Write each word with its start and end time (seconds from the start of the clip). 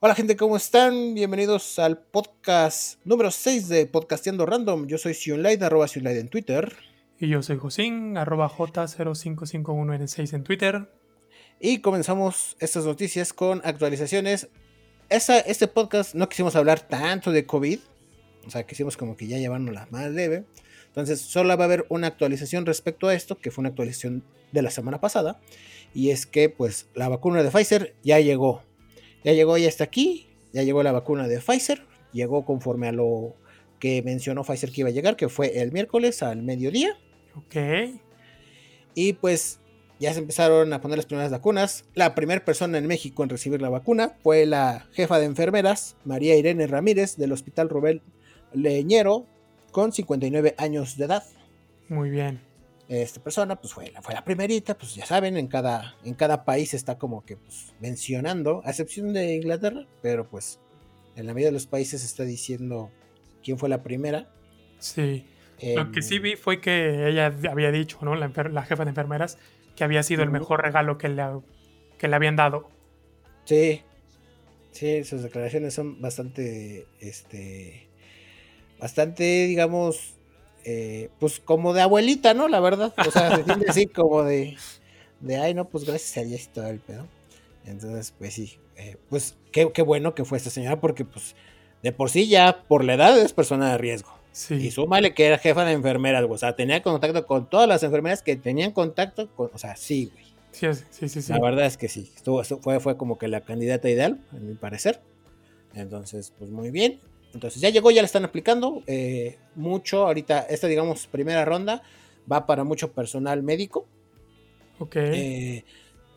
Hola 0.00 0.14
gente, 0.14 0.36
¿cómo 0.36 0.56
están? 0.56 1.14
Bienvenidos 1.14 1.76
al 1.80 1.98
podcast 1.98 3.04
número 3.04 3.32
6 3.32 3.68
de 3.68 3.86
Podcasteando 3.86 4.46
Random. 4.46 4.86
Yo 4.86 4.96
soy 4.96 5.12
Sionlight, 5.12 5.60
arroba 5.60 5.88
Sionlight 5.88 6.18
en 6.18 6.28
Twitter. 6.28 6.76
Y 7.18 7.26
yo 7.26 7.42
soy 7.42 7.56
Josín, 7.56 8.16
arroba 8.16 8.48
J0551N6 8.48 10.34
en 10.34 10.44
Twitter. 10.44 10.88
Y 11.58 11.80
comenzamos 11.80 12.56
estas 12.60 12.84
noticias 12.84 13.32
con 13.32 13.60
actualizaciones. 13.64 14.46
Esa, 15.08 15.40
este 15.40 15.66
podcast 15.66 16.14
no 16.14 16.28
quisimos 16.28 16.54
hablar 16.54 16.78
tanto 16.78 17.32
de 17.32 17.44
COVID. 17.44 17.80
O 18.46 18.50
sea, 18.50 18.64
quisimos 18.64 18.96
como 18.96 19.16
que 19.16 19.26
ya 19.26 19.38
la 19.38 19.88
más 19.90 20.12
leve. 20.12 20.44
Entonces, 20.86 21.20
solo 21.20 21.56
va 21.56 21.64
a 21.64 21.66
haber 21.66 21.86
una 21.88 22.06
actualización 22.06 22.66
respecto 22.66 23.08
a 23.08 23.14
esto, 23.16 23.36
que 23.40 23.50
fue 23.50 23.62
una 23.62 23.70
actualización 23.70 24.22
de 24.52 24.62
la 24.62 24.70
semana 24.70 25.00
pasada. 25.00 25.40
Y 25.92 26.10
es 26.10 26.24
que, 26.24 26.50
pues, 26.50 26.86
la 26.94 27.08
vacuna 27.08 27.42
de 27.42 27.50
Pfizer 27.50 27.96
ya 28.04 28.20
llegó 28.20 28.62
ya 29.24 29.32
llegó, 29.32 29.58
ya 29.58 29.68
está 29.68 29.84
aquí, 29.84 30.26
ya 30.52 30.62
llegó 30.62 30.82
la 30.82 30.92
vacuna 30.92 31.28
de 31.28 31.38
Pfizer, 31.40 31.82
llegó 32.12 32.44
conforme 32.44 32.88
a 32.88 32.92
lo 32.92 33.34
que 33.78 34.02
mencionó 34.02 34.44
Pfizer 34.44 34.70
que 34.70 34.80
iba 34.82 34.90
a 34.90 34.92
llegar, 34.92 35.16
que 35.16 35.28
fue 35.28 35.60
el 35.60 35.72
miércoles 35.72 36.22
al 36.22 36.42
mediodía. 36.42 36.96
Ok. 37.36 38.00
Y 38.94 39.12
pues 39.14 39.60
ya 40.00 40.12
se 40.12 40.20
empezaron 40.20 40.72
a 40.72 40.80
poner 40.80 40.98
las 40.98 41.06
primeras 41.06 41.30
vacunas. 41.30 41.84
La 41.94 42.14
primera 42.14 42.44
persona 42.44 42.78
en 42.78 42.86
México 42.86 43.22
en 43.22 43.28
recibir 43.28 43.62
la 43.62 43.68
vacuna 43.68 44.16
fue 44.22 44.46
la 44.46 44.86
jefa 44.92 45.18
de 45.18 45.26
enfermeras, 45.26 45.96
María 46.04 46.36
Irene 46.36 46.66
Ramírez, 46.66 47.16
del 47.16 47.32
Hospital 47.32 47.68
Rubén 47.68 48.02
Leñero, 48.52 49.26
con 49.70 49.92
59 49.92 50.54
años 50.58 50.96
de 50.96 51.04
edad. 51.04 51.24
Muy 51.88 52.10
bien 52.10 52.47
esta 52.88 53.22
persona, 53.22 53.56
pues 53.56 53.74
fue 53.74 53.90
la, 53.90 54.00
fue 54.00 54.14
la 54.14 54.24
primerita, 54.24 54.76
pues 54.76 54.94
ya 54.94 55.04
saben, 55.04 55.36
en 55.36 55.46
cada, 55.46 55.94
en 56.04 56.14
cada 56.14 56.44
país 56.44 56.72
está 56.72 56.98
como 56.98 57.24
que 57.24 57.36
pues, 57.36 57.74
mencionando, 57.80 58.62
a 58.64 58.70
excepción 58.70 59.12
de 59.12 59.34
Inglaterra, 59.34 59.86
pero 60.00 60.28
pues 60.28 60.58
en 61.16 61.26
la 61.26 61.34
mayoría 61.34 61.48
de 61.48 61.52
los 61.52 61.66
países 61.66 62.04
está 62.04 62.24
diciendo 62.24 62.90
quién 63.42 63.58
fue 63.58 63.68
la 63.68 63.82
primera. 63.82 64.30
Sí. 64.78 65.26
Lo 65.76 65.90
que 65.90 66.02
sí 66.02 66.16
em, 66.16 66.22
vi 66.22 66.36
fue 66.36 66.60
que 66.60 67.08
ella 67.08 67.34
había 67.50 67.70
dicho, 67.72 67.98
¿no? 68.02 68.14
La, 68.14 68.28
la 68.28 68.62
jefa 68.62 68.84
de 68.84 68.90
enfermeras, 68.90 69.38
que 69.76 69.84
había 69.84 70.02
sido 70.02 70.22
el 70.22 70.30
mejor 70.30 70.62
regalo 70.62 70.96
que 70.96 71.08
le, 71.08 71.24
que 71.98 72.08
le 72.08 72.16
habían 72.16 72.36
dado. 72.36 72.70
Sí. 73.44 73.82
Sí, 74.70 75.02
sus 75.04 75.22
declaraciones 75.22 75.74
son 75.74 76.00
bastante, 76.00 76.86
este, 77.00 77.88
bastante, 78.78 79.46
digamos, 79.46 80.17
eh, 80.70 81.08
pues 81.18 81.40
como 81.40 81.72
de 81.72 81.80
abuelita, 81.80 82.34
¿no? 82.34 82.46
La 82.46 82.60
verdad, 82.60 82.92
o 82.98 83.10
sea, 83.10 83.34
se 83.34 83.44
siente 83.44 83.70
así 83.70 83.86
como 83.86 84.22
de, 84.22 84.54
de, 85.20 85.36
ay, 85.38 85.54
no, 85.54 85.66
pues 85.66 85.84
gracias 85.84 86.18
a 86.18 86.28
Dios 86.28 86.44
y 86.44 86.48
todo 86.48 86.66
el 86.66 86.78
pedo. 86.78 87.06
Entonces, 87.64 88.12
pues 88.18 88.34
sí, 88.34 88.58
eh, 88.76 88.98
pues 89.08 89.34
qué, 89.50 89.64
bueno 89.82 90.14
que 90.14 90.26
fue 90.26 90.36
esta 90.36 90.50
señora, 90.50 90.78
porque 90.78 91.06
pues 91.06 91.34
de 91.82 91.90
por 91.90 92.10
sí 92.10 92.28
ya 92.28 92.64
por 92.68 92.84
la 92.84 92.94
edad 92.94 93.18
es 93.18 93.32
persona 93.32 93.72
de 93.72 93.78
riesgo. 93.78 94.10
Sí. 94.32 94.56
Y 94.56 94.70
súmale 94.70 95.14
que 95.14 95.24
era 95.24 95.38
jefa 95.38 95.64
de 95.64 95.72
enfermeras, 95.72 96.22
o 96.28 96.36
sea, 96.36 96.54
tenía 96.54 96.82
contacto 96.82 97.26
con 97.26 97.48
todas 97.48 97.66
las 97.66 97.82
enfermeras 97.82 98.20
que 98.20 98.36
tenían 98.36 98.72
contacto 98.72 99.26
con, 99.34 99.48
o 99.54 99.58
sea, 99.58 99.74
sí, 99.74 100.12
güey. 100.12 100.26
Sí, 100.52 100.66
sí, 100.90 101.08
sí, 101.08 101.22
sí. 101.22 101.32
La 101.32 101.40
verdad 101.40 101.64
es 101.64 101.78
que 101.78 101.88
sí, 101.88 102.12
estuvo, 102.14 102.44
fue, 102.44 102.78
fue 102.78 102.98
como 102.98 103.16
que 103.16 103.28
la 103.28 103.40
candidata 103.40 103.88
ideal, 103.88 104.20
a 104.32 104.36
mi 104.36 104.54
parecer. 104.54 105.00
Entonces, 105.72 106.34
pues 106.38 106.50
muy 106.50 106.70
bien. 106.70 107.00
Entonces 107.38 107.62
ya 107.62 107.70
llegó, 107.70 107.92
ya 107.92 108.02
le 108.02 108.06
están 108.06 108.24
aplicando 108.24 108.82
eh, 108.88 109.38
mucho. 109.54 110.06
Ahorita, 110.06 110.40
esta, 110.40 110.66
digamos, 110.66 111.06
primera 111.06 111.44
ronda 111.44 111.82
va 112.30 112.46
para 112.46 112.64
mucho 112.64 112.90
personal 112.90 113.44
médico. 113.44 113.86
Ok. 114.80 114.96
Eh, 114.96 115.64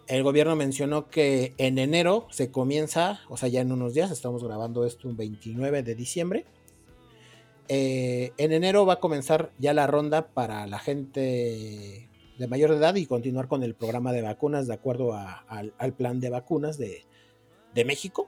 el 0.08 0.24
gobierno 0.24 0.56
mencionó 0.56 1.10
que 1.10 1.54
en 1.60 1.78
enero 1.78 2.26
se 2.32 2.50
comienza, 2.50 3.22
o 3.30 3.38
sea, 3.38 3.50
ya 3.50 3.62
en 3.62 3.72
unos 3.72 3.94
días, 3.94 4.10
estamos 4.10 4.44
grabando 4.44 4.84
esto 4.84 5.08
un 5.08 5.16
29 5.16 5.84
de 5.84 5.94
diciembre. 5.94 6.46
Eh, 7.68 8.34
en 8.38 8.52
enero 8.52 8.88
va 8.88 8.94
a 8.94 9.00
comenzar 9.00 9.52
ya 9.60 9.76
la 9.76 9.86
ronda 9.86 10.28
para 10.30 10.66
la 10.66 10.80
gente 10.80 12.10
de 12.40 12.48
mayor 12.48 12.72
edad 12.72 12.96
y 12.96 13.06
continuar 13.06 13.48
con 13.48 13.62
el 13.62 13.76
programa 13.76 14.12
de 14.12 14.24
vacunas 14.24 14.68
de 14.68 14.74
acuerdo 14.74 15.14
al, 15.14 15.94
plan 15.94 16.20
de 16.20 16.32
vacunas 16.32 16.80
de, 16.80 17.06
de 17.76 17.86
México. 17.86 18.28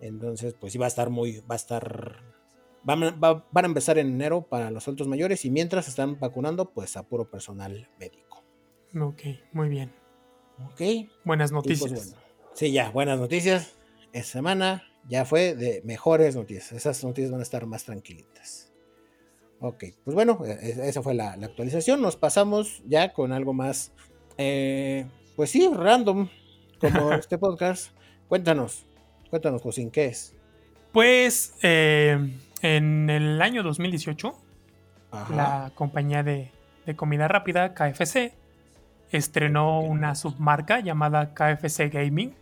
Entonces, 0.00 0.54
pues 0.58 0.72
sí 0.72 0.78
va 0.78 0.86
a 0.86 0.88
estar 0.88 1.10
muy, 1.10 1.40
va 1.40 1.54
a 1.54 1.56
estar, 1.56 2.22
van, 2.84 3.02
a 3.02 3.66
empezar 3.66 3.98
en 3.98 4.08
enero 4.08 4.42
para 4.42 4.70
los 4.70 4.86
adultos 4.86 5.08
mayores 5.08 5.44
y 5.44 5.50
mientras 5.50 5.88
están 5.88 6.18
vacunando, 6.18 6.72
pues 6.72 6.96
a 6.96 7.02
puro 7.04 7.30
personal 7.30 7.88
médico. 7.98 8.44
Ok, 9.00 9.22
muy 9.52 9.68
bien. 9.68 9.92
Ok. 10.64 11.08
Buenas 11.24 11.52
pues, 11.52 11.80
noticias. 11.80 12.16
Sí, 12.54 12.72
ya, 12.72 12.90
buenas 12.90 13.18
noticias. 13.18 13.76
Esta 14.12 14.32
semana 14.32 14.84
ya 15.08 15.24
fue 15.24 15.54
de 15.54 15.82
mejores 15.84 16.36
noticias. 16.36 16.72
Esas 16.72 17.02
noticias 17.04 17.30
van 17.30 17.40
a 17.40 17.42
estar 17.42 17.66
más 17.66 17.84
tranquilitas. 17.84 18.72
Ok, 19.60 19.84
pues 20.04 20.14
bueno, 20.14 20.38
e, 20.44 20.52
e, 20.52 20.88
esa 20.88 21.02
fue 21.02 21.14
la, 21.14 21.32
actualización. 21.32 22.02
Nos 22.02 22.16
pasamos 22.16 22.82
ya 22.86 23.12
con 23.12 23.32
algo 23.32 23.52
más, 23.52 23.92
eh, 24.36 25.06
pues 25.34 25.50
sí, 25.50 25.68
random, 25.72 26.28
como 26.80 27.12
este 27.12 27.38
podcast. 27.38 27.92
Cuéntanos, 28.28 28.86
Cuéntanos, 29.30 29.62
Josín, 29.62 29.90
¿qué 29.90 30.06
es? 30.06 30.34
Pues 30.92 31.54
eh, 31.62 32.18
en 32.62 33.10
el 33.10 33.42
año 33.42 33.62
2018, 33.62 34.34
la 35.34 35.72
compañía 35.74 36.22
de, 36.22 36.50
comida 36.96 37.28
rápida, 37.28 37.74
KFC, 37.74 38.32
estrenó 39.10 39.80
una 39.80 40.14
submarca 40.14 40.80
llamada 40.80 41.34
KFC 41.34 41.90
Gaming. 41.92 42.34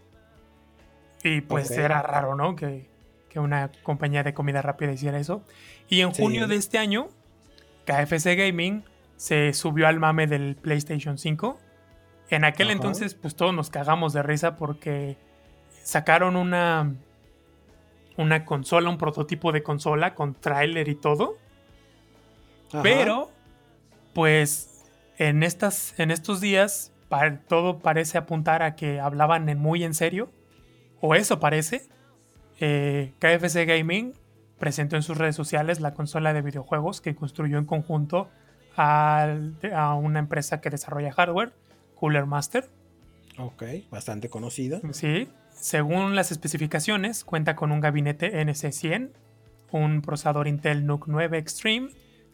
Y 1.22 1.40
pues 1.40 1.70
era 1.70 2.02
raro, 2.02 2.34
¿no? 2.34 2.54
Que, 2.56 2.92
una 3.36 3.72
compañía 3.82 4.22
de 4.22 4.32
comida 4.32 4.62
rápida 4.62 4.92
hiciera 4.92 5.18
eso. 5.18 5.42
Y 5.88 6.02
en 6.02 6.12
junio 6.12 6.46
de 6.46 6.54
este 6.54 6.78
año, 6.78 7.08
KFC 7.84 8.36
Gaming 8.36 8.84
se 9.16 9.52
subió 9.54 9.88
al 9.88 9.98
mame 9.98 10.28
del 10.28 10.54
PlayStation 10.54 11.18
5. 11.18 11.58
En 12.30 12.44
aquel 12.44 12.70
entonces, 12.70 13.14
pues 13.14 13.34
todos 13.34 13.52
nos 13.52 13.70
cagamos 13.70 14.12
de 14.12 14.22
risa 14.22 14.56
porque 14.56 15.16
sacaron 15.84 16.34
una, 16.34 16.92
una 18.16 18.44
consola, 18.44 18.90
un 18.90 18.98
prototipo 18.98 19.52
de 19.52 19.62
consola 19.62 20.14
con 20.14 20.34
tráiler 20.34 20.88
y 20.88 20.96
todo. 20.96 21.36
Pero, 22.82 23.30
pues, 24.14 24.82
en, 25.18 25.44
estas, 25.44 25.96
en 26.00 26.10
estos 26.10 26.40
días, 26.40 26.92
todo 27.46 27.78
parece 27.78 28.18
apuntar 28.18 28.62
a 28.62 28.74
que 28.74 28.98
hablaban 28.98 29.44
muy 29.56 29.84
en 29.84 29.94
serio, 29.94 30.30
o 31.00 31.14
eso 31.14 31.38
parece. 31.38 31.86
Eh, 32.58 33.12
KFC 33.20 33.66
Gaming 33.66 34.14
presentó 34.58 34.96
en 34.96 35.02
sus 35.02 35.18
redes 35.18 35.36
sociales 35.36 35.80
la 35.80 35.94
consola 35.94 36.32
de 36.32 36.42
videojuegos 36.42 37.00
que 37.00 37.14
construyó 37.14 37.58
en 37.58 37.66
conjunto 37.66 38.28
a, 38.76 39.36
a 39.72 39.94
una 39.94 40.18
empresa 40.18 40.60
que 40.60 40.70
desarrolla 40.70 41.12
hardware, 41.12 41.52
Cooler 41.94 42.26
Master. 42.26 42.68
Ok, 43.38 43.62
bastante 43.90 44.28
conocida. 44.28 44.80
Sí, 44.92 45.28
según 45.54 46.14
las 46.14 46.30
especificaciones, 46.30 47.24
cuenta 47.24 47.56
con 47.56 47.72
un 47.72 47.80
gabinete 47.80 48.44
NC100, 48.44 49.10
un 49.70 50.02
procesador 50.02 50.46
Intel 50.46 50.86
NUC 50.86 51.06
9 51.06 51.38
Extreme, 51.38 51.88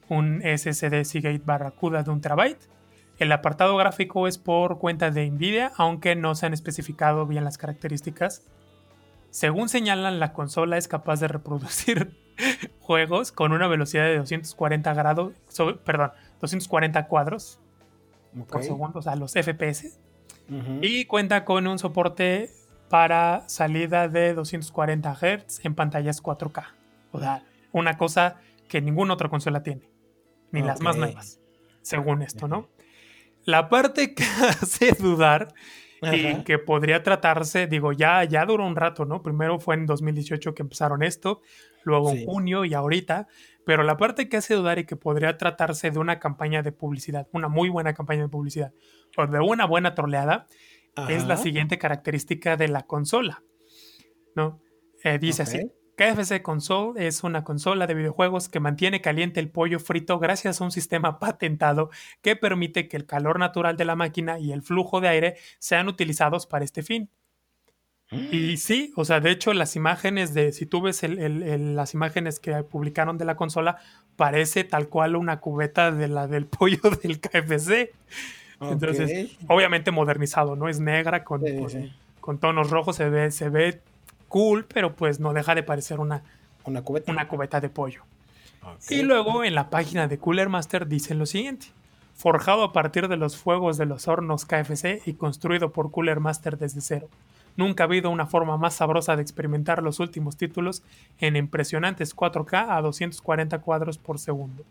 un 0.08 0.42
SSD 0.42 1.04
Seagate 1.04 1.42
Barracuda 1.44 2.02
de 2.02 2.10
1 2.10 2.20
TB. 2.20 2.56
El 3.18 3.32
apartado 3.32 3.76
gráfico 3.76 4.26
es 4.26 4.38
por 4.38 4.78
cuenta 4.78 5.10
de 5.10 5.30
Nvidia, 5.30 5.72
aunque 5.76 6.16
no 6.16 6.34
se 6.34 6.46
han 6.46 6.54
especificado 6.54 7.26
bien 7.26 7.44
las 7.44 7.58
características. 7.58 8.42
Según 9.30 9.68
señalan, 9.68 10.18
la 10.18 10.32
consola 10.32 10.76
es 10.76 10.88
capaz 10.88 11.20
de 11.20 11.28
reproducir 11.28 12.16
juegos 12.80 13.30
con 13.30 13.52
una 13.52 13.68
velocidad 13.68 14.04
de 14.04 14.16
240 14.18 14.92
grados, 14.94 15.32
perdón, 15.84 16.10
240 16.40 17.06
cuadros 17.06 17.60
por 18.48 18.62
segundo, 18.62 18.98
o 18.98 19.02
sea, 19.02 19.16
los 19.16 19.32
FPS. 19.32 19.98
Y 20.80 21.04
cuenta 21.04 21.44
con 21.44 21.68
un 21.68 21.78
soporte 21.78 22.50
para 22.90 23.48
salida 23.48 24.08
de 24.08 24.34
240 24.34 25.14
Hz 25.14 25.64
en 25.64 25.76
pantallas 25.76 26.20
4K. 26.20 26.64
O 27.12 27.20
sea, 27.20 27.44
una 27.70 27.96
cosa 27.96 28.40
que 28.68 28.80
ninguna 28.82 29.14
otra 29.14 29.28
consola 29.28 29.62
tiene. 29.62 29.88
Ni 30.50 30.60
las 30.60 30.80
más 30.80 30.96
nuevas. 30.96 31.40
Según 31.82 32.20
esto, 32.20 32.48
¿no? 32.48 32.68
La 33.44 33.68
parte 33.68 34.12
que 34.12 34.24
hace 34.60 34.92
dudar 34.92 35.54
y 36.02 36.42
que 36.42 36.58
podría 36.58 37.04
tratarse, 37.04 37.68
digo, 37.68 37.92
ya, 37.92 38.24
ya 38.24 38.44
duró 38.44 38.66
un 38.66 38.74
rato, 38.74 39.04
¿no? 39.04 39.22
Primero 39.22 39.60
fue 39.60 39.76
en 39.76 39.86
2018 39.86 40.52
que 40.54 40.62
empezaron 40.62 41.04
esto, 41.04 41.42
luego 41.84 42.10
en 42.10 42.24
junio 42.24 42.64
y 42.64 42.74
ahorita, 42.74 43.28
pero 43.64 43.84
la 43.84 43.98
parte 43.98 44.28
que 44.28 44.38
hace 44.38 44.54
dudar 44.54 44.80
y 44.80 44.84
que 44.84 44.96
podría 44.96 45.38
tratarse 45.38 45.92
de 45.92 45.98
una 46.00 46.18
campaña 46.18 46.62
de 46.62 46.72
publicidad, 46.72 47.28
una 47.32 47.48
muy 47.48 47.68
buena 47.68 47.94
campaña 47.94 48.22
de 48.22 48.28
publicidad, 48.28 48.72
o 49.16 49.26
de 49.26 49.38
una 49.38 49.66
buena 49.66 49.94
troleada, 49.94 50.46
es 51.08 51.26
la 51.26 51.36
siguiente 51.36 51.78
característica 51.78 52.56
de 52.56 52.68
la 52.68 52.82
consola. 52.82 53.42
¿no? 54.34 54.60
Eh, 55.04 55.18
dice 55.18 55.42
así. 55.42 55.70
KFC 55.96 56.40
Console 56.40 57.06
es 57.06 57.24
una 57.24 57.44
consola 57.44 57.86
de 57.86 57.92
videojuegos 57.92 58.48
que 58.48 58.58
mantiene 58.58 59.02
caliente 59.02 59.38
el 59.38 59.50
pollo 59.50 59.78
frito 59.78 60.18
gracias 60.18 60.60
a 60.60 60.64
un 60.64 60.70
sistema 60.70 61.18
patentado 61.20 61.90
que 62.22 62.36
permite 62.36 62.88
que 62.88 62.96
el 62.96 63.04
calor 63.04 63.38
natural 63.38 63.76
de 63.76 63.84
la 63.84 63.96
máquina 63.96 64.38
y 64.38 64.52
el 64.52 64.62
flujo 64.62 65.02
de 65.02 65.08
aire 65.08 65.36
sean 65.58 65.88
utilizados 65.88 66.46
para 66.46 66.64
este 66.64 66.82
fin. 66.82 67.10
Y 68.10 68.56
sí, 68.56 68.92
o 68.96 69.04
sea, 69.04 69.20
de 69.20 69.30
hecho 69.30 69.52
las 69.52 69.76
imágenes 69.76 70.32
de, 70.32 70.52
si 70.52 70.64
tú 70.64 70.80
ves 70.80 71.02
las 71.02 71.92
imágenes 71.92 72.40
que 72.40 72.62
publicaron 72.62 73.18
de 73.18 73.26
la 73.26 73.36
consola, 73.36 73.76
parece 74.16 74.64
tal 74.64 74.88
cual 74.88 75.16
una 75.16 75.40
cubeta 75.40 75.92
de 75.92 76.08
la 76.08 76.26
del 76.26 76.46
pollo 76.46 76.80
del 77.02 77.20
KFC. 77.20 77.92
Entonces, 78.60 79.36
obviamente 79.48 79.90
modernizado, 79.90 80.54
¿no? 80.54 80.68
Es 80.68 80.80
negra 80.80 81.24
con, 81.24 81.42
con, 82.20 82.38
tonos 82.38 82.70
rojos, 82.70 82.96
se 82.96 83.08
ve, 83.08 83.30
se 83.30 83.48
ve 83.48 83.80
cool, 84.28 84.66
pero 84.66 84.94
pues 84.94 85.18
no 85.18 85.32
deja 85.32 85.54
de 85.54 85.62
parecer 85.62 85.98
una, 85.98 86.22
una, 86.64 86.82
cubeta. 86.82 87.10
una 87.10 87.26
cubeta 87.26 87.60
de 87.60 87.68
pollo. 87.70 88.02
Y 88.90 89.02
luego 89.02 89.44
en 89.44 89.54
la 89.54 89.70
página 89.70 90.06
de 90.06 90.18
Cooler 90.18 90.48
Master 90.48 90.86
dicen 90.86 91.18
lo 91.18 91.26
siguiente. 91.26 91.68
Forjado 92.14 92.62
a 92.62 92.72
partir 92.74 93.08
de 93.08 93.16
los 93.16 93.38
fuegos 93.38 93.78
de 93.78 93.86
los 93.86 94.06
hornos 94.06 94.44
KFC 94.44 95.02
y 95.06 95.14
construido 95.14 95.70
por 95.72 95.90
Cooler 95.90 96.20
Master 96.20 96.58
desde 96.58 96.82
cero. 96.82 97.08
Nunca 97.56 97.84
ha 97.84 97.86
habido 97.86 98.10
una 98.10 98.26
forma 98.26 98.58
más 98.58 98.74
sabrosa 98.74 99.16
de 99.16 99.22
experimentar 99.22 99.82
los 99.82 100.00
últimos 100.00 100.36
títulos 100.36 100.82
en 101.18 101.36
impresionantes 101.36 102.14
4K 102.14 102.66
a 102.68 102.80
240 102.82 103.58
cuadros 103.60 103.96
por 103.98 104.18
segundo. 104.18 104.64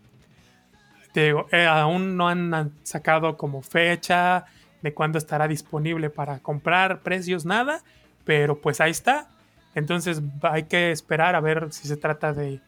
Te 1.12 1.24
digo, 1.26 1.46
eh, 1.50 1.66
aún 1.66 2.16
no 2.16 2.28
han 2.28 2.72
sacado 2.82 3.36
como 3.36 3.62
fecha 3.62 4.44
de 4.82 4.94
cuándo 4.94 5.18
estará 5.18 5.48
disponible 5.48 6.10
para 6.10 6.38
comprar, 6.38 7.00
precios, 7.00 7.44
nada, 7.44 7.82
pero 8.24 8.60
pues 8.60 8.80
ahí 8.80 8.90
está. 8.90 9.28
Entonces 9.74 10.20
hay 10.42 10.64
que 10.64 10.90
esperar 10.90 11.34
a 11.34 11.40
ver 11.40 11.72
si 11.72 11.86
se 11.86 11.96
trata 11.96 12.32
de, 12.32 12.60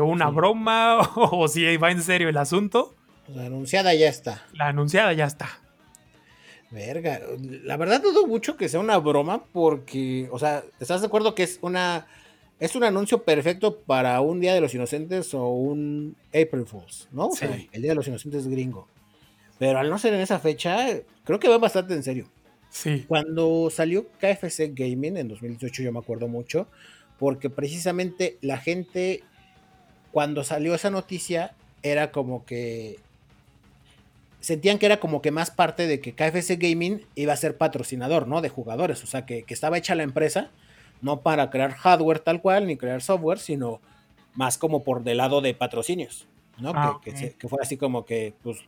una 0.00 0.28
broma 0.30 0.98
o, 1.16 1.48
si 1.48 1.76
va 1.76 1.90
en 1.90 2.02
serio 2.02 2.28
el 2.28 2.36
asunto. 2.36 2.94
La 3.28 3.46
anunciada 3.46 3.94
ya 3.94 4.08
está. 4.08 4.44
La 4.52 4.68
anunciada 4.68 5.12
ya 5.12 5.26
está. 5.26 5.48
Verga, 6.70 7.20
la 7.38 7.76
verdad 7.76 8.02
dudo 8.02 8.26
mucho 8.26 8.56
que 8.56 8.68
sea 8.68 8.80
una 8.80 8.98
broma 8.98 9.44
porque, 9.52 10.28
o 10.32 10.38
sea, 10.38 10.64
¿estás 10.80 11.00
de 11.00 11.06
acuerdo 11.06 11.34
que 11.34 11.44
es 11.44 11.58
una 11.62 12.06
es 12.58 12.74
un 12.74 12.84
anuncio 12.84 13.22
perfecto 13.22 13.80
para 13.80 14.20
un 14.20 14.40
Día 14.40 14.54
de 14.54 14.60
los 14.60 14.74
Inocentes 14.74 15.34
o 15.34 15.48
un 15.48 16.16
April 16.28 16.66
Fools, 16.66 17.08
¿no? 17.12 17.28
O 17.28 17.36
sea, 17.36 17.54
el 17.72 17.82
Día 17.82 17.92
de 17.92 17.96
los 17.96 18.08
Inocentes 18.08 18.48
gringo. 18.48 18.88
Pero 19.58 19.78
al 19.78 19.90
no 19.90 19.98
ser 19.98 20.14
en 20.14 20.20
esa 20.20 20.38
fecha, 20.38 20.88
creo 21.24 21.38
que 21.38 21.48
va 21.48 21.58
bastante 21.58 21.94
en 21.94 22.02
serio. 22.02 22.28
Sí. 22.70 23.04
Cuando 23.08 23.68
salió 23.70 24.06
KFC 24.20 24.72
Gaming 24.74 25.16
en 25.16 25.28
2018, 25.28 25.82
yo 25.82 25.92
me 25.92 25.98
acuerdo 25.98 26.28
mucho, 26.28 26.66
porque 27.18 27.48
precisamente 27.48 28.38
la 28.42 28.58
gente, 28.58 29.22
cuando 30.12 30.44
salió 30.44 30.74
esa 30.74 30.90
noticia, 30.90 31.54
era 31.82 32.10
como 32.10 32.44
que 32.44 32.98
sentían 34.46 34.78
que 34.78 34.86
era 34.86 35.00
como 35.00 35.22
que 35.22 35.32
más 35.32 35.50
parte 35.50 35.88
de 35.88 36.00
que 36.00 36.14
KFC 36.14 36.56
Gaming 36.56 37.04
iba 37.16 37.32
a 37.32 37.36
ser 37.36 37.56
patrocinador, 37.56 38.28
¿no? 38.28 38.42
De 38.42 38.48
jugadores, 38.48 39.02
o 39.02 39.06
sea, 39.06 39.26
que, 39.26 39.44
estaba 39.48 39.76
hecha 39.76 39.96
la 39.96 40.04
empresa, 40.04 40.50
no 41.00 41.20
para 41.20 41.50
crear 41.50 41.72
hardware 41.72 42.20
tal 42.20 42.40
cual, 42.40 42.66
ni 42.66 42.76
crear 42.76 43.02
software, 43.02 43.38
sino 43.38 43.80
más 44.34 44.58
como 44.58 44.84
por 44.84 45.02
del 45.02 45.18
lado 45.18 45.40
de 45.40 45.54
patrocinios, 45.54 46.26
¿no? 46.58 46.72
Ah, 46.74 47.00
que, 47.02 47.34
fue 47.48 47.58
así 47.60 47.76
como 47.76 48.04
que 48.04 48.34
pues, 48.42 48.58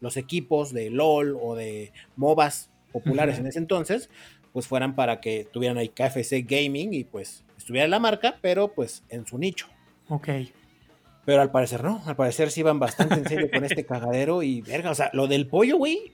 los 0.00 0.16
equipos 0.16 0.72
de 0.72 0.90
LOL 0.90 1.36
o 1.40 1.54
de 1.54 1.92
MOBAs 2.16 2.70
populares 2.92 3.38
en 3.38 3.46
ese 3.46 3.58
entonces, 3.58 4.10
pues 4.52 4.66
fueran 4.66 4.94
para 4.94 5.20
que 5.20 5.46
tuvieran 5.52 5.78
ahí 5.78 5.88
KFC 5.88 6.44
Gaming 6.46 6.94
y 6.94 7.04
pues 7.04 7.44
estuviera 7.56 7.86
la 7.88 7.98
marca, 7.98 8.38
pero 8.40 8.68
pues 8.68 9.04
en 9.08 9.26
su 9.26 9.38
nicho. 9.38 9.68
Ok. 10.08 10.28
Pero 11.24 11.42
al 11.42 11.50
parecer 11.50 11.84
no, 11.84 12.02
al 12.06 12.16
parecer 12.16 12.50
sí 12.50 12.60
iban 12.60 12.78
bastante 12.78 13.16
en 13.16 13.28
serio 13.28 13.50
con 13.52 13.64
este 13.64 13.84
cagadero 13.86 14.42
y 14.42 14.62
verga, 14.62 14.90
o 14.90 14.94
sea, 14.94 15.10
lo 15.12 15.26
del 15.26 15.46
pollo, 15.46 15.76
güey, 15.76 16.12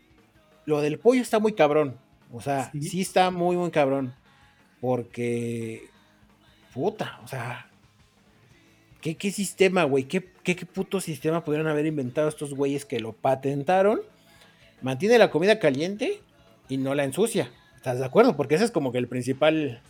lo 0.65 0.81
del 0.81 0.99
pollo 0.99 1.23
está 1.23 1.39
muy 1.39 1.53
cabrón. 1.53 1.99
O 2.33 2.41
sea, 2.41 2.73
sí, 2.73 3.01
está 3.01 3.31
muy, 3.31 3.57
muy 3.57 3.71
cabrón. 3.71 4.13
Porque, 4.85 5.89
puta, 6.75 7.19
o 7.25 7.27
sea, 7.27 7.71
¿qué, 9.01 9.15
qué 9.15 9.31
sistema, 9.31 9.85
güey? 9.85 10.05
¿Qué, 10.05 10.23
¿Qué, 10.43 10.55
puto 10.67 11.01
sistema 11.01 11.43
pudieron 11.43 11.69
haber 11.69 11.87
inventado 11.87 12.29
estos 12.29 12.53
güeyes 12.53 12.85
que 12.85 13.01
lo 13.01 13.15
patentaron? 13.15 14.03
Mantiene 14.83 15.17
la 15.17 15.31
comida 15.31 15.59
caliente 15.59 16.21
y 16.69 16.77
no 16.77 16.95
la 16.95 17.05
ensucia. 17.05 17.51
¿Estás 17.77 17.99
de 17.99 18.05
acuerdo? 18.05 18.37
Porque 18.37 18.57
ese 18.57 18.65
es 18.67 18.71
como 18.71 18.93
que 18.93 18.99
el 18.99 19.09
principal 19.09 19.81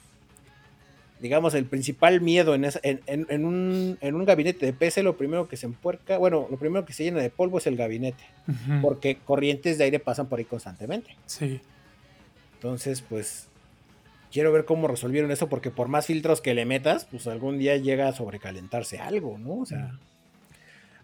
digamos, 1.19 1.55
el 1.55 1.65
principal 1.65 2.21
miedo 2.21 2.55
en, 2.55 2.65
en, 2.85 3.45
un, 3.45 4.25
gabinete 4.25 4.65
de 4.65 4.73
PC, 4.75 5.03
lo 5.03 5.17
primero 5.17 5.49
que 5.49 5.57
se 5.57 5.67
empuerca, 5.67 6.19
bueno, 6.19 6.47
lo 6.49 6.57
primero 6.57 6.85
que 6.85 6.93
se 6.93 7.03
llena 7.03 7.21
de 7.21 7.31
polvo 7.31 7.59
es 7.59 7.67
el 7.67 7.77
gabinete, 7.77 8.23
porque 8.81 9.17
corrientes 9.17 9.77
de 9.77 9.85
aire 9.85 9.99
pasan 9.99 10.29
por 10.29 10.39
ahí 10.39 10.45
constantemente. 10.45 11.17
Sí. 11.27 11.61
Entonces, 12.55 13.01
pues, 13.01 13.49
quiero 14.35 14.53
ver 14.53 14.67
cómo 14.67 14.89
resolvieron 14.89 15.31
eso, 15.31 15.49
porque 15.49 15.71
por 15.71 15.89
más 15.89 16.07
filtros 16.07 16.41
que 16.41 16.53
le 16.53 16.67
metas, 16.67 17.07
pues 17.07 17.27
algún 17.29 17.57
día 17.57 17.77
llega 17.77 18.09
a 18.09 18.13
sobrecalentarse 18.13 18.99
algo, 18.99 19.39
¿no? 19.39 19.61
O 19.61 19.65
sea, 19.65 19.99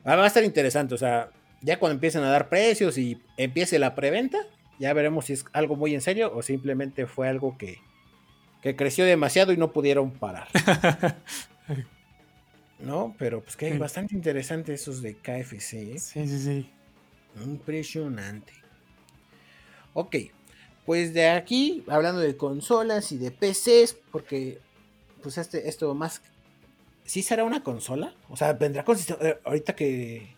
va 0.04 0.22
a 0.22 0.26
estar 0.26 0.42
interesante, 0.44 0.94
o 0.94 0.98
sea, 0.98 1.30
ya 1.62 1.78
cuando 1.78 1.94
empiecen 1.94 2.24
a 2.24 2.30
dar 2.30 2.48
precios 2.48 2.98
y 2.98 3.22
empiece 3.36 3.78
la 3.78 3.94
preventa, 3.94 4.38
ya 4.80 4.92
veremos 4.92 5.26
si 5.26 5.34
es 5.34 5.44
algo 5.52 5.76
muy 5.76 5.94
en 5.94 6.00
serio 6.00 6.32
o 6.34 6.42
simplemente 6.42 7.06
fue 7.06 7.28
algo 7.28 7.56
que 7.56 7.78
que 8.62 8.76
creció 8.76 9.04
demasiado 9.04 9.52
y 9.52 9.56
no 9.56 9.72
pudieron 9.72 10.10
parar. 10.10 10.48
¿No? 12.78 13.14
Pero 13.18 13.42
pues 13.42 13.56
que 13.56 13.76
bastante 13.78 14.14
interesante 14.14 14.72
esos 14.74 15.02
de 15.02 15.14
KFC. 15.16 15.72
¿eh? 15.74 15.98
Sí, 15.98 16.26
sí, 16.26 16.38
sí. 16.38 16.70
Impresionante. 17.42 18.52
Ok, 19.92 20.16
pues 20.90 21.14
de 21.14 21.28
aquí, 21.28 21.84
hablando 21.86 22.20
de 22.20 22.36
consolas 22.36 23.12
y 23.12 23.16
de 23.16 23.30
PCs, 23.30 23.96
porque 24.10 24.58
pues 25.22 25.38
este, 25.38 25.68
esto 25.68 25.94
más... 25.94 26.20
¿Sí 27.04 27.22
será 27.22 27.44
una 27.44 27.62
consola? 27.62 28.12
O 28.28 28.36
sea, 28.36 28.54
vendrá 28.54 28.84
con... 28.84 28.96
Eh, 29.20 29.38
ahorita 29.44 29.76
que, 29.76 30.34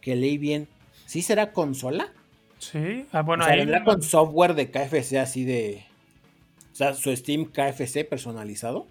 que 0.00 0.14
leí 0.14 0.38
bien, 0.38 0.68
¿sí 1.06 1.20
será 1.20 1.50
consola? 1.50 2.12
Sí, 2.60 3.06
ah, 3.10 3.22
bueno, 3.22 3.42
o 3.42 3.46
sea, 3.48 3.56
vendrá 3.56 3.82
con 3.82 4.02
software 4.02 4.54
de 4.54 4.70
KFC 4.70 5.14
así 5.14 5.44
de 5.44 5.84
o 6.72 6.76
sea, 6.76 6.94
su 6.94 7.10
Steam 7.16 7.46
KFC 7.46 8.08
personalizado. 8.08 8.86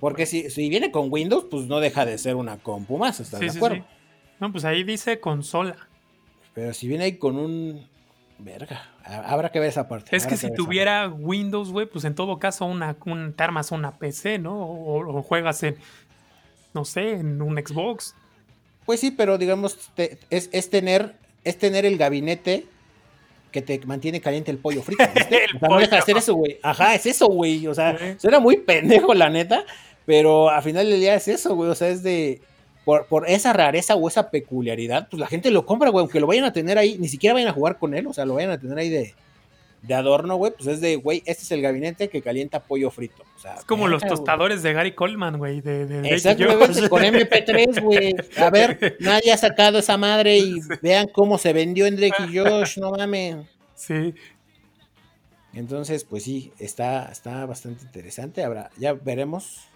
Porque 0.00 0.24
si, 0.24 0.48
si 0.48 0.70
viene 0.70 0.92
con 0.92 1.12
Windows, 1.12 1.44
pues 1.50 1.66
no 1.66 1.80
deja 1.80 2.06
de 2.06 2.16
ser 2.16 2.36
una 2.36 2.56
compu 2.56 2.96
más, 2.96 3.20
¿estás 3.20 3.38
de 3.38 3.50
acuerdo? 3.50 3.84
No, 4.40 4.50
pues 4.50 4.64
ahí 4.64 4.82
dice 4.82 5.20
consola. 5.20 5.76
Pero 6.54 6.72
si 6.72 6.88
viene 6.88 7.04
ahí 7.04 7.18
con 7.18 7.36
un. 7.36 7.86
Verga, 8.38 8.82
habrá 9.04 9.50
que 9.50 9.60
ver 9.60 9.68
esa 9.68 9.88
parte. 9.88 10.14
Es 10.14 10.26
que 10.26 10.36
si 10.36 10.52
tuviera 10.52 11.08
Windows, 11.08 11.70
güey, 11.70 11.86
pues 11.86 12.04
en 12.04 12.14
todo 12.14 12.38
caso 12.38 12.66
una, 12.66 12.96
un, 13.06 13.32
te 13.32 13.42
armas 13.42 13.70
una 13.70 13.96
PC, 13.98 14.38
¿no? 14.38 14.54
O, 14.60 15.22
juegas 15.22 15.62
en, 15.62 15.76
no 16.72 16.84
sé, 16.84 17.12
en 17.12 17.40
un 17.40 17.56
Xbox. 17.56 18.14
Pues 18.84 19.00
sí, 19.00 19.12
pero 19.12 19.38
digamos, 19.38 19.78
es, 20.30 20.50
es, 20.52 20.70
tener, 20.70 21.14
es 21.44 21.58
tener 21.58 21.86
el 21.86 21.96
gabinete 21.96 22.66
que 23.52 23.62
te 23.62 23.78
mantiene 23.86 24.20
caliente 24.20 24.50
el 24.50 24.58
pollo 24.58 24.82
frito. 24.82 25.04
no 25.60 25.78
deja 25.78 25.96
de 25.96 26.02
hacer 26.02 26.16
eso, 26.16 26.34
güey. 26.34 26.58
Ajá, 26.62 26.94
es 26.96 27.06
eso, 27.06 27.28
güey. 27.28 27.66
O 27.68 27.74
sea, 27.74 27.96
suena 28.18 28.40
muy 28.40 28.56
pendejo, 28.56 29.14
la 29.14 29.30
neta. 29.30 29.64
Pero 30.06 30.50
al 30.50 30.62
final 30.62 30.90
del 30.90 30.98
día 30.98 31.14
es 31.14 31.28
eso, 31.28 31.54
güey. 31.54 31.70
O 31.70 31.74
sea, 31.74 31.88
es 31.88 32.02
de. 32.02 32.40
Por, 32.84 33.24
esa 33.28 33.52
rareza 33.52 33.94
o 33.94 34.08
esa 34.08 34.30
peculiaridad, 34.30 35.08
pues 35.10 35.18
la 35.18 35.26
gente 35.26 35.50
lo 35.50 35.64
compra, 35.64 35.88
güey. 35.88 36.02
Aunque 36.02 36.20
lo 36.20 36.26
vayan 36.26 36.44
a 36.44 36.52
tener 36.52 36.76
ahí, 36.76 36.98
ni 36.98 37.08
siquiera 37.08 37.32
vayan 37.32 37.48
a 37.48 37.52
jugar 37.52 37.78
con 37.78 37.94
él. 37.94 38.06
O 38.06 38.12
sea, 38.12 38.26
lo 38.26 38.34
vayan 38.34 38.50
a 38.50 38.58
tener 38.58 38.76
ahí 38.76 38.90
de, 38.90 39.14
de 39.80 39.94
adorno, 39.94 40.36
güey. 40.36 40.52
Pues 40.52 40.66
es 40.66 40.80
de, 40.82 40.96
güey, 40.96 41.22
este 41.24 41.44
es 41.44 41.50
el 41.52 41.62
gabinete 41.62 42.08
que 42.08 42.20
calienta 42.20 42.62
pollo 42.62 42.90
frito. 42.90 43.22
O 43.36 43.40
sea, 43.40 43.54
es 43.54 43.64
como 43.64 43.88
los 43.88 44.02
tostadores 44.02 44.62
de 44.62 44.74
Gary 44.74 44.92
Coleman, 44.92 45.38
güey. 45.38 45.62
De, 45.62 45.86
de 45.86 46.08
Exactamente, 46.08 46.88
con 46.90 47.02
MP3, 47.02 47.80
güey. 47.82 48.14
A 48.36 48.50
ver, 48.50 48.96
nadie 49.00 49.32
ha 49.32 49.36
sacado 49.38 49.78
esa 49.78 49.96
madre 49.96 50.38
y 50.38 50.60
vean 50.82 51.08
cómo 51.08 51.38
se 51.38 51.54
vendió 51.54 51.86
en 51.86 51.96
Drake 51.96 52.24
y 52.30 52.36
Josh, 52.38 52.78
no 52.78 52.90
mames. 52.90 53.46
Sí. 53.74 54.14
Entonces, 55.54 56.04
pues 56.04 56.24
sí, 56.24 56.52
está, 56.58 57.10
está 57.10 57.46
bastante 57.46 57.84
interesante. 57.84 58.42
Habrá, 58.42 58.70
ya 58.76 58.92
veremos 58.92 59.68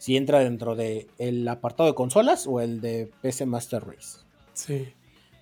si 0.00 0.16
entra 0.16 0.38
dentro 0.38 0.76
del 0.76 1.08
el 1.18 1.46
apartado 1.46 1.86
de 1.86 1.94
consolas 1.94 2.46
o 2.46 2.62
el 2.62 2.80
de 2.80 3.10
PC 3.20 3.44
Master 3.44 3.84
Race. 3.86 4.20
Sí. 4.54 4.94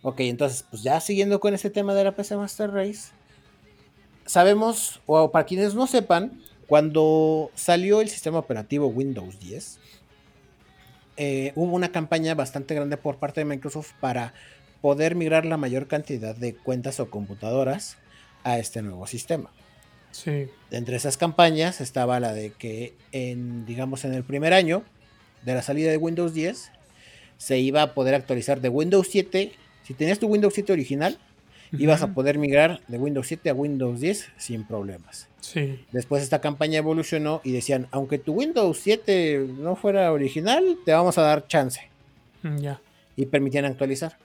Ok, 0.03 0.19
entonces, 0.21 0.65
pues 0.69 0.83
ya 0.83 0.99
siguiendo 1.01 1.39
con 1.39 1.55
ese 1.55 1.71
tema 1.71 1.95
de 1.95 2.03
la 2.03 2.17
PC 2.17 2.37
Master 2.37 2.73
Race, 2.73 3.13
sabemos, 4.27 5.01
o 5.07 5.31
para 5.31 5.47
quienes 5.47 5.77
no 5.77 5.87
sepan, 5.87 6.43
cuando 6.67 7.53
salió 7.55 8.01
el 8.01 8.09
sistema 8.09 8.41
operativo 8.41 8.89
Windows 8.89 9.39
10, 9.39 9.79
eh, 11.19 11.53
hubo 11.55 11.73
una 11.77 11.93
campaña 11.93 12.35
bastante 12.35 12.75
grande 12.75 12.97
por 12.97 13.19
parte 13.19 13.43
de 13.43 13.45
Microsoft 13.45 13.93
para 14.01 14.35
poder 14.83 15.15
migrar 15.15 15.47
la 15.47 15.57
mayor 15.57 15.87
cantidad 15.87 16.35
de 16.35 16.57
cuentas 16.57 16.99
o 16.99 17.11
computadoras 17.11 17.97
a 18.43 18.59
este 18.59 18.83
nuevo 18.83 19.07
sistema. 19.07 19.53
Sí. 20.11 20.49
Entre 20.71 20.97
esas 20.97 21.17
campañas 21.17 21.81
estaba 21.81 22.21
la 22.21 22.33
de 22.33 22.51
que 22.51 22.95
en, 23.13 23.67
digamos, 23.67 24.05
en 24.05 24.15
el 24.15 24.25
primer 24.25 24.53
año 24.53 24.83
de 25.45 25.55
la 25.55 25.63
salida 25.63 25.91
de 25.91 25.97
Windows 25.97 26.35
10 26.35 26.71
se 27.37 27.59
iba 27.59 27.83
a 27.83 27.95
poder 27.95 28.15
actualizar 28.15 28.61
de 28.61 28.69
Windows 28.69 29.09
7. 29.11 29.53
Si 29.85 29.95
tenías 29.95 30.19
tu 30.19 30.27
Windows 30.27 30.53
7 30.55 30.73
original, 30.73 31.19
ibas 31.73 32.03
a 32.03 32.15
poder 32.15 32.39
migrar 32.39 32.81
de 32.89 32.99
Windows 32.99 33.27
7 33.29 33.51
a 33.51 33.55
Windows 33.55 34.01
10 34.01 34.31
sin 34.39 34.65
problemas. 34.65 35.29
Sí. 35.41 35.85
Después 35.93 36.23
esta 36.23 36.41
campaña 36.41 36.79
evolucionó 36.79 37.41
y 37.45 37.53
decían, 37.53 37.87
aunque 37.91 38.19
tu 38.19 38.33
Windows 38.33 38.79
7 38.83 39.47
no 39.59 39.77
fuera 39.77 40.13
original, 40.13 40.79
te 40.85 40.93
vamos 40.93 41.17
a 41.19 41.23
dar 41.23 41.47
chance. 41.47 41.81
Mm, 42.43 42.59
Ya. 42.59 42.81
Y 43.17 43.27
permitían 43.27 43.65
actualizar. 43.65 44.17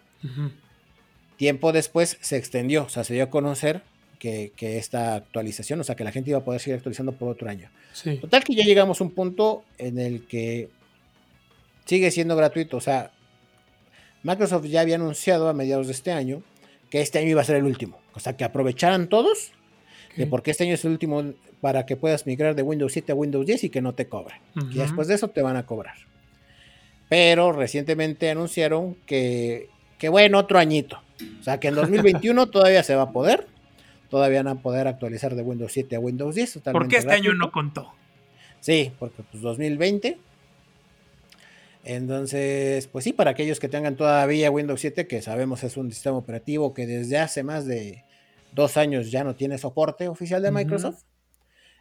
Tiempo 1.38 1.72
después 1.72 2.18
se 2.22 2.38
extendió, 2.38 2.84
o 2.84 2.90
sea, 2.90 3.04
se 3.04 3.14
dio 3.14 3.24
a 3.24 3.30
conocer 3.30 3.82
que, 4.24 4.54
que 4.56 4.78
esta 4.78 5.16
actualización, 5.16 5.82
o 5.82 5.84
sea, 5.84 5.96
que 5.96 6.06
la 6.06 6.14
gente 6.14 6.30
iba 6.30 6.40
a 6.40 6.46
poder 6.46 6.62
seguir 6.62 6.78
actualizando 6.78 7.12
por 7.12 7.28
otro 7.28 7.50
año. 7.50 7.70
Sí. 7.92 8.20
Total 8.20 8.42
que 8.42 8.56
ya 8.56 8.64
llegamos 8.64 9.02
a 9.02 9.04
un 9.04 9.12
punto 9.12 9.66
en 9.78 10.00
el 10.00 10.26
que 10.28 10.70
sigue 11.84 12.10
siendo 12.10 12.38
gratuito. 12.38 12.78
O 12.78 12.80
sea, 12.80 13.12
Microsoft 14.24 14.64
ya 14.68 14.80
había 14.80 14.96
anunciado 14.96 15.50
a 15.50 15.54
mediados 15.54 15.88
de 15.88 15.92
este 15.92 16.14
año 16.14 16.42
que 16.90 17.02
este 17.02 17.20
año 17.20 17.32
iba 17.32 17.42
a 17.42 17.44
ser 17.44 17.58
el 17.58 17.66
último. 17.66 18.00
O 18.14 18.22
sea, 18.22 18.38
que 18.38 18.46
aprovecharan 18.46 19.10
todos 19.10 19.52
de 20.16 20.26
porque 20.26 20.52
este 20.52 20.64
año 20.64 20.76
es 20.76 20.86
el 20.86 20.92
último 20.92 21.34
para 21.60 21.86
que 21.86 21.98
puedas 21.98 22.26
migrar 22.26 22.56
de 22.56 22.62
Windows 22.62 22.94
7 22.94 23.12
a 23.12 23.16
Windows 23.16 23.46
10 23.46 23.66
y 23.66 23.70
que 23.72 23.82
no 23.82 23.94
te 23.94 24.08
cobren. 24.08 24.40
Y 24.72 24.78
después 24.78 25.10
de 25.10 25.16
eso 25.16 25.28
te 25.28 25.42
van 25.42 25.58
a 25.58 25.66
cobrar. 25.66 25.96
Pero 27.10 27.52
recientemente 27.52 28.30
anunciaron 28.30 28.96
que, 29.06 29.68
que 29.98 30.08
bueno, 30.08 30.40
otro 30.40 30.60
añito. 30.60 31.02
O 31.42 31.44
sea, 31.44 31.60
que 31.60 31.68
en 31.68 31.76
2021 31.76 32.48
todavía 32.52 32.84
se 32.84 32.96
va 32.96 33.04
a 33.04 33.12
poder. 33.12 33.48
Todavía 34.14 34.44
van 34.44 34.60
a 34.60 34.62
poder 34.62 34.88
actualizar 34.88 35.34
de 35.34 35.42
Windows 35.42 35.72
7 35.72 35.96
a 35.96 36.00
Windows 36.00 36.36
10. 36.36 36.54
¿Por 36.54 36.62
totalmente 36.62 36.94
qué 36.94 37.00
este 37.00 37.14
año 37.14 37.34
no 37.34 37.52
contó? 37.52 37.94
Sí, 38.60 38.92
porque 39.00 39.24
pues 39.24 39.42
2020. 39.42 40.20
Entonces, 41.84 42.86
pues 42.86 43.06
sí, 43.06 43.14
para 43.14 43.32
aquellos 43.32 43.60
que 43.60 43.70
tengan 43.70 43.96
todavía 43.96 44.52
Windows 44.52 44.82
7, 44.82 45.08
que 45.08 45.24
sabemos 45.24 45.64
es 45.64 45.78
un 45.78 45.92
sistema 45.92 46.16
operativo 46.16 46.76
que 46.76 46.86
desde 46.86 47.18
hace 47.18 47.42
más 47.42 47.66
de 47.66 48.04
dos 48.52 48.78
años 48.78 49.10
ya 49.10 49.24
no 49.24 49.34
tiene 49.34 49.58
soporte 49.58 50.08
oficial 50.08 50.44
de. 50.44 50.52
Microsoft, 50.52 51.06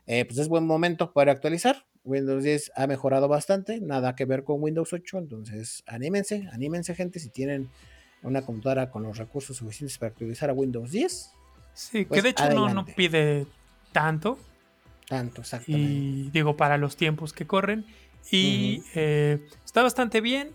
eh, 0.06 0.24
pues 0.24 0.38
es 0.38 0.48
buen 0.48 0.64
momento 0.64 1.12
para 1.12 1.32
actualizar. 1.32 1.84
Windows 2.02 2.44
10 2.44 2.72
ha 2.76 2.86
mejorado 2.86 3.28
bastante, 3.28 3.78
nada 3.78 4.16
que 4.16 4.24
ver 4.24 4.42
con 4.42 4.62
Windows 4.62 4.90
8, 4.94 5.18
entonces 5.18 5.84
anímense, 5.86 6.48
anímense 6.50 6.94
gente 6.94 7.18
si 7.18 7.28
tienen 7.28 7.68
una 8.22 8.40
computadora 8.40 8.90
con 8.90 9.02
los 9.02 9.18
recursos 9.18 9.58
suficientes 9.58 9.98
para 9.98 10.12
actualizar 10.12 10.48
a 10.48 10.54
Windows 10.54 10.92
10. 10.92 11.41
Sí, 11.74 12.04
Pues, 12.04 12.18
que 12.18 12.22
de 12.22 12.28
hecho 12.30 12.50
no, 12.50 12.84
pide 12.84 13.46
tanto. 13.92 14.38
Tanto, 15.08 15.42
exactamente. 15.42 15.88
Y 15.88 16.30
digo, 16.30 16.56
para 16.56 16.78
los 16.78 16.96
tiempos 16.96 17.32
que 17.32 17.46
corren. 17.46 17.86
Y 18.30 18.82
eh, 18.94 19.44
está 19.64 19.82
bastante 19.82 20.20
bien. 20.20 20.52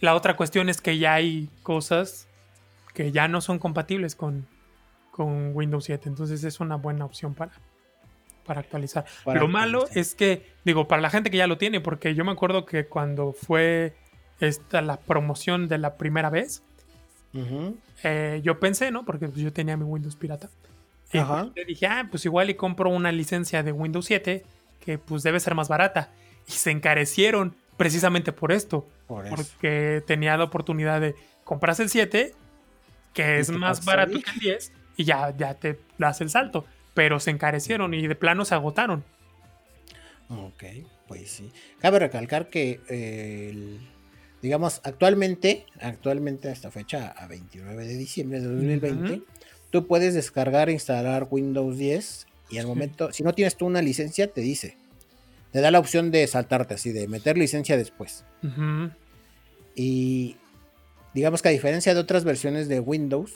La 0.00 0.14
otra 0.14 0.36
cuestión 0.36 0.68
es 0.68 0.80
que 0.80 0.98
ya 0.98 1.14
hay 1.14 1.50
cosas 1.62 2.28
que 2.94 3.12
ya 3.12 3.28
no 3.28 3.40
son 3.40 3.58
compatibles 3.58 4.16
con, 4.16 4.46
con 5.10 5.54
Windows 5.54 5.84
7. 5.84 6.08
Entonces 6.08 6.42
es 6.44 6.60
una 6.60 6.76
buena 6.76 7.04
opción 7.04 7.34
para, 7.34 7.52
para 8.46 8.60
actualizar. 8.60 9.04
Para 9.24 9.40
lo 9.40 9.48
malo 9.48 9.86
es 9.94 10.14
que, 10.14 10.54
digo, 10.64 10.88
para 10.88 11.02
la 11.02 11.10
gente 11.10 11.30
que 11.30 11.36
ya 11.36 11.46
lo 11.46 11.58
tiene, 11.58 11.80
porque 11.80 12.14
yo 12.14 12.24
me 12.24 12.32
acuerdo 12.32 12.64
que 12.64 12.86
cuando 12.86 13.32
fue 13.32 13.94
esta 14.40 14.80
la 14.80 14.98
promoción 14.98 15.68
de 15.68 15.78
la 15.78 15.96
primera 15.96 16.30
vez, 16.30 16.62
Ujú. 17.32 17.76
eh, 18.02 18.40
yo 18.42 18.58
pensé, 18.58 18.90
¿no? 18.90 19.04
Porque 19.04 19.28
pues, 19.28 19.40
yo 19.40 19.52
tenía 19.52 19.76
mi 19.76 19.84
Windows 19.84 20.16
pirata. 20.16 20.48
Y 21.12 21.18
Ajá. 21.18 21.50
pues, 21.54 21.66
dije, 21.66 21.86
ah, 21.86 22.06
pues 22.10 22.24
igual 22.24 22.50
y 22.50 22.54
compro 22.54 22.90
una 22.90 23.10
licencia 23.12 23.62
de 23.62 23.72
Windows 23.72 24.06
7 24.06 24.44
que 24.84 24.98
pues 24.98 25.22
debe 25.22 25.38
ser 25.40 25.54
más 25.54 25.68
barata. 25.68 26.10
Y 26.48 26.52
se 26.52 26.70
encarecieron 26.70 27.54
precisamente 27.76 28.32
por 28.32 28.52
esto. 28.52 28.86
Por. 29.06 29.28
Porque 29.28 30.02
tenía 30.06 30.36
la 30.36 30.44
oportunidad 30.44 31.00
de 31.00 31.14
comprarse 31.44 31.82
el 31.82 31.88
7, 31.90 32.32
que 33.12 33.38
es 33.40 33.50
más 33.50 33.84
barato 33.84 34.16
ahí. 34.16 34.22
que 34.22 34.30
el 34.30 34.38
10, 34.38 34.72
y 34.96 35.04
ya, 35.04 35.36
ya 35.36 35.54
te 35.54 35.78
das 35.98 36.20
el 36.20 36.30
salto. 36.30 36.64
Pero 36.94 37.20
se 37.20 37.30
encarecieron 37.30 37.92
y 37.94 38.06
de 38.06 38.14
plano 38.14 38.44
se 38.44 38.54
agotaron. 38.54 39.04
Ok, 40.28 40.62
pues 41.08 41.30
sí. 41.30 41.50
Cabe 41.80 41.98
recalcar 41.98 42.50
que, 42.50 42.80
eh, 42.88 43.48
el- 43.50 43.80
digamos, 44.42 44.80
actualmente, 44.84 45.66
actualmente 45.80 46.48
a 46.48 46.52
esta 46.52 46.70
fecha, 46.70 47.08
a 47.08 47.26
29 47.26 47.86
de 47.86 47.94
diciembre 47.96 48.40
de 48.40 48.46
2020, 48.46 49.12
Ujú. 49.12 49.24
tú 49.70 49.86
puedes 49.86 50.14
descargar 50.14 50.68
e 50.68 50.72
instalar 50.72 51.28
Windows 51.30 51.76
10 51.76 52.26
y 52.50 52.58
al 52.58 52.66
momento, 52.66 53.12
si 53.12 53.22
no 53.22 53.32
tienes 53.34 53.56
tú 53.56 53.66
una 53.66 53.82
licencia, 53.82 54.26
te 54.32 54.40
dice, 54.40 54.76
te 55.52 55.60
da 55.60 55.70
la 55.70 55.78
opción 55.78 56.10
de 56.10 56.26
saltarte 56.26 56.74
así, 56.74 56.90
de 56.92 57.06
meter 57.08 57.36
licencia 57.38 57.76
después. 57.76 58.24
Y 59.74 60.36
digamos 61.14 61.42
que 61.42 61.48
a 61.48 61.52
diferencia 61.52 61.94
de 61.94 62.00
otras 62.00 62.24
versiones 62.24 62.68
de 62.68 62.80
Windows, 62.80 63.32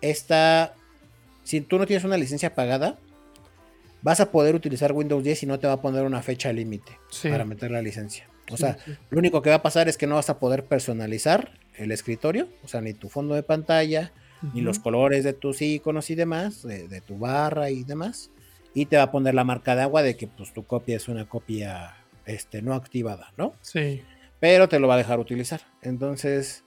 esta, 0.00 0.74
si 1.44 1.60
tú 1.60 1.78
no 1.78 1.86
tienes 1.86 2.04
una 2.04 2.16
licencia 2.16 2.54
pagada, 2.54 2.98
vas 4.02 4.20
a 4.20 4.30
poder 4.30 4.54
utilizar 4.54 4.92
Windows 4.92 5.24
10 5.24 5.42
y 5.44 5.46
no 5.46 5.58
te 5.58 5.66
va 5.66 5.74
a 5.74 5.80
poner 5.82 6.04
una 6.04 6.22
fecha 6.22 6.52
límite 6.52 6.98
Sí. 7.10 7.28
para 7.30 7.44
meter 7.44 7.70
la 7.70 7.80
licencia. 7.82 8.28
O 8.50 8.56
sea, 8.56 8.78
sí. 8.84 8.92
lo 9.10 9.18
único 9.18 9.42
que 9.42 9.50
va 9.50 9.56
a 9.56 9.62
pasar 9.62 9.88
es 9.88 9.96
que 9.96 10.06
no 10.06 10.16
vas 10.16 10.30
a 10.30 10.38
poder 10.38 10.64
personalizar 10.64 11.52
el 11.76 11.92
escritorio, 11.92 12.48
o 12.62 12.68
sea, 12.68 12.80
ni 12.80 12.92
tu 12.92 13.08
fondo 13.08 13.34
de 13.34 13.42
pantalla, 13.42 14.12
ni 14.52 14.60
los 14.60 14.78
colores 14.78 15.24
de 15.24 15.32
tus 15.32 15.62
iconos 15.62 16.10
y 16.10 16.14
demás, 16.14 16.62
de, 16.62 16.86
de 16.86 17.00
tu 17.00 17.18
barra 17.18 17.70
y 17.70 17.82
demás. 17.84 18.30
Y 18.74 18.86
te 18.86 18.96
va 18.96 19.04
a 19.04 19.10
poner 19.10 19.34
la 19.34 19.44
marca 19.44 19.74
de 19.74 19.82
agua 19.82 20.02
de 20.02 20.16
que 20.16 20.26
pues, 20.26 20.52
tu 20.52 20.64
copia 20.64 20.96
es 20.96 21.08
una 21.08 21.26
copia 21.26 21.96
este, 22.26 22.60
no 22.60 22.74
activada, 22.74 23.32
¿no? 23.36 23.54
Sí. 23.62 24.02
pero 24.40 24.68
te 24.68 24.78
lo 24.78 24.88
va 24.88 24.94
a 24.94 24.98
dejar 24.98 25.18
utilizar. 25.18 25.62
Entonces, 25.80 26.64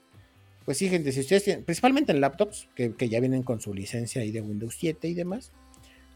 pues 0.65 0.77
sí, 0.79 0.89
gente, 0.89 1.11
si 1.11 1.19
ustedes 1.19 1.43
tienen, 1.43 1.65
principalmente 1.65 2.11
en 2.11 2.21
laptops, 2.21 2.67
que, 2.75 2.95
que 2.95 3.09
ya 3.09 3.19
vienen 3.19 3.43
con 3.43 3.61
su 3.61 3.73
licencia 3.73 4.21
ahí 4.21 4.31
de 4.31 4.41
Windows 4.41 4.75
7 4.79 5.07
y 5.07 5.13
demás, 5.13 5.51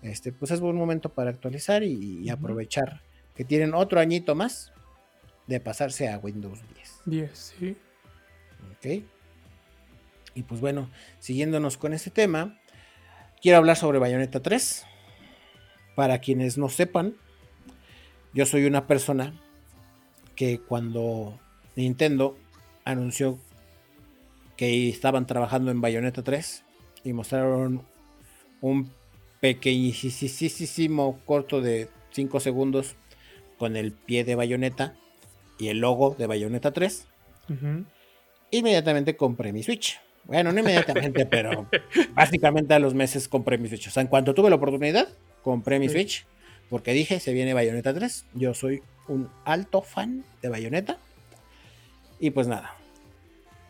este, 0.01 0.31
pues 0.31 0.51
es 0.51 0.59
buen 0.59 0.75
momento 0.75 1.09
para 1.09 1.29
actualizar 1.29 1.83
y, 1.83 2.29
aprovechar 2.29 3.01
que 3.35 3.45
tienen 3.45 3.73
otro 3.73 3.99
añito 3.99 4.35
más 4.35 4.73
de 5.47 5.59
pasarse 5.59 6.09
a 6.09 6.17
Windows 6.17 6.59
10. 6.75 7.01
10, 7.05 7.55
sí. 7.59 7.77
¿Ok? 8.71 9.03
Y 10.35 10.43
pues 10.43 10.61
bueno, 10.61 10.89
siguiéndonos 11.19 11.77
con 11.77 11.93
este 11.93 12.09
tema, 12.09 12.57
quiero 13.41 13.57
hablar 13.57 13.75
sobre 13.75 13.99
Bayonetta 13.99 14.41
3. 14.41 14.85
Para 15.95 16.19
quienes 16.19 16.57
no 16.57 16.69
sepan, 16.69 17.15
yo 18.33 18.45
soy 18.45 18.65
una 18.65 18.87
persona 18.87 19.33
que 20.35 20.59
cuando 20.59 21.37
Nintendo 21.75 22.37
anunció 22.85 23.37
que 24.55 24.89
estaban 24.89 25.27
trabajando 25.27 25.71
en 25.71 25.81
Bayonetta 25.81 26.23
3 26.23 26.63
y 27.03 27.13
mostraron 27.13 27.83
un 28.61 28.91
pequeñísimo 29.41 31.19
corto 31.25 31.61
de 31.61 31.89
5 32.11 32.39
segundos 32.39 32.95
con 33.57 33.75
el 33.75 33.91
pie 33.91 34.23
de 34.23 34.35
Bayonetta 34.35 34.95
y 35.61 35.69
el 35.69 35.79
logo 35.79 36.15
de 36.17 36.27
Bayonetta 36.27 36.71
3, 36.71 37.07
Ujú. 37.49 37.85
inmediatamente 38.51 39.15
compré 39.15 39.53
mi 39.53 39.63
Switch. 39.63 39.99
Bueno, 40.25 40.51
no 40.51 40.59
inmediatamente, 40.59 41.25
pero 41.25 41.67
básicamente 42.15 42.73
a 42.73 42.79
los 42.79 42.93
meses 42.93 43.27
compré 43.27 43.57
mi 43.57 43.67
Switch. 43.69 43.87
O 43.87 43.91
sea, 43.91 44.01
en 44.01 44.07
cuanto 44.07 44.33
tuve 44.33 44.49
la 44.49 44.55
oportunidad, 44.57 45.07
compré 45.43 45.79
mi 45.79 45.87
Sí. 45.87 45.93
Switch. 45.93 46.25
Porque 46.69 46.93
dije, 46.93 47.19
se 47.19 47.33
viene 47.33 47.53
Bayonetta 47.53 47.93
3. 47.93 48.25
Yo 48.33 48.53
soy 48.53 48.81
un 49.07 49.29
alto 49.45 49.81
fan 49.81 50.23
de 50.41 50.49
Bayonetta. 50.49 50.97
Y 52.19 52.29
pues 52.31 52.47
nada. 52.47 52.75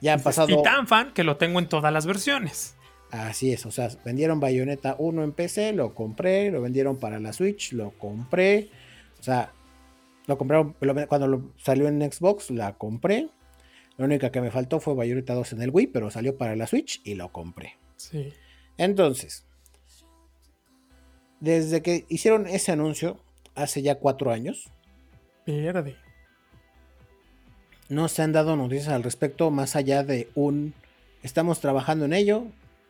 Ya 0.02 0.14
han 0.14 0.22
pasado. 0.22 0.50
Y 0.50 0.62
tan 0.62 0.88
fan 0.88 1.12
que 1.14 1.24
lo 1.24 1.38
tengo 1.38 1.60
en 1.60 1.68
todas 1.68 1.92
las 1.92 2.06
versiones. 2.06 2.76
Así 3.12 3.52
es, 3.52 3.66
o 3.66 3.72
sea, 3.72 3.90
vendieron 4.06 4.40
Bayonetta 4.40 4.96
1 4.98 5.24
en 5.24 5.32
PC, 5.34 5.74
lo 5.74 5.94
compré, 5.94 6.50
lo 6.52 6.62
vendieron 6.62 6.98
para 6.98 7.20
la 7.20 7.34
Switch, 7.34 7.74
lo 7.74 7.92
compré. 7.92 8.70
O 9.20 9.24
sea, 9.24 9.52
lo 10.28 10.38
compraron 10.38 10.76
cuando 11.08 11.28
lo- 11.28 11.54
salió 11.58 11.88
en 11.88 12.02
Xbox, 12.12 12.50
la 12.52 12.78
compré. 12.78 13.30
La 13.98 14.06
única 14.06 14.32
que 14.32 14.42
me 14.42 14.52
faltó 14.52 14.80
fue 14.80 14.96
Bayonetta 14.96 15.34
2 15.34 15.54
en 15.54 15.62
el 15.62 15.70
Wii, 15.72 15.88
pero 15.88 16.10
salió 16.12 16.38
para 16.38 16.56
la 16.56 16.68
Switch 16.68 17.02
y 17.04 17.16
lo 17.16 17.32
compré. 17.32 17.78
Sí. 17.98 18.34
Entonces, 18.78 19.46
desde 21.40 21.82
que 21.82 22.06
hicieron 22.10 22.48
ese 22.48 22.72
anuncio, 22.72 23.20
hace 23.56 23.82
ya 23.82 23.96
cuatro 24.00 24.32
años, 24.32 24.70
Pierde. 25.46 25.98
no 27.90 28.08
se 28.08 28.22
han 28.22 28.32
dado 28.32 28.56
noticias 28.56 28.88
al 28.90 29.04
respecto 29.04 29.52
más 29.52 29.76
allá 29.76 30.04
de 30.04 30.30
un 30.36 30.74
estamos 31.24 31.60
trabajando 31.60 32.06
en 32.06 32.14
ello 32.14 32.46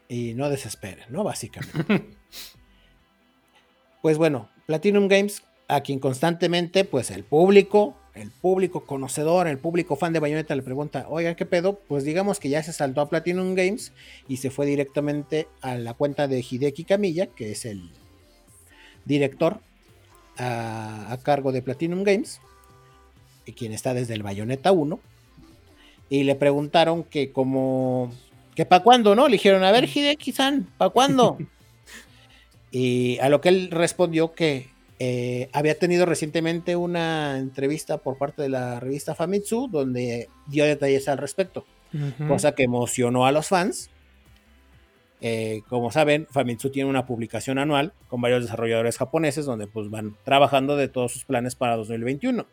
y 0.08 0.34
no 0.36 0.50
desesperen, 0.50 1.06
¿no? 1.10 1.24
Básicamente. 1.24 2.08
pues 4.02 4.18
bueno, 4.18 4.50
Platinum 4.66 5.08
Games, 5.08 5.44
a 5.72 5.82
quien 5.82 6.00
constantemente, 6.00 6.84
pues 6.84 7.12
el 7.12 7.24
público, 7.24 7.96
el 8.14 8.30
público 8.30 8.86
conocedor, 8.86 9.48
el 9.48 9.58
público 9.58 9.96
fan 9.96 10.12
de 10.12 10.20
Bayonetta 10.20 10.54
le 10.54 10.64
pregunta, 10.64 11.06
oigan, 11.10 11.36
¿qué 11.36 11.46
pedo? 11.46 11.80
Pues 11.88 12.04
digamos 12.04 12.40
que 12.40 12.50
ya 12.50 12.62
se 12.62 12.74
saltó 12.74 13.00
a 13.00 13.10
Platinum 13.10 13.56
Games 13.56 13.94
y 14.28 14.38
se 14.38 14.52
fue 14.52 14.66
directamente 14.66 15.48
a 15.62 15.76
la 15.76 15.94
cuenta 15.94 16.28
de 16.28 16.46
Hideki 16.48 16.84
Kamiya, 16.84 17.28
que 17.28 17.52
es 17.52 17.64
el 17.64 17.90
director 19.06 19.60
a, 20.38 21.12
a 21.12 21.18
cargo 21.20 21.54
de 21.54 21.62
Platinum 21.62 22.04
Games, 22.04 22.42
y 23.46 23.54
quien 23.54 23.72
está 23.72 23.94
desde 23.94 24.14
el 24.14 24.24
Bayonetta 24.24 24.74
1, 24.74 25.00
y 26.10 26.24
le 26.24 26.36
preguntaron 26.36 27.06
que 27.06 27.32
como 27.32 28.12
¿Que 28.56 28.66
para 28.66 28.84
cuándo, 28.84 29.16
no? 29.16 29.28
Le 29.28 29.34
dijeron, 29.34 29.64
a 29.64 29.72
ver, 29.72 29.86
Hideki-san, 29.86 30.68
¿para 30.78 30.90
cuándo? 30.90 31.38
y 32.72 33.18
a 33.20 33.30
lo 33.30 33.40
que 33.40 33.50
él 33.50 33.72
respondió 33.72 34.34
que 34.34 34.71
eh, 35.04 35.50
había 35.52 35.80
tenido 35.80 36.06
recientemente 36.06 36.76
una 36.76 37.40
entrevista 37.40 37.98
por 37.98 38.20
parte 38.20 38.44
de 38.44 38.50
la 38.50 38.80
revista 38.80 39.16
Famitsu 39.16 39.68
donde 39.68 40.30
dio 40.46 40.64
detalles 40.64 41.10
al 41.10 41.18
respecto, 41.18 41.66
cosa 42.28 42.52
que 42.52 42.62
emocionó 42.62 43.26
a 43.26 43.32
los 43.32 43.48
fans. 43.48 43.90
Eh, 45.20 45.64
como 45.70 45.90
saben, 45.90 46.28
Famitsu 46.30 46.70
tiene 46.70 46.88
una 46.88 47.08
publicación 47.08 47.58
anual 47.58 47.94
con 48.10 48.22
varios 48.22 48.44
desarrolladores 48.44 49.00
japoneses 49.00 49.44
donde 49.44 49.66
pues 49.66 49.90
van 49.90 50.18
trabajando 50.24 50.78
de 50.78 50.88
todos 50.88 51.14
sus 51.14 51.26
planes 51.26 51.56
para 51.56 51.78
2021. 51.78 52.46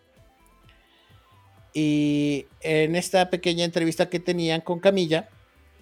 Y 1.75 2.47
en 2.63 2.97
esta 2.97 3.29
pequeña 3.29 3.67
entrevista 3.67 4.09
que 4.09 4.21
tenían 4.21 4.63
con 4.63 4.81
Camilla, 4.81 5.29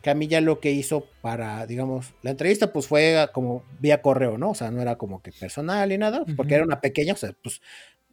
Camilla 0.07 0.41
lo 0.41 0.61
que 0.61 0.71
hizo 0.71 1.09
para, 1.21 1.67
digamos, 1.67 2.15
la 2.23 2.31
entrevista 2.31 2.73
pues 2.73 2.87
fue 2.87 3.29
como 3.33 3.65
vía 3.81 4.03
correo, 4.03 4.39
¿no? 4.39 4.51
O 4.51 4.55
sea, 4.55 4.71
no 4.71 4.81
era 4.81 4.95
como 4.99 5.21
que 5.21 5.33
personal 5.33 5.89
ni 5.89 5.99
nada, 5.99 6.25
porque 6.37 6.55
era 6.55 6.63
una 6.63 6.81
pequeña, 6.81 7.15
o 7.15 7.17
sea, 7.17 7.33
pues 7.43 7.61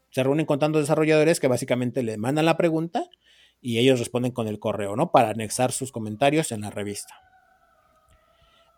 se 0.10 0.24
reúnen 0.24 0.48
con 0.48 0.58
tantos 0.58 0.82
desarrolladores 0.82 1.40
que 1.40 1.48
básicamente 1.48 2.02
le 2.02 2.18
mandan 2.18 2.46
la 2.46 2.58
pregunta 2.58 3.04
y 3.62 3.78
ellos 3.78 4.00
responden 4.00 4.32
con 4.32 4.48
el 4.48 4.58
correo, 4.58 4.96
¿no? 4.96 5.12
Para 5.12 5.30
anexar 5.30 5.72
sus 5.72 5.92
comentarios 5.92 6.52
en 6.52 6.62
la 6.62 6.72
revista. 6.72 7.14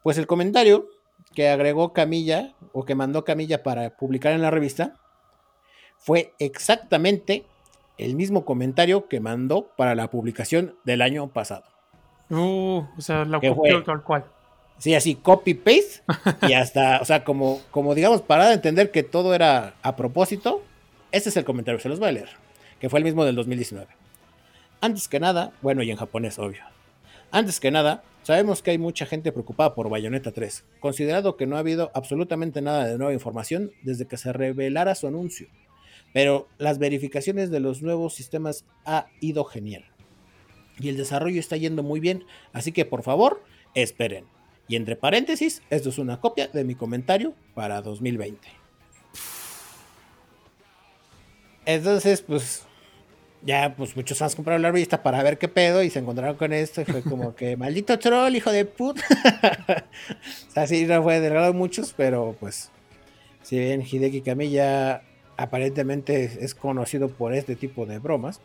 Pues 0.03 0.17
el 0.17 0.27
comentario 0.27 0.89
que 1.33 1.47
agregó 1.47 1.93
Camilla 1.93 2.53
o 2.73 2.83
que 2.83 2.95
mandó 2.95 3.23
Camilla 3.23 3.63
para 3.63 3.95
publicar 3.95 4.33
en 4.33 4.41
la 4.41 4.51
revista 4.51 4.99
fue 5.97 6.33
exactamente 6.37 7.45
el 7.97 8.15
mismo 8.15 8.43
comentario 8.43 9.07
que 9.07 9.21
mandó 9.21 9.73
para 9.77 9.95
la 9.95 10.09
publicación 10.09 10.75
del 10.83 11.01
año 11.01 11.31
pasado. 11.31 11.74
Uh, 12.29 12.83
o 12.97 13.01
sea, 13.01 13.25
la 13.25 13.39
copió 13.39 13.83
tal 13.83 14.03
cual. 14.03 14.25
Sí, 14.77 14.93
así, 14.93 15.15
copy-paste. 15.15 16.01
y 16.47 16.53
hasta, 16.53 16.99
o 17.01 17.05
sea, 17.05 17.23
como, 17.23 17.61
como 17.71 17.95
digamos, 17.95 18.21
para 18.21 18.53
entender 18.53 18.91
que 18.91 19.03
todo 19.03 19.33
era 19.33 19.75
a 19.81 19.95
propósito, 19.95 20.63
este 21.11 21.29
es 21.29 21.37
el 21.37 21.45
comentario, 21.45 21.79
se 21.79 21.89
los 21.89 21.99
voy 21.99 22.09
a 22.09 22.13
leer, 22.13 22.29
que 22.79 22.89
fue 22.89 22.99
el 22.99 23.05
mismo 23.05 23.25
del 23.25 23.35
2019. 23.35 23.87
Antes 24.81 25.07
que 25.07 25.19
nada, 25.19 25.53
bueno, 25.61 25.81
y 25.83 25.91
en 25.91 25.97
japonés, 25.97 26.37
obvio. 26.39 26.63
Antes 27.31 27.59
que 27.59 27.71
nada, 27.71 28.03
sabemos 28.23 28.61
que 28.61 28.71
hay 28.71 28.77
mucha 28.77 29.05
gente 29.05 29.31
preocupada 29.31 29.75
por 29.75 29.89
Bayonetta 29.89 30.31
3, 30.31 30.65
considerado 30.79 31.37
que 31.37 31.47
no 31.47 31.55
ha 31.55 31.59
habido 31.59 31.91
absolutamente 31.93 32.61
nada 32.61 32.85
de 32.85 32.97
nueva 32.97 33.13
información 33.13 33.71
desde 33.83 34.07
que 34.07 34.17
se 34.17 34.33
revelara 34.33 34.95
su 34.95 35.07
anuncio. 35.07 35.47
Pero 36.13 36.47
las 36.57 36.79
verificaciones 36.79 37.49
de 37.49 37.59
los 37.59 37.81
nuevos 37.81 38.13
sistemas 38.13 38.65
ha 38.85 39.07
ido 39.19 39.43
genial 39.43 39.85
y 40.79 40.89
el 40.89 40.97
desarrollo 40.97 41.39
está 41.39 41.57
yendo 41.57 41.83
muy 41.83 41.99
bien, 41.99 42.25
así 42.53 42.71
que 42.71 42.85
por 42.85 43.03
favor, 43.03 43.43
esperen. 43.73 44.25
Y 44.67 44.75
entre 44.75 44.95
paréntesis, 44.95 45.61
esto 45.69 45.89
es 45.89 45.97
una 45.97 46.19
copia 46.19 46.47
de 46.47 46.63
mi 46.63 46.75
comentario 46.75 47.33
para 47.53 47.81
2020. 47.81 48.47
Entonces, 51.65 52.21
pues 52.21 52.63
ya 53.41 53.75
pues 53.75 53.95
muchos 53.95 54.17
fans 54.17 54.35
compraron 54.35 54.63
la 54.63 54.71
revista 54.71 55.03
para 55.03 55.21
ver 55.21 55.37
qué 55.37 55.47
pedo 55.47 55.83
y 55.83 55.91
se 55.91 55.99
encontraron 55.99 56.35
con 56.35 56.51
esto 56.51 56.81
y 56.81 56.85
fue 56.85 57.03
como 57.03 57.35
que 57.35 57.55
maldito 57.57 57.97
troll, 57.99 58.35
hijo 58.35 58.51
de 58.51 58.65
puta. 58.65 59.03
o 60.49 60.51
sea, 60.51 60.65
sí, 60.67 60.85
no 60.85 61.03
fue 61.03 61.19
de 61.19 61.53
muchos, 61.53 61.93
pero 61.95 62.35
pues 62.39 62.71
si 63.43 63.59
bien 63.59 63.83
Hideki 63.83 64.21
Kamiya 64.21 65.03
aparentemente 65.37 66.39
es 66.41 66.55
conocido 66.55 67.09
por 67.09 67.33
este 67.33 67.55
tipo 67.55 67.85
de 67.85 67.99
bromas, 67.99 68.41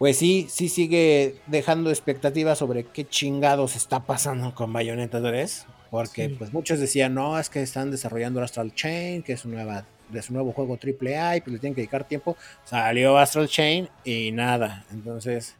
pues 0.00 0.16
sí, 0.16 0.46
sí 0.48 0.70
sigue 0.70 1.34
dejando 1.46 1.90
expectativas 1.90 2.56
sobre 2.56 2.84
qué 2.84 3.06
chingados 3.06 3.76
está 3.76 4.00
pasando 4.00 4.54
con 4.54 4.72
Bayonetta 4.72 5.20
3. 5.20 5.66
Porque 5.90 6.30
pues 6.30 6.54
muchos 6.54 6.80
decían, 6.80 7.12
no, 7.12 7.38
es 7.38 7.50
que 7.50 7.60
están 7.60 7.90
desarrollando 7.90 8.42
Astral 8.42 8.74
Chain, 8.74 9.22
que 9.22 9.34
es, 9.34 9.40
su 9.40 9.50
nueva, 9.50 9.84
de 10.08 10.22
su 10.22 10.32
nuevo 10.32 10.52
juego 10.52 10.78
AAA 10.82 11.36
y 11.36 11.40
pues 11.42 11.52
le 11.52 11.58
tienen 11.58 11.74
que 11.74 11.82
dedicar 11.82 12.08
tiempo. 12.08 12.34
Salió 12.64 13.18
Astral 13.18 13.46
Chain 13.46 13.90
y 14.02 14.32
nada. 14.32 14.86
Entonces 14.90 15.56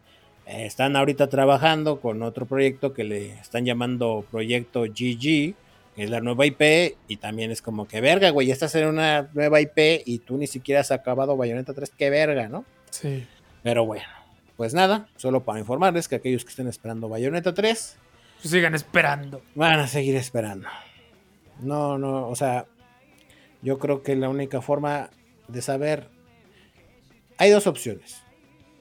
eh, 0.46 0.64
están 0.64 0.96
ahorita 0.96 1.29
trabajando 1.29 2.00
con 2.00 2.22
otro 2.22 2.46
proyecto 2.46 2.94
que 2.94 3.05
le 3.05 3.33
están 3.33 3.66
llamando 3.66 4.24
Proyecto 4.31 4.85
GG, 4.85 5.20
que 5.20 5.55
es 5.96 6.09
la 6.09 6.22
nueva 6.22 6.46
IP. 6.46 6.96
Y 7.09 7.18
también 7.18 7.50
es 7.50 7.61
como 7.61 7.87
que 7.87 8.00
verga, 8.00 8.31
güey, 8.31 8.46
ya 8.46 8.55
estás 8.55 8.74
en 8.74 8.87
una 8.87 9.29
nueva 9.35 9.61
IP 9.61 10.03
y 10.07 10.20
tú 10.20 10.38
ni 10.38 10.46
siquiera 10.46 10.81
has 10.81 10.92
acabado 10.92 11.37
Bayonetta 11.37 11.74
3, 11.74 11.90
qué 11.90 12.09
verga, 12.09 12.48
¿no? 12.48 12.64
Sí. 12.90 13.26
Pero 13.62 13.85
bueno. 13.85 14.19
Pues 14.61 14.75
nada, 14.75 15.09
solo 15.16 15.42
para 15.42 15.59
informarles 15.59 16.07
que 16.07 16.16
aquellos 16.16 16.44
que 16.44 16.51
estén 16.51 16.68
esperando 16.68 17.09
Bayonetta 17.09 17.55
3, 17.55 17.96
pues 18.42 18.51
sigan 18.51 18.75
esperando. 18.75 19.40
Van 19.55 19.81
a 19.81 19.87
seguir 19.87 20.16
esperando. 20.16 20.68
No, 21.62 21.96
no, 21.96 22.29
o 22.29 22.37
sea, 22.37 22.66
yo 23.62 23.79
creo 23.79 24.03
que 24.03 24.14
la 24.16 24.29
única 24.29 24.61
forma 24.61 25.09
de 25.49 25.62
saber. 25.62 26.11
Hay 27.38 27.49
dos 27.49 27.66
opciones. 27.66 28.23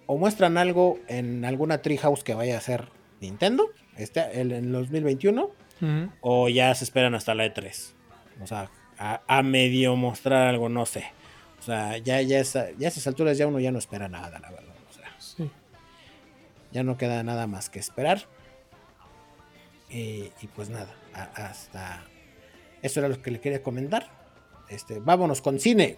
O 0.05 0.17
muestran 0.17 0.57
algo 0.57 0.99
en 1.07 1.45
alguna 1.45 1.81
Treehouse 1.81 2.25
que 2.25 2.33
vaya 2.33 2.57
a 2.57 2.59
ser 2.59 2.89
Nintendo, 3.21 3.69
este, 3.95 4.41
el, 4.41 4.51
en 4.51 4.73
2021, 4.73 5.49
o 6.19 6.49
ya 6.49 6.75
se 6.75 6.83
esperan 6.83 7.15
hasta 7.15 7.33
la 7.35 7.45
E3. 7.45 7.93
O 8.41 8.47
sea, 8.47 8.69
a, 8.97 9.43
medio 9.43 9.95
mostrar 9.95 10.45
algo, 10.45 10.67
no 10.67 10.85
sé. 10.85 11.05
O 11.57 11.61
sea, 11.61 11.97
ya, 11.99 12.21
ya, 12.21 12.41
ya 12.41 12.61
a 12.61 12.87
esas 12.89 13.07
alturas 13.07 13.37
ya 13.37 13.47
uno 13.47 13.61
ya 13.61 13.71
no 13.71 13.79
espera 13.79 14.09
nada, 14.09 14.39
la 14.39 14.51
verdad. 14.51 14.68
Ya 16.71 16.83
no 16.83 16.97
queda 16.97 17.23
nada 17.23 17.47
más 17.47 17.69
que 17.69 17.79
esperar. 17.79 18.25
Eh, 19.89 20.31
y 20.41 20.47
pues 20.47 20.69
nada, 20.69 20.93
hasta 21.13 22.03
eso 22.81 22.99
era 22.99 23.09
lo 23.09 23.21
que 23.21 23.31
le 23.31 23.39
quería 23.39 23.63
comentar. 23.63 24.07
Este, 24.69 24.99
vámonos 24.99 25.41
con 25.41 25.59
cine. 25.59 25.97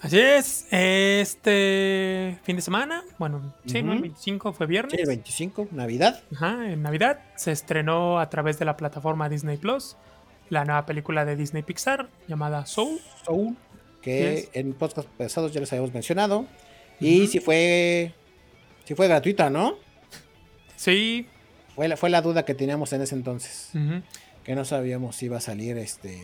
Así 0.00 0.18
es, 0.18 0.66
este 0.70 2.38
fin 2.42 2.56
de 2.56 2.62
semana, 2.62 3.04
bueno, 3.18 3.54
sí, 3.64 3.78
el 3.78 3.86
25 3.86 4.52
fue 4.52 4.66
viernes. 4.66 4.92
Sí, 4.92 5.00
el 5.00 5.06
25, 5.06 5.68
Navidad. 5.70 6.22
Ajá, 6.34 6.70
en 6.70 6.82
Navidad 6.82 7.20
se 7.36 7.52
estrenó 7.52 8.18
a 8.18 8.28
través 8.28 8.58
de 8.58 8.66
la 8.66 8.76
plataforma 8.76 9.30
Disney 9.30 9.56
Plus 9.56 9.96
la 10.50 10.64
nueva 10.64 10.86
película 10.86 11.24
de 11.24 11.36
Disney 11.36 11.62
Pixar 11.62 12.08
llamada 12.28 12.66
Soul. 12.66 13.00
Soul, 13.24 13.56
que 14.02 14.48
en 14.52 14.74
podcast 14.74 15.08
pasados 15.08 15.52
ya 15.52 15.60
les 15.60 15.72
habíamos 15.72 15.94
mencionado. 15.94 16.46
Y 17.00 17.26
si 17.26 17.40
fue, 17.40 18.12
si 18.84 18.94
fue 18.94 19.08
gratuita, 19.08 19.50
¿no? 19.50 19.76
Sí. 20.76 21.26
Fue 21.74 21.88
la, 21.88 21.96
fue 21.96 22.10
la 22.10 22.22
duda 22.22 22.44
que 22.44 22.54
teníamos 22.54 22.92
en 22.92 23.02
ese 23.02 23.14
entonces. 23.14 23.70
Que 24.44 24.54
no 24.54 24.64
sabíamos 24.64 25.16
si 25.16 25.26
iba 25.26 25.38
a 25.38 25.40
salir 25.40 25.76
este. 25.78 26.20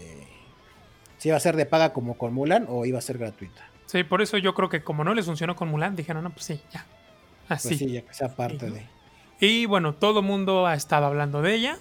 Si 1.19 1.29
iba 1.29 1.37
a 1.37 1.41
ser 1.41 1.57
de 1.57 1.67
paga 1.67 1.93
como 1.93 2.17
con 2.17 2.33
Mulan 2.33 2.67
o 2.69 2.87
iba 2.87 2.99
a 2.99 3.03
ser 3.03 3.19
gratuita. 3.19 3.67
Sí, 3.87 4.05
por 4.05 4.23
eso 4.23 4.39
yo 4.39 4.55
creo 4.55 4.69
que 4.69 4.83
como 4.83 5.03
no 5.05 5.15
les 5.15 5.27
funcionó 5.27 5.57
con 5.57 5.69
Mulan, 5.69 5.97
dijeron, 5.97 6.23
no, 6.23 6.31
pues 6.31 6.47
sí, 6.47 6.61
ya. 6.73 6.87
Así. 7.49 7.69
Pues 7.69 7.79
sí, 7.79 7.91
ya 7.91 8.03
que 8.03 8.15
sea 8.15 8.37
parte 8.37 8.71
de. 8.71 8.87
Y 9.41 9.67
bueno, 9.67 9.95
todo 9.95 10.21
el 10.21 10.27
mundo 10.27 10.67
ha 10.67 10.75
estado 10.75 11.07
hablando 11.07 11.43
de 11.43 11.55
ella. 11.55 11.79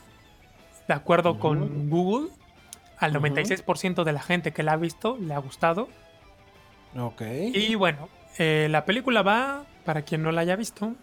De 0.87 0.93
acuerdo 0.93 1.37
con 1.39 1.89
Google, 1.89 2.31
al 2.97 3.13
96% 3.13 4.03
de 4.03 4.11
la 4.11 4.21
gente 4.21 4.51
que 4.51 4.63
la 4.63 4.73
ha 4.73 4.77
visto 4.77 5.17
le 5.19 5.33
ha 5.33 5.37
gustado. 5.37 5.87
Ok. 6.97 7.21
Y 7.53 7.75
bueno, 7.75 8.09
eh, 8.37 8.67
la 8.71 8.85
película 8.85 9.21
va, 9.21 9.65
para 9.89 10.03
quien 10.03 10.21
no 10.21 10.31
la 10.31 10.41
haya 10.41 10.55
visto, 10.55 10.93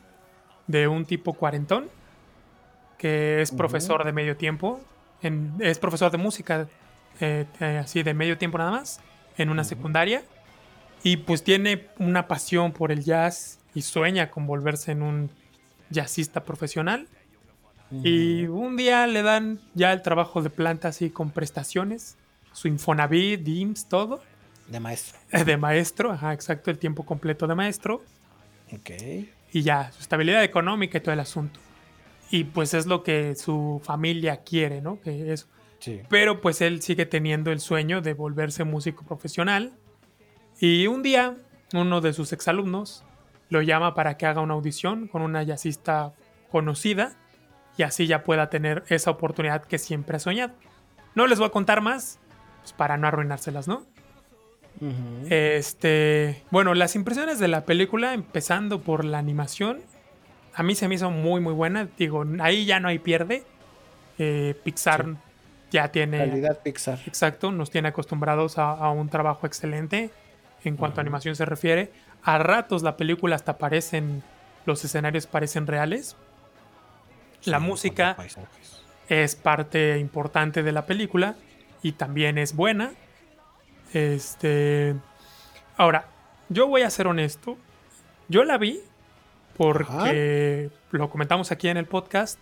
de 0.69 0.87
un 0.87 1.07
tipo 1.07 1.35
cuarentón 1.35 1.89
que 2.99 3.43
es 3.43 3.51
profesor 3.51 4.05
de 4.05 4.13
medio 4.13 4.37
tiempo, 4.37 4.81
es 5.59 5.81
profesor 5.81 6.13
de 6.13 6.19
música, 6.19 6.69
eh, 7.19 7.47
eh, 7.59 7.81
así 7.83 8.05
de 8.05 8.15
medio 8.15 8.39
tiempo 8.39 8.59
nada 8.59 8.71
más, 8.71 9.01
en 9.39 9.51
una 9.51 9.65
secundaria, 9.65 10.23
y 11.03 11.17
pues 11.17 11.43
tiene 11.43 11.89
una 11.99 12.29
pasión 12.29 12.71
por 12.71 12.93
el 12.93 13.03
jazz 13.03 13.59
y 13.75 13.83
sueña 13.83 14.31
con 14.31 14.47
volverse 14.47 14.93
en 14.93 15.03
un 15.03 15.31
jazzista 15.91 16.45
profesional. 16.45 17.09
Y 17.91 18.47
un 18.47 18.77
día 18.77 19.09
le 19.09 19.23
dan 19.23 19.59
ya 19.75 19.93
el 19.93 20.03
trabajo 20.03 20.43
de 20.43 20.51
planta 20.51 20.87
así 20.87 21.11
con 21.11 21.33
prestaciones, 21.33 22.19
su 22.53 22.69
Infonavit, 22.69 23.41
DIMS, 23.41 23.89
todo. 23.89 24.23
De 24.69 24.79
maestro. 24.79 25.19
De 25.45 25.57
maestro, 25.57 26.13
ajá, 26.13 26.33
exacto, 26.33 26.71
el 26.71 26.79
tiempo 26.79 27.05
completo 27.05 27.49
de 27.49 27.57
maestro. 27.57 28.01
Ok 28.73 28.91
y 29.57 29.63
ya, 29.63 29.91
su 29.93 30.01
estabilidad 30.01 30.45
económica 30.45 30.99
y 30.99 31.01
todo 31.01 31.15
el 31.15 31.21
asunto. 31.21 31.61
Y 32.31 32.45
pues 32.45 32.75
es 32.75 32.85
lo 32.85 33.03
que 33.03 33.35
su 33.37 33.81
familia 33.83 34.43
quiere, 34.43 34.83
¿no? 34.83 35.01
Que 35.01 35.33
eso. 35.33 35.47
Pero 36.11 36.43
pues 36.43 36.61
él 36.61 36.83
sigue 36.83 37.07
teniendo 37.07 37.51
el 37.51 37.61
sueño 37.61 38.03
de 38.03 38.13
volverse 38.13 38.65
músico 38.65 39.05
profesional. 39.07 39.73
Y 40.61 40.89
un 40.89 41.03
día, 41.03 41.37
uno 41.73 42.03
de 42.03 42.13
sus 42.13 42.35
exalumnos 42.35 43.03
lo 43.49 43.63
llama 43.63 43.95
para 43.95 44.19
que 44.19 44.27
haga 44.27 44.43
una 44.43 44.53
audición 44.53 45.09
con 45.09 45.23
una 45.23 45.43
jazzista 45.43 46.13
conocida 46.51 47.17
y 47.79 47.83
así 47.85 48.07
ya 48.07 48.25
pueda 48.25 48.51
tener 48.51 48.85
esa 48.89 49.11
oportunidad 49.11 49.65
que 49.65 49.79
siempre 49.79 50.17
ha 50.17 50.21
soñado. 50.21 50.53
No 51.15 51.27
les 51.27 51.39
voy 51.39 51.47
a 51.47 51.51
contar 51.51 51.81
más, 51.81 52.19
pues 52.61 52.75
para 52.75 52.99
no 52.99 53.07
arruinárselas, 53.07 53.69
¿no? 53.69 53.87
Este, 55.31 56.43
bueno, 56.51 56.75
las 56.75 56.97
impresiones 56.97 57.39
de 57.39 57.49
la 57.49 57.65
película, 57.65 58.15
empezando 58.15 58.81
por 58.81 59.05
la 59.05 59.19
animación, 59.19 59.81
a 60.55 60.63
mí 60.63 60.75
se 60.75 60.89
me 60.89 60.95
hizo 60.95 61.11
muy, 61.11 61.41
muy 61.41 61.53
buena. 61.53 61.89
Digo, 61.99 62.25
ahí 62.41 62.67
ya 62.67 62.81
no 62.81 62.89
hay 62.89 62.99
pierde. 62.99 63.45
Eh, 64.19 64.55
Pixar 64.65 65.17
ya 65.71 65.93
tiene... 65.93 66.19
Calidad 66.19 66.61
Pixar. 66.63 66.99
Exacto, 67.07 67.53
nos 67.53 67.71
tiene 67.71 67.89
acostumbrados 67.89 68.59
a, 68.59 68.91
un 68.91 69.09
trabajo 69.09 69.47
excelente 69.47 70.11
en 70.65 70.77
cuanto 70.77 71.01
a 71.01 71.03
animación 71.03 71.37
se 71.37 71.45
refiere. 71.45 71.93
A 72.23 72.39
ratos 72.39 72.83
la 72.83 72.97
película 72.97 73.37
hasta 73.37 73.59
parecen, 73.59 74.23
los 74.65 74.85
escenarios 74.85 75.27
parecen 75.27 75.67
reales. 75.67 76.17
la 77.45 77.61
música 77.61 78.17
es 79.09 79.37
parte 79.37 79.99
importante 79.99 80.63
de 80.63 80.73
la 80.73 80.87
película 80.87 81.37
y 81.83 81.93
también 81.93 82.39
es 82.39 82.57
buena. 82.57 82.93
Este. 83.93 84.95
Ahora, 85.77 86.09
yo 86.49 86.67
voy 86.67 86.83
a 86.83 86.91
ser 86.91 87.07
honesto. 87.07 87.57
Yo 88.29 88.45
la 88.45 88.59
vi 88.59 88.81
porque 89.57 90.71
lo 90.91 91.11
comentamos 91.11 91.53
aquí 91.53 91.69
en 91.69 91.77
el 91.77 91.87
podcast 91.87 92.39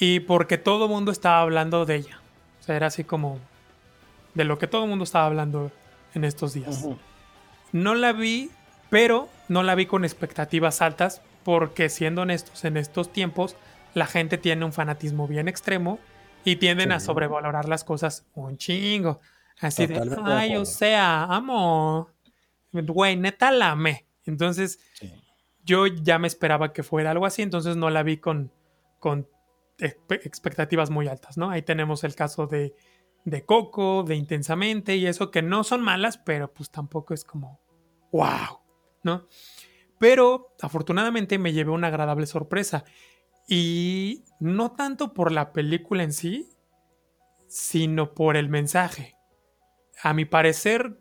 y 0.00 0.20
porque 0.20 0.58
todo 0.58 0.84
el 0.84 0.90
mundo 0.90 1.12
estaba 1.12 1.40
hablando 1.40 1.86
de 1.86 1.96
ella. 1.96 2.20
O 2.60 2.64
sea, 2.64 2.76
era 2.76 2.88
así 2.88 3.04
como 3.04 3.38
de 4.34 4.44
lo 4.44 4.58
que 4.58 4.66
todo 4.66 4.84
el 4.84 4.90
mundo 4.90 5.04
estaba 5.04 5.26
hablando 5.26 5.70
en 6.14 6.24
estos 6.24 6.54
días. 6.54 6.84
No 7.72 7.94
la 7.94 8.12
vi, 8.12 8.50
pero 8.90 9.28
no 9.48 9.62
la 9.62 9.74
vi 9.74 9.86
con 9.86 10.04
expectativas 10.04 10.82
altas 10.82 11.22
porque 11.44 11.88
siendo 11.88 12.22
honestos, 12.22 12.64
en 12.64 12.76
estos 12.76 13.12
tiempos 13.12 13.56
la 13.92 14.06
gente 14.06 14.38
tiene 14.38 14.64
un 14.64 14.72
fanatismo 14.72 15.28
bien 15.28 15.48
extremo 15.48 15.98
y 16.44 16.56
tienden 16.56 16.92
a 16.92 17.00
sobrevalorar 17.00 17.68
las 17.68 17.84
cosas 17.84 18.26
un 18.34 18.58
chingo. 18.58 19.20
Así 19.60 19.86
de, 19.86 20.00
ay, 20.24 20.56
o 20.56 20.64
sea, 20.64 21.24
amo. 21.24 22.10
Güey, 22.72 23.16
neta 23.16 23.50
la 23.50 23.70
amé. 23.70 24.06
Entonces, 24.24 24.80
yo 25.64 25.86
ya 25.86 26.18
me 26.18 26.26
esperaba 26.26 26.72
que 26.72 26.82
fuera 26.82 27.10
algo 27.10 27.26
así, 27.26 27.42
entonces 27.42 27.76
no 27.76 27.90
la 27.90 28.02
vi 28.02 28.18
con, 28.18 28.52
con 28.98 29.28
expectativas 29.78 30.90
muy 30.90 31.08
altas, 31.08 31.36
¿no? 31.36 31.50
Ahí 31.50 31.62
tenemos 31.62 32.04
el 32.04 32.14
caso 32.14 32.46
de, 32.46 32.74
de 33.24 33.44
Coco, 33.44 34.02
de 34.02 34.16
Intensamente 34.16 34.96
y 34.96 35.06
eso, 35.06 35.30
que 35.30 35.42
no 35.42 35.64
son 35.64 35.82
malas, 35.82 36.18
pero 36.18 36.52
pues 36.52 36.70
tampoco 36.70 37.14
es 37.14 37.24
como, 37.24 37.60
wow, 38.12 38.60
¿no? 39.02 39.26
Pero 39.98 40.54
afortunadamente 40.60 41.38
me 41.38 41.52
llevé 41.52 41.70
una 41.70 41.88
agradable 41.88 42.26
sorpresa. 42.26 42.84
Y 43.48 44.24
no 44.40 44.72
tanto 44.72 45.12
por 45.12 45.32
la 45.32 45.52
película 45.52 46.02
en 46.02 46.12
sí, 46.12 46.48
sino 47.46 48.14
por 48.14 48.36
el 48.36 48.48
mensaje. 48.48 49.13
A 50.02 50.12
mi 50.14 50.24
parecer 50.24 50.98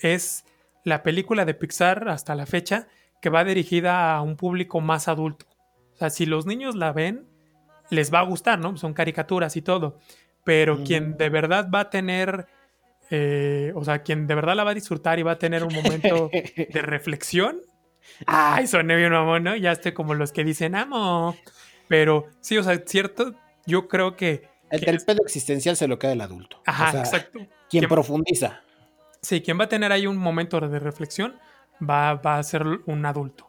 es 0.00 0.44
la 0.84 1.02
película 1.02 1.44
de 1.44 1.54
Pixar 1.54 2.08
hasta 2.08 2.34
la 2.34 2.46
fecha 2.46 2.88
que 3.20 3.30
va 3.30 3.44
dirigida 3.44 4.14
a 4.14 4.22
un 4.22 4.36
público 4.36 4.80
más 4.80 5.08
adulto. 5.08 5.46
O 5.92 5.96
sea, 5.96 6.10
si 6.10 6.26
los 6.26 6.46
niños 6.46 6.74
la 6.74 6.92
ven, 6.92 7.26
les 7.90 8.12
va 8.12 8.20
a 8.20 8.24
gustar, 8.24 8.58
¿no? 8.58 8.76
Son 8.76 8.94
caricaturas 8.94 9.56
y 9.56 9.62
todo. 9.62 9.98
Pero 10.44 10.84
quien 10.84 11.16
de 11.16 11.28
verdad 11.28 11.68
va 11.74 11.80
a 11.80 11.90
tener, 11.90 12.46
eh, 13.10 13.72
o 13.74 13.84
sea, 13.84 14.02
quien 14.02 14.26
de 14.26 14.34
verdad 14.34 14.54
la 14.54 14.64
va 14.64 14.70
a 14.70 14.74
disfrutar 14.74 15.18
y 15.18 15.22
va 15.22 15.32
a 15.32 15.38
tener 15.38 15.64
un 15.64 15.74
momento 15.74 16.30
de 16.32 16.82
reflexión, 16.82 17.62
Ay, 18.26 18.66
soné 18.66 18.96
bien 18.96 19.12
amor, 19.12 19.40
¿no? 19.40 19.56
Ya 19.56 19.72
estoy 19.72 19.92
como 19.92 20.14
los 20.14 20.32
que 20.32 20.44
dicen 20.44 20.74
amo. 20.74 21.36
Pero 21.88 22.26
sí, 22.40 22.56
o 22.58 22.62
sea, 22.62 22.80
cierto, 22.86 23.34
yo 23.66 23.88
creo 23.88 24.16
que. 24.16 24.48
El 24.70 24.80
del 24.80 25.00
pedo 25.00 25.22
existencial 25.22 25.76
se 25.76 25.88
lo 25.88 25.98
queda 25.98 26.12
el 26.12 26.20
adulto. 26.20 26.60
Ajá, 26.66 26.98
exacto. 26.98 27.40
Quien 27.68 27.88
profundiza. 27.88 28.62
Sí, 29.22 29.40
quien 29.40 29.58
va 29.58 29.64
a 29.64 29.68
tener 29.68 29.92
ahí 29.92 30.06
un 30.06 30.16
momento 30.16 30.60
de 30.60 30.78
reflexión 30.78 31.36
va, 31.80 32.14
va 32.14 32.38
a 32.38 32.42
ser 32.42 32.64
un 32.64 33.06
adulto. 33.06 33.48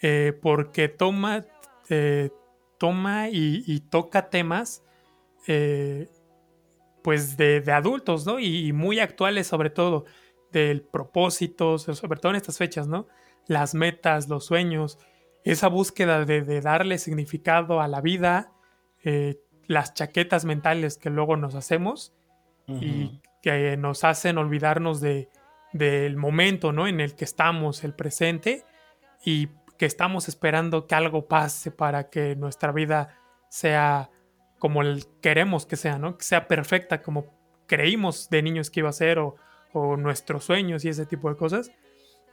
Eh, 0.00 0.38
porque 0.40 0.88
toma, 0.88 1.44
eh, 1.88 2.30
toma 2.78 3.28
y, 3.30 3.80
toca 3.90 4.28
temas 4.28 4.82
eh, 5.46 6.08
pues 7.02 7.36
de, 7.36 7.62
adultos, 7.72 8.26
¿no? 8.26 8.38
Y, 8.38 8.66
y, 8.68 8.72
muy 8.72 9.00
actuales 9.00 9.46
sobre 9.46 9.70
todo, 9.70 10.04
del 10.52 10.82
propósito, 10.82 11.78
sobre 11.78 12.20
todo 12.20 12.30
en 12.30 12.36
estas 12.36 12.58
fechas, 12.58 12.86
¿no? 12.86 13.06
las 13.46 13.74
metas, 13.74 14.28
los 14.28 14.44
sueños, 14.44 14.98
esa 15.44 15.68
búsqueda 15.68 16.24
de, 16.24 16.60
darle 16.60 16.98
significado 16.98 17.80
a 17.80 17.88
la 17.88 18.00
vida, 18.00 18.52
eh, 19.04 19.40
las 19.66 19.94
chaquetas 19.94 20.44
mentales 20.44 20.98
que 20.98 21.10
luego 21.10 21.36
nos 21.36 21.54
hacemos 21.54 22.14
y 22.68 23.20
que 23.42 23.76
nos 23.76 24.02
hacen 24.02 24.38
olvidarnos 24.38 25.00
de, 25.00 25.28
del 25.72 26.16
momento 26.16 26.72
¿no? 26.72 26.88
en 26.88 27.00
el 27.00 27.14
que 27.14 27.24
estamos, 27.24 27.84
el 27.84 27.94
presente, 27.94 28.64
y 29.24 29.48
que 29.78 29.86
estamos 29.86 30.28
esperando 30.28 30.86
que 30.86 30.94
algo 30.94 31.26
pase 31.26 31.70
para 31.70 32.10
que 32.10 32.34
nuestra 32.34 32.72
vida 32.72 33.18
sea 33.48 34.10
como 34.58 34.80
queremos 35.20 35.66
que 35.66 35.76
sea, 35.76 35.98
¿no? 35.98 36.16
Que 36.16 36.24
sea 36.24 36.48
perfecta 36.48 37.02
como 37.02 37.26
creímos 37.66 38.30
de 38.30 38.42
niños 38.42 38.70
que 38.70 38.80
iba 38.80 38.88
a 38.88 38.92
ser 38.92 39.18
o, 39.18 39.36
o 39.72 39.96
nuestros 39.96 40.44
sueños 40.44 40.84
y 40.84 40.88
ese 40.88 41.06
tipo 41.06 41.28
de 41.28 41.36
cosas. 41.36 41.70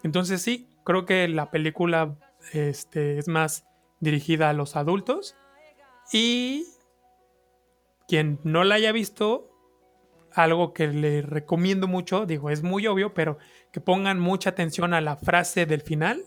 Entonces 0.04 0.42
sí, 0.42 0.70
creo 0.84 1.06
que 1.06 1.28
la 1.28 1.52
película 1.52 2.16
este, 2.52 3.18
es 3.18 3.28
más 3.28 3.66
dirigida 4.00 4.50
a 4.50 4.54
los 4.54 4.76
adultos. 4.76 5.36
Y 6.12 6.66
quien 8.08 8.40
no 8.44 8.64
la 8.64 8.76
haya 8.76 8.92
visto, 8.92 9.50
algo 10.32 10.74
que 10.74 10.88
le 10.88 11.22
recomiendo 11.22 11.88
mucho, 11.88 12.26
digo, 12.26 12.50
es 12.50 12.64
muy 12.64 12.88
obvio, 12.88 13.14
pero 13.14 13.38
que 13.72 13.82
pongan 13.82 14.20
mucha 14.20 14.50
atención 14.52 14.94
a 14.94 15.02
la 15.02 15.16
frase 15.16 15.66
del 15.66 15.82
final. 15.82 16.24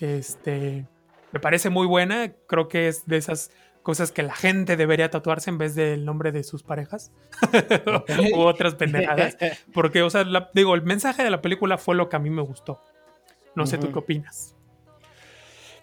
Este, 0.00 0.86
me 1.32 1.40
parece 1.40 1.70
muy 1.70 1.86
buena, 1.86 2.32
creo 2.46 2.68
que 2.68 2.88
es 2.88 3.06
de 3.06 3.16
esas 3.16 3.50
cosas 3.82 4.12
que 4.12 4.22
la 4.22 4.34
gente 4.34 4.76
debería 4.76 5.10
tatuarse 5.10 5.50
en 5.50 5.58
vez 5.58 5.74
del 5.74 6.04
nombre 6.04 6.32
de 6.32 6.44
sus 6.44 6.62
parejas 6.62 7.12
u 8.34 8.40
otras 8.40 8.74
pendejadas, 8.74 9.36
porque, 9.72 10.02
o 10.02 10.10
sea, 10.10 10.24
digo, 10.54 10.74
el 10.74 10.82
mensaje 10.82 11.22
de 11.22 11.30
la 11.30 11.40
película 11.40 11.78
fue 11.78 11.94
lo 11.94 12.08
que 12.08 12.16
a 12.16 12.18
mí 12.18 12.30
me 12.30 12.42
gustó. 12.42 12.82
No 13.54 13.66
sé, 13.66 13.78
¿tú 13.78 13.90
qué 13.90 13.98
opinas? 13.98 14.56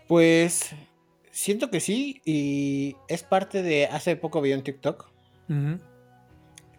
Pues 0.07 0.73
siento 1.37 1.69
que 1.69 1.79
sí, 1.79 2.21
y 2.25 2.95
es 3.07 3.23
parte 3.23 3.61
de. 3.61 3.85
Hace 3.85 4.15
poco 4.15 4.41
vi 4.41 4.53
un 4.53 4.63
TikTok. 4.63 5.09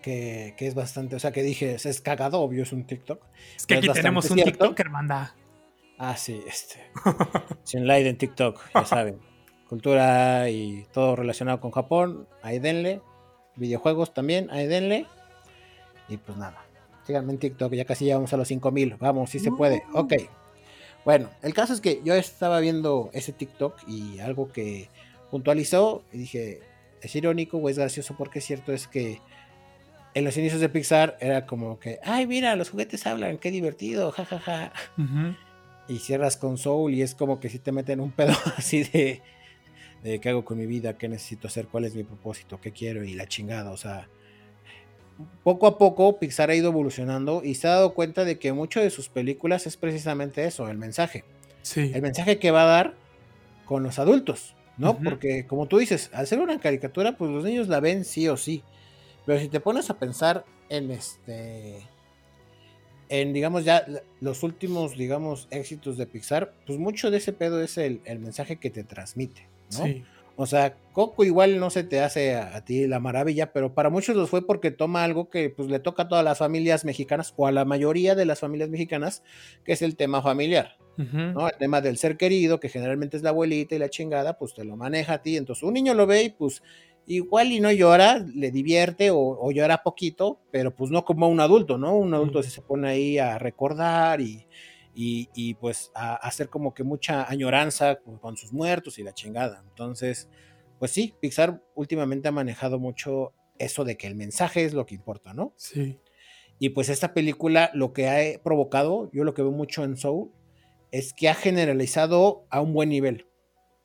que, 0.03 0.55
es 0.59 0.75
bastante. 0.75 1.16
O 1.16 1.18
sea, 1.18 1.33
que 1.33 1.42
dije, 1.42 1.77
es 1.77 2.01
cagado, 2.01 2.40
obvio, 2.40 2.64
es 2.64 2.73
un 2.73 2.85
TikTok. 2.85 3.25
Es 3.57 3.66
que 3.66 3.77
aquí 3.77 3.88
tenemos 3.88 4.31
un 4.31 4.38
TikTok, 4.38 4.79
hermana. 4.79 5.35
Ah, 5.97 6.16
sí, 6.16 6.40
este. 6.47 6.90
Sin 7.62 7.87
light 7.87 8.07
en 8.07 8.18
TikTok, 8.18 8.61
ya 8.75 8.85
saben. 8.85 9.18
Cultura 9.68 10.49
y 10.49 10.87
todo 10.92 11.16
relacionado 11.16 11.61
con 11.61 11.71
Japón, 11.71 12.29
ahí 12.42 12.59
denle. 12.59 13.01
Videojuegos 13.57 14.14
también, 14.14 14.51
ahí 14.51 14.66
denle. 14.66 15.07
Y 16.09 16.16
pues 16.16 16.38
nada. 16.38 16.64
Síganme 17.05 17.33
en 17.33 17.38
TikTok, 17.38 17.73
ya 17.75 17.85
casi 17.85 18.05
llegamos 18.05 18.33
a 18.33 18.37
los 18.37 18.49
5000. 18.49 18.97
Vamos, 18.99 19.31
si 19.31 19.38
se 19.38 19.51
puede. 19.51 19.83
Ok. 19.92 20.14
Bueno, 21.09 21.31
el 21.40 21.55
caso 21.55 21.73
es 21.73 21.81
que 21.81 22.03
yo 22.05 22.12
estaba 22.12 22.61
viendo 22.61 23.09
ese 23.14 23.33
TikTok 23.33 23.88
y 23.88 24.18
algo 24.18 24.53
que 24.53 24.90
puntualizó 25.31 26.05
y 26.12 26.18
dije, 26.18 26.61
es 27.01 27.16
irónico 27.16 27.57
o 27.57 27.71
es 27.71 27.79
gracioso 27.79 28.14
porque 28.14 28.40
es 28.40 28.44
cierto 28.44 28.75
es 28.75 28.87
que 28.87 29.18
en 30.12 30.25
los 30.27 30.37
inicios 30.37 30.61
de 30.61 30.68
Pixar 30.68 31.16
era 31.18 31.47
como 31.47 31.79
que, 31.79 31.99
ay, 32.05 32.27
mira, 32.27 32.57
los 32.57 32.68
juguetes 32.68 33.07
hablan, 33.07 33.38
qué 33.38 33.51
divertido, 33.51 34.12
jajaja. 34.12 34.71
Y 35.88 36.01
cierras 36.01 36.37
con 36.37 36.59
Soul 36.59 36.92
y 36.92 37.01
es 37.01 37.14
como 37.14 37.40
que 37.40 37.49
si 37.49 37.59
te 37.59 37.73
meten 37.73 38.01
un 38.01 38.12
pedo 38.12 38.35
así 38.59 38.83
de, 38.83 39.23
de 40.03 40.21
qué 40.21 40.29
hago 40.29 40.44
con 40.44 40.59
mi 40.59 40.66
vida, 40.66 40.99
qué 40.99 41.09
necesito 41.09 41.49
hacer, 41.49 41.68
cuál 41.68 41.87
es 41.87 41.94
mi 41.94 42.05
propósito, 42.05 42.61
qué 42.61 42.73
quiero 42.73 43.03
y 43.03 43.14
la 43.14 43.27
chingada, 43.27 43.71
o 43.71 43.79
sea, 43.79 44.11
poco 45.42 45.66
a 45.66 45.78
poco 45.78 46.18
Pixar 46.18 46.50
ha 46.50 46.54
ido 46.54 46.68
evolucionando 46.68 47.42
y 47.44 47.54
se 47.54 47.66
ha 47.66 47.72
dado 47.72 47.94
cuenta 47.94 48.24
de 48.24 48.38
que 48.38 48.52
mucho 48.52 48.81
de 48.81 48.90
sus 48.90 49.09
películas 49.09 49.66
es 49.66 49.76
precisamente 49.76 50.44
eso, 50.44 50.68
el 50.68 50.78
mensaje. 50.78 51.24
Sí. 51.62 51.90
El 51.94 52.02
mensaje 52.02 52.38
que 52.38 52.50
va 52.50 52.62
a 52.62 52.66
dar 52.66 52.94
con 53.64 53.83
los 53.83 53.98
adultos, 53.98 54.54
¿no? 54.76 54.98
Porque 54.98 55.46
como 55.46 55.66
tú 55.66 55.78
dices, 55.78 56.11
al 56.12 56.26
ser 56.26 56.38
una 56.38 56.61
caricatura, 56.61 57.16
pues 57.16 57.31
los 57.31 57.44
niños 57.44 57.68
la 57.68 57.81
ven 57.81 58.04
sí 58.04 58.28
o 58.28 58.37
sí. 58.37 58.62
Pero 59.26 59.38
si 59.40 59.48
te 59.48 59.61
pones 59.61 59.90
a 59.90 59.98
pensar 59.98 60.44
en 60.68 60.90
este 60.90 61.87
en 63.11 63.33
digamos 63.33 63.64
ya 63.64 63.87
los 64.20 64.42
últimos 64.42 64.96
digamos 64.96 65.48
éxitos 65.50 65.96
de 65.96 66.07
Pixar, 66.07 66.52
pues 66.66 66.78
mucho 66.78 67.11
de 67.11 67.18
ese 67.18 67.33
pedo 67.33 67.61
es 67.62 67.78
el, 67.78 68.00
el 68.04 68.18
mensaje 68.18 68.57
que 68.57 68.70
te 68.70 68.85
transmite, 68.85 69.48
¿no? 69.72 69.85
Sí. 69.85 70.04
O 70.40 70.46
sea, 70.46 70.77
Coco 70.92 71.24
igual 71.24 71.59
no 71.59 71.68
se 71.68 71.83
te 71.83 71.98
hace 71.98 72.37
a, 72.37 72.64
ti 72.64 72.87
la 72.87 73.01
maravilla, 73.01 73.53
pero 73.53 73.74
para 73.74 73.90
muchos 73.90 74.14
los 74.14 74.31
fue 74.31 74.46
porque 74.46 74.70
toma 74.70 75.03
algo 75.03 75.31
que 75.31 75.51
pues 75.51 75.68
le 75.68 75.81
toca 75.81 76.05
a 76.05 76.09
todas 76.09 76.24
las 76.24 76.38
familias 76.38 76.85
mexicanas 76.85 77.35
o 77.37 77.48
a 77.48 77.53
la 77.53 77.64
mayoría 77.64 78.14
de 78.14 78.24
las 78.24 78.38
familias 78.38 78.68
mexicanas, 78.68 79.24
que 79.64 79.72
es 79.72 79.83
el 79.83 79.96
tema 79.96 80.22
familiar. 80.22 80.79
¿no? 80.96 81.48
El 81.48 81.57
tema 81.59 81.81
del 81.81 81.98
ser 81.98 82.16
querido, 82.16 82.61
que 82.61 82.68
generalmente 82.68 83.16
es 83.16 83.24
la 83.24 83.31
abuelita 83.31 83.74
y 83.74 83.81
la 83.81 83.90
chingada, 83.90 84.38
pues 84.38 84.55
te 84.55 84.64
lo 84.64 84.77
maneja 84.77 85.14
a 85.14 85.22
ti. 85.22 85.37
Entonces 85.37 85.64
un 85.64 85.74
niño 85.74 85.92
lo 85.94 86.07
ve 86.07 86.22
y 86.22 86.31
pues 86.31 86.62
igual 87.09 87.51
y 87.51 87.59
no 87.59 87.72
llora, 87.72 88.24
le 88.33 88.53
divierte 88.53 89.11
o, 89.11 89.51
llora 89.51 89.83
poquito, 89.83 90.38
pero 90.53 90.72
pues 90.72 90.92
no 90.92 91.05
como 91.05 91.27
un 91.27 91.40
adulto, 91.40 91.79
¿no? 91.79 91.96
Un 91.96 92.14
adulto 92.14 92.44
se 92.44 92.62
pone 92.62 92.88
ahí 92.88 93.18
a 93.18 93.38
recordar 93.38 94.20
y, 94.20 94.46
y, 95.01 95.55
pues 95.55 95.93
a, 95.95 96.17
hacer 96.17 96.49
como 96.49 96.75
que 96.75 96.83
mucha 96.83 97.31
añoranza 97.31 98.01
con, 98.01 98.37
sus 98.37 98.53
muertos 98.53 98.99
y 98.99 99.05
la 99.05 99.15
chingada. 99.15 99.63
Entonces, 99.69 100.29
pues 100.81 100.91
sí, 100.91 101.15
Pixar 101.21 101.63
últimamente 101.77 102.27
ha 102.27 102.33
manejado 102.33 102.81
mucho 102.81 103.33
eso 103.59 103.85
de 103.85 103.97
que 103.97 104.09
el 104.09 104.17
mensaje 104.17 104.65
es 104.65 104.75
lo 104.75 104.87
que 104.87 104.97
importa, 104.97 105.35
¿no? 105.35 105.53
Sí. 105.57 106.01
Y 106.59 106.71
pues 106.71 106.89
esta 106.89 107.15
película 107.15 107.71
lo 107.75 107.93
que 107.93 108.09
ha 108.09 108.43
provocado, 108.43 109.09
yo 109.13 109.23
lo 109.23 109.35
que 109.35 109.43
veo 109.43 109.53
mucho 109.53 109.85
en 109.85 109.97
Soul, 109.97 110.33
es 110.91 111.13
que 111.13 111.29
ha 111.29 111.35
generalizado 111.35 112.45
a 112.51 112.61
un 112.61 112.73
buen 112.73 112.89
nivel. 112.89 113.27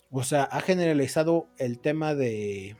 O 0.09 0.23
sea, 0.23 0.43
ha 0.43 0.61
generalizado 0.61 1.47
el 1.59 1.79
tema 1.79 2.15
de, 2.15 2.75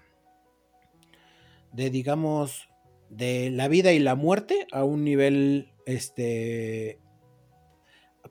de 1.72 1.92
digamos, 1.92 2.68
de 3.10 3.52
la 3.52 3.68
vida 3.68 3.92
y 3.92 4.00
la 4.00 4.16
muerte 4.16 4.66
a 4.72 4.84
un 4.84 5.04
nivel, 5.04 5.72
este, 5.86 7.00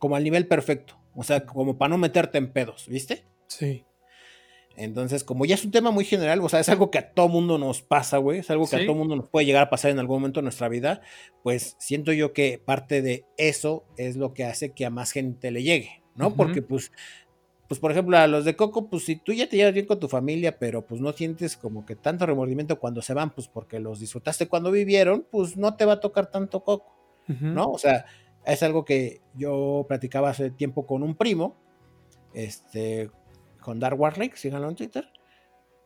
como 0.03 0.17
al 0.17 0.25
nivel 0.25 0.49
perfecto. 0.49 0.99
O 1.15 1.23
sea, 1.23 1.47
como 1.47 1.79
para 1.79 1.91
no 1.91 1.97
meterte 1.97 2.37
en 2.37 2.53
pedos, 2.53 2.89
¿viste? 2.89 3.23
Sí. 3.47 3.85
Entonces, 4.77 5.23
como 5.23 5.45
ya 5.45 5.55
es 5.55 5.65
un 5.65 5.71
tema 5.71 5.93
muy 5.93 6.05
general, 6.05 6.41
o 6.41 6.49
sea, 6.49 6.59
es 6.59 6.69
algo 6.69 6.91
que 6.91 6.99
a 6.99 7.13
todo 7.13 7.29
mundo 7.29 7.57
nos 7.57 7.83
pasa, 7.83 8.19
güey, 8.19 8.41
es 8.41 8.51
algo 8.51 8.69
que 8.69 8.75
a 8.75 8.85
todo 8.85 8.97
mundo 8.97 9.15
nos 9.15 9.29
puede 9.29 9.47
llegar 9.47 9.63
a 9.63 9.71
pasar 9.71 9.93
en 9.93 10.01
algún 10.01 10.17
momento 10.17 10.41
de 10.41 10.43
nuestra 10.43 10.69
vida, 10.69 11.03
pues 11.45 11.77
siento 11.79 12.13
yo 12.13 12.33
que 12.33 12.59
parte 12.59 13.01
de 13.01 13.27
eso 13.37 13.85
es 13.97 14.17
lo 14.17 14.35
que 14.35 14.43
hace 14.43 14.73
que 14.73 14.85
a 14.85 14.91
más 14.91 15.13
gente 15.13 15.53
le 15.53 15.63
llegue, 15.63 16.03
¿no? 16.17 16.35
Porque 16.35 16.63
pues 16.63 16.91
pues 17.69 17.79
por 17.79 17.93
ejemplo, 17.93 18.19
a 18.19 18.27
los 18.27 18.45
de 18.45 18.57
Coco, 18.57 18.91
pues 18.91 19.05
si 19.05 19.15
tú 19.15 19.33
ya 19.33 19.49
te 19.49 19.57
llevas 19.57 19.73
bien 19.73 19.87
con 19.87 20.01
tu 20.01 20.09
familia, 20.09 20.59
pero 20.59 20.85
pues 20.85 21.01
no 21.01 21.13
sientes 21.13 21.57
como 21.57 21.87
que 21.87 21.95
tanto 21.95 22.27
remordimiento 22.27 22.81
cuando 22.81 23.03
se 23.03 23.15
van, 23.15 23.31
pues 23.31 23.47
porque 23.47 23.79
los 23.79 24.01
disfrutaste 24.01 24.49
cuando 24.49 24.73
vivieron, 24.73 25.29
pues 25.31 25.57
no 25.57 25.77
te 25.77 25.85
va 25.85 25.93
a 25.93 26.01
tocar 26.01 26.29
tanto 26.29 26.65
Coco, 26.65 26.93
¿no? 27.29 27.71
O 27.71 27.79
sea, 27.79 28.05
es 28.45 28.63
algo 28.63 28.85
que 28.85 29.21
yo 29.35 29.85
platicaba 29.89 30.31
hace 30.31 30.51
tiempo 30.51 30.87
con 30.87 31.03
un 31.03 31.15
primo, 31.17 31.57
este, 32.35 33.11
con 33.61 33.81
Dark 33.81 33.99
Warlake, 33.99 34.37
síganlo 34.37 34.69
en 34.69 34.77
Twitter, 34.77 35.09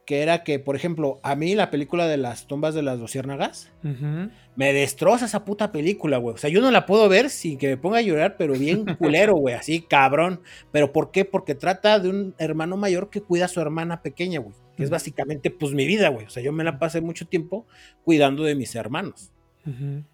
que 0.06 0.22
era 0.22 0.44
que, 0.44 0.60
por 0.60 0.76
ejemplo, 0.76 1.18
a 1.22 1.34
mí 1.34 1.54
la 1.54 1.70
película 1.70 2.06
de 2.06 2.16
las 2.16 2.46
tumbas 2.46 2.74
de 2.74 2.82
las 2.82 2.98
luciérnagas 2.98 3.72
me 3.82 4.72
destroza 4.72 5.26
esa 5.26 5.44
puta 5.44 5.72
película, 5.72 6.18
güey. 6.18 6.34
O 6.34 6.38
sea, 6.38 6.48
yo 6.48 6.60
no 6.60 6.70
la 6.70 6.86
puedo 6.86 7.08
ver 7.08 7.28
sin 7.28 7.58
que 7.58 7.68
me 7.68 7.76
ponga 7.76 7.98
a 7.98 8.02
llorar, 8.02 8.36
pero 8.38 8.54
bien 8.54 8.84
culero, 8.98 9.34
güey, 9.34 9.54
así 9.56 9.82
cabrón. 9.82 10.40
¿Pero 10.70 10.92
por 10.92 11.10
qué? 11.10 11.24
Porque 11.24 11.56
trata 11.56 11.98
de 11.98 12.08
un 12.08 12.34
hermano 12.38 12.76
mayor 12.76 13.10
que 13.10 13.20
cuida 13.20 13.46
a 13.46 13.48
su 13.48 13.60
hermana 13.60 14.00
pequeña, 14.00 14.38
güey. 14.38 14.54
Que 14.76 14.84
es 14.84 14.90
básicamente, 14.90 15.50
pues, 15.50 15.72
mi 15.72 15.86
vida, 15.86 16.08
güey. 16.08 16.26
O 16.26 16.30
sea, 16.30 16.42
yo 16.42 16.52
me 16.52 16.62
la 16.62 16.78
pasé 16.78 17.00
mucho 17.00 17.26
tiempo 17.26 17.66
cuidando 18.04 18.44
de 18.44 18.54
mis 18.54 18.76
hermanos. 18.76 19.32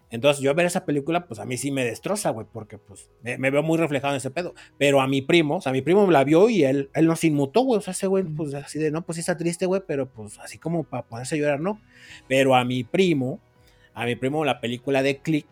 Entonces, 0.09 0.43
yo 0.43 0.53
ver 0.53 0.65
esa 0.65 0.85
película, 0.85 1.25
pues 1.27 1.39
a 1.39 1.45
mí 1.45 1.57
sí 1.57 1.71
me 1.71 1.85
destroza, 1.85 2.31
güey, 2.31 2.47
porque 2.51 2.77
pues 2.77 3.09
me, 3.21 3.49
veo 3.49 3.63
muy 3.63 3.77
reflejado 3.77 4.13
en 4.13 4.17
ese 4.17 4.31
pedo. 4.31 4.53
Pero 4.77 5.01
a 5.01 5.07
mi 5.07 5.21
primo, 5.21 5.57
o 5.57 5.61
sea, 5.61 5.71
mi 5.71 5.81
primo 5.81 6.09
la 6.09 6.23
vio 6.23 6.49
y 6.49 6.63
él, 6.63 6.89
él 6.93 7.05
nos 7.05 7.23
inmutó, 7.23 7.61
güey. 7.61 7.77
O 7.77 7.81
sea, 7.81 7.91
ese 7.91 8.07
güey, 8.07 8.23
pues 8.23 8.53
así 8.53 8.79
de, 8.79 8.91
no, 8.91 9.03
pues 9.03 9.17
sí 9.17 9.19
está 9.21 9.37
triste, 9.37 9.65
güey, 9.65 9.81
pero 9.85 10.07
pues 10.07 10.39
así 10.39 10.57
como 10.57 10.83
para 10.83 11.03
poderse 11.03 11.37
llorar, 11.37 11.59
no. 11.59 11.79
Pero 12.27 12.55
a 12.55 12.65
mi 12.65 12.83
primo, 12.83 13.39
a 13.93 14.05
mi 14.05 14.15
primo 14.15 14.43
la 14.45 14.59
película 14.59 15.03
de 15.03 15.17
Click, 15.17 15.47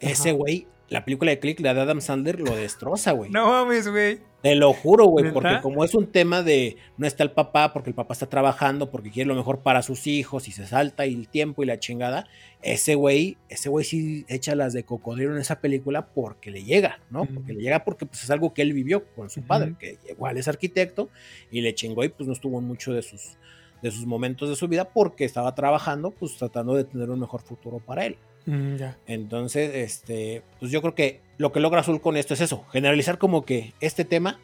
ese 0.00 0.32
güey, 0.32 0.66
la 0.88 1.04
película 1.04 1.30
de 1.30 1.38
Click, 1.38 1.60
la 1.60 1.74
de 1.74 1.80
Adam 1.80 2.00
Sandler, 2.00 2.40
lo 2.40 2.54
destroza, 2.54 3.12
güey. 3.12 3.30
No 3.30 3.46
mames, 3.46 3.88
güey. 3.88 4.31
Te 4.42 4.56
lo 4.56 4.72
juro, 4.72 5.06
güey, 5.06 5.32
porque 5.32 5.60
como 5.62 5.84
es 5.84 5.94
un 5.94 6.08
tema 6.10 6.42
de 6.42 6.76
no 6.96 7.06
está 7.06 7.22
el 7.22 7.30
papá, 7.30 7.72
porque 7.72 7.90
el 7.90 7.94
papá 7.94 8.14
está 8.14 8.26
trabajando, 8.26 8.90
porque 8.90 9.12
quiere 9.12 9.28
lo 9.28 9.36
mejor 9.36 9.60
para 9.60 9.82
sus 9.82 10.08
hijos 10.08 10.48
y 10.48 10.52
se 10.52 10.66
salta 10.66 11.06
y 11.06 11.14
el 11.14 11.28
tiempo 11.28 11.62
y 11.62 11.66
la 11.66 11.78
chingada, 11.78 12.26
ese 12.60 12.96
güey, 12.96 13.38
ese 13.48 13.68
güey 13.68 13.84
sí 13.84 14.24
echa 14.28 14.56
las 14.56 14.72
de 14.72 14.82
cocodrilo 14.82 15.32
en 15.34 15.40
esa 15.40 15.60
película 15.60 16.08
porque 16.08 16.50
le 16.50 16.64
llega, 16.64 17.00
¿no? 17.08 17.24
Porque 17.24 17.52
le 17.52 17.60
llega 17.60 17.84
porque 17.84 18.04
pues, 18.04 18.24
es 18.24 18.30
algo 18.30 18.52
que 18.52 18.62
él 18.62 18.72
vivió 18.72 19.04
con 19.14 19.30
su 19.30 19.42
padre, 19.42 19.76
que 19.78 19.98
igual 20.10 20.36
es 20.36 20.48
arquitecto 20.48 21.08
y 21.52 21.60
le 21.60 21.74
chingó 21.76 22.02
y 22.02 22.08
pues 22.08 22.26
no 22.26 22.32
estuvo 22.32 22.58
en 22.58 22.64
mucho 22.64 22.92
de 22.92 23.02
sus, 23.02 23.36
de 23.82 23.90
sus 23.90 24.06
momentos 24.06 24.48
de 24.48 24.56
su 24.56 24.68
vida 24.68 24.88
porque 24.88 25.24
estaba 25.24 25.54
trabajando, 25.54 26.12
pues 26.12 26.36
tratando 26.36 26.74
de 26.74 26.84
tener 26.84 27.10
un 27.10 27.20
mejor 27.20 27.42
futuro 27.42 27.80
para 27.80 28.06
él. 28.06 28.16
Mm, 28.46 28.76
Entonces, 29.06 29.74
este, 29.74 30.42
pues 30.58 30.72
yo 30.72 30.80
creo 30.80 30.94
que 30.94 31.20
lo 31.38 31.52
que 31.52 31.60
logra 31.60 31.80
Azul 31.80 32.00
con 32.00 32.16
esto 32.16 32.34
es 32.34 32.40
eso, 32.40 32.64
generalizar 32.72 33.18
como 33.18 33.44
que 33.44 33.72
este 33.80 34.04
tema, 34.04 34.38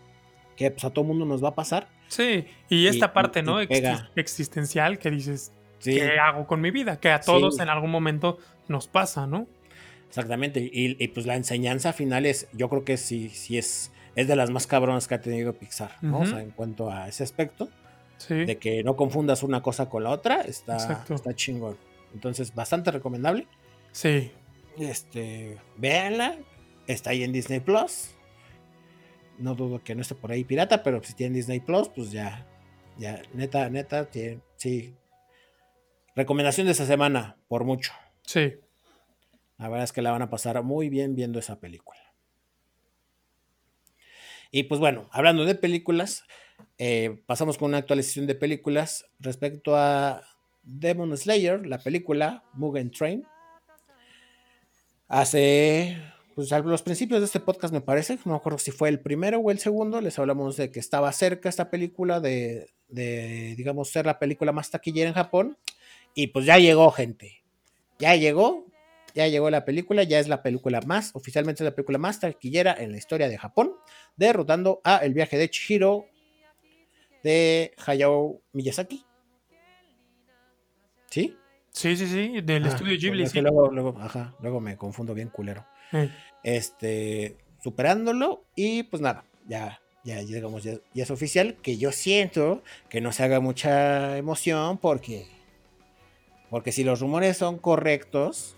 que 0.56 0.70
pues 0.70 0.84
a 0.84 0.90
todo 0.90 1.04
mundo 1.04 1.24
nos 1.24 1.42
va 1.42 1.50
a 1.50 1.54
pasar. 1.54 1.88
Sí, 2.08 2.46
y 2.68 2.86
esta 2.86 3.12
parte, 3.12 3.42
¿no? 3.42 3.60
existencial 3.60 4.98
que 4.98 5.10
dices, 5.10 5.52
¿qué 5.82 6.18
hago 6.18 6.46
con 6.46 6.60
mi 6.60 6.70
vida? 6.70 6.98
Que 6.98 7.10
a 7.10 7.20
todos 7.20 7.60
en 7.60 7.68
algún 7.68 7.90
momento 7.90 8.38
nos 8.66 8.88
pasa, 8.88 9.26
¿no? 9.26 9.46
Exactamente, 10.08 10.68
y, 10.72 11.08
pues 11.08 11.26
la 11.26 11.36
enseñanza 11.36 11.92
final 11.92 12.26
es, 12.26 12.48
yo 12.52 12.68
creo 12.68 12.84
que 12.84 12.96
sí, 12.96 13.28
sí 13.28 13.58
es, 13.58 13.92
es 14.16 14.26
de 14.26 14.36
las 14.36 14.50
más 14.50 14.66
cabronas 14.66 15.06
que 15.06 15.14
ha 15.14 15.20
tenido 15.20 15.52
Pixar, 15.52 15.92
¿no? 16.00 16.20
O 16.20 16.26
sea, 16.26 16.40
en 16.40 16.50
cuanto 16.50 16.90
a 16.90 17.08
ese 17.08 17.22
aspecto, 17.22 17.68
de 18.28 18.58
que 18.58 18.82
no 18.82 18.96
confundas 18.96 19.42
una 19.42 19.62
cosa 19.62 19.88
con 19.88 20.04
la 20.04 20.10
otra, 20.10 20.42
está, 20.42 20.76
está 21.08 21.34
chingón. 21.34 21.76
Entonces, 22.14 22.54
bastante 22.54 22.90
recomendable. 22.90 23.46
Sí. 23.92 24.30
Este, 24.78 25.58
véanla. 25.76 26.38
Está 26.86 27.10
ahí 27.10 27.22
en 27.22 27.32
Disney 27.32 27.60
Plus. 27.60 28.10
No 29.38 29.54
dudo 29.54 29.82
que 29.84 29.94
no 29.94 30.02
esté 30.02 30.14
por 30.14 30.32
ahí 30.32 30.42
pirata, 30.44 30.82
pero 30.82 31.02
si 31.02 31.12
tienen 31.14 31.34
Disney 31.34 31.60
Plus, 31.60 31.88
pues 31.88 32.10
ya. 32.10 32.46
Ya, 32.96 33.22
neta, 33.32 33.68
neta, 33.70 34.06
tiene, 34.06 34.40
sí. 34.56 34.94
Recomendación 36.16 36.66
de 36.66 36.72
esta 36.72 36.86
semana, 36.86 37.36
por 37.46 37.64
mucho. 37.64 37.92
Sí. 38.22 38.54
La 39.58 39.68
verdad 39.68 39.84
es 39.84 39.92
que 39.92 40.02
la 40.02 40.10
van 40.10 40.22
a 40.22 40.30
pasar 40.30 40.60
muy 40.62 40.88
bien 40.88 41.14
viendo 41.14 41.38
esa 41.38 41.60
película. 41.60 42.00
Y 44.50 44.64
pues 44.64 44.80
bueno, 44.80 45.08
hablando 45.12 45.44
de 45.44 45.54
películas, 45.54 46.24
eh, 46.78 47.20
pasamos 47.26 47.58
con 47.58 47.68
una 47.68 47.78
actualización 47.78 48.26
de 48.26 48.36
películas 48.36 49.04
respecto 49.18 49.76
a 49.76 50.22
Demon 50.62 51.16
Slayer, 51.16 51.66
la 51.66 51.78
película 51.78 52.44
Mugen 52.52 52.90
Train. 52.92 53.26
Hace 55.08 55.96
pues, 56.36 56.50
los 56.50 56.82
principios 56.82 57.20
de 57.20 57.26
este 57.26 57.40
podcast, 57.40 57.74
me 57.74 57.80
parece, 57.80 58.16
no 58.24 58.32
me 58.32 58.36
acuerdo 58.36 58.58
si 58.58 58.70
fue 58.70 58.90
el 58.90 59.00
primero 59.00 59.40
o 59.40 59.50
el 59.50 59.58
segundo, 59.58 60.00
les 60.00 60.18
hablamos 60.20 60.56
de 60.56 60.70
que 60.70 60.78
estaba 60.78 61.10
cerca 61.10 61.48
esta 61.48 61.68
película 61.68 62.20
de, 62.20 62.70
digamos, 62.88 63.90
ser 63.90 64.06
la 64.06 64.20
película 64.20 64.52
más 64.52 64.70
taquillera 64.70 65.08
en 65.08 65.14
Japón. 65.14 65.58
Y 66.14 66.28
pues 66.28 66.46
ya 66.46 66.58
llegó, 66.58 66.92
gente. 66.92 67.42
Ya 67.98 68.14
llegó, 68.14 68.66
ya 69.14 69.26
llegó 69.26 69.50
la 69.50 69.64
película, 69.64 70.04
ya 70.04 70.20
es 70.20 70.28
la 70.28 70.44
película 70.44 70.80
más, 70.82 71.10
oficialmente 71.14 71.64
es 71.64 71.64
la 71.64 71.74
película 71.74 71.98
más 71.98 72.20
taquillera 72.20 72.76
en 72.78 72.92
la 72.92 72.98
historia 72.98 73.28
de 73.28 73.36
Japón, 73.36 73.72
derrotando 74.16 74.80
a 74.84 74.98
El 74.98 75.14
viaje 75.14 75.38
de 75.38 75.50
Chihiro 75.50 76.06
de 77.22 77.74
Hayao 77.86 78.40
Miyazaki. 78.52 79.04
¿Sí? 81.10 81.36
Sí, 81.70 81.96
sí, 81.96 82.06
sí, 82.06 82.40
del 82.40 82.64
ah, 82.64 82.68
estudio 82.68 82.98
Ghibli. 82.98 83.26
Sí. 83.28 83.40
Luego, 83.40 83.70
luego, 83.70 83.96
ajá, 84.00 84.34
luego 84.40 84.60
me 84.60 84.76
confundo 84.76 85.14
bien 85.14 85.28
culero. 85.28 85.64
Este, 86.42 87.36
superándolo 87.62 88.44
y 88.54 88.82
pues 88.84 89.00
nada, 89.00 89.24
ya, 89.46 89.80
ya 90.04 90.18
digamos, 90.18 90.64
ya, 90.64 90.78
es 90.94 91.10
oficial 91.10 91.56
que 91.62 91.78
yo 91.78 91.92
siento 91.92 92.62
que 92.88 93.00
no 93.00 93.12
se 93.12 93.22
haga 93.22 93.40
mucha 93.40 94.18
emoción 94.18 94.78
porque, 94.78 95.26
porque 96.50 96.72
si 96.72 96.84
los 96.84 97.00
rumores 97.00 97.36
son 97.36 97.58
correctos, 97.58 98.56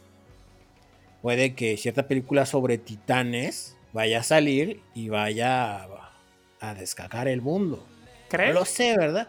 puede 1.22 1.54
que 1.54 1.76
cierta 1.76 2.08
película 2.08 2.46
sobre 2.46 2.78
titanes 2.78 3.76
vaya 3.92 4.20
a 4.20 4.22
salir 4.22 4.80
y 4.94 5.08
vaya 5.08 5.84
a, 5.84 6.12
a 6.60 7.22
el 7.26 7.42
mundo. 7.42 7.86
¿Crees? 8.30 8.54
No 8.54 8.60
lo 8.60 8.64
sé, 8.64 8.96
¿verdad? 8.96 9.28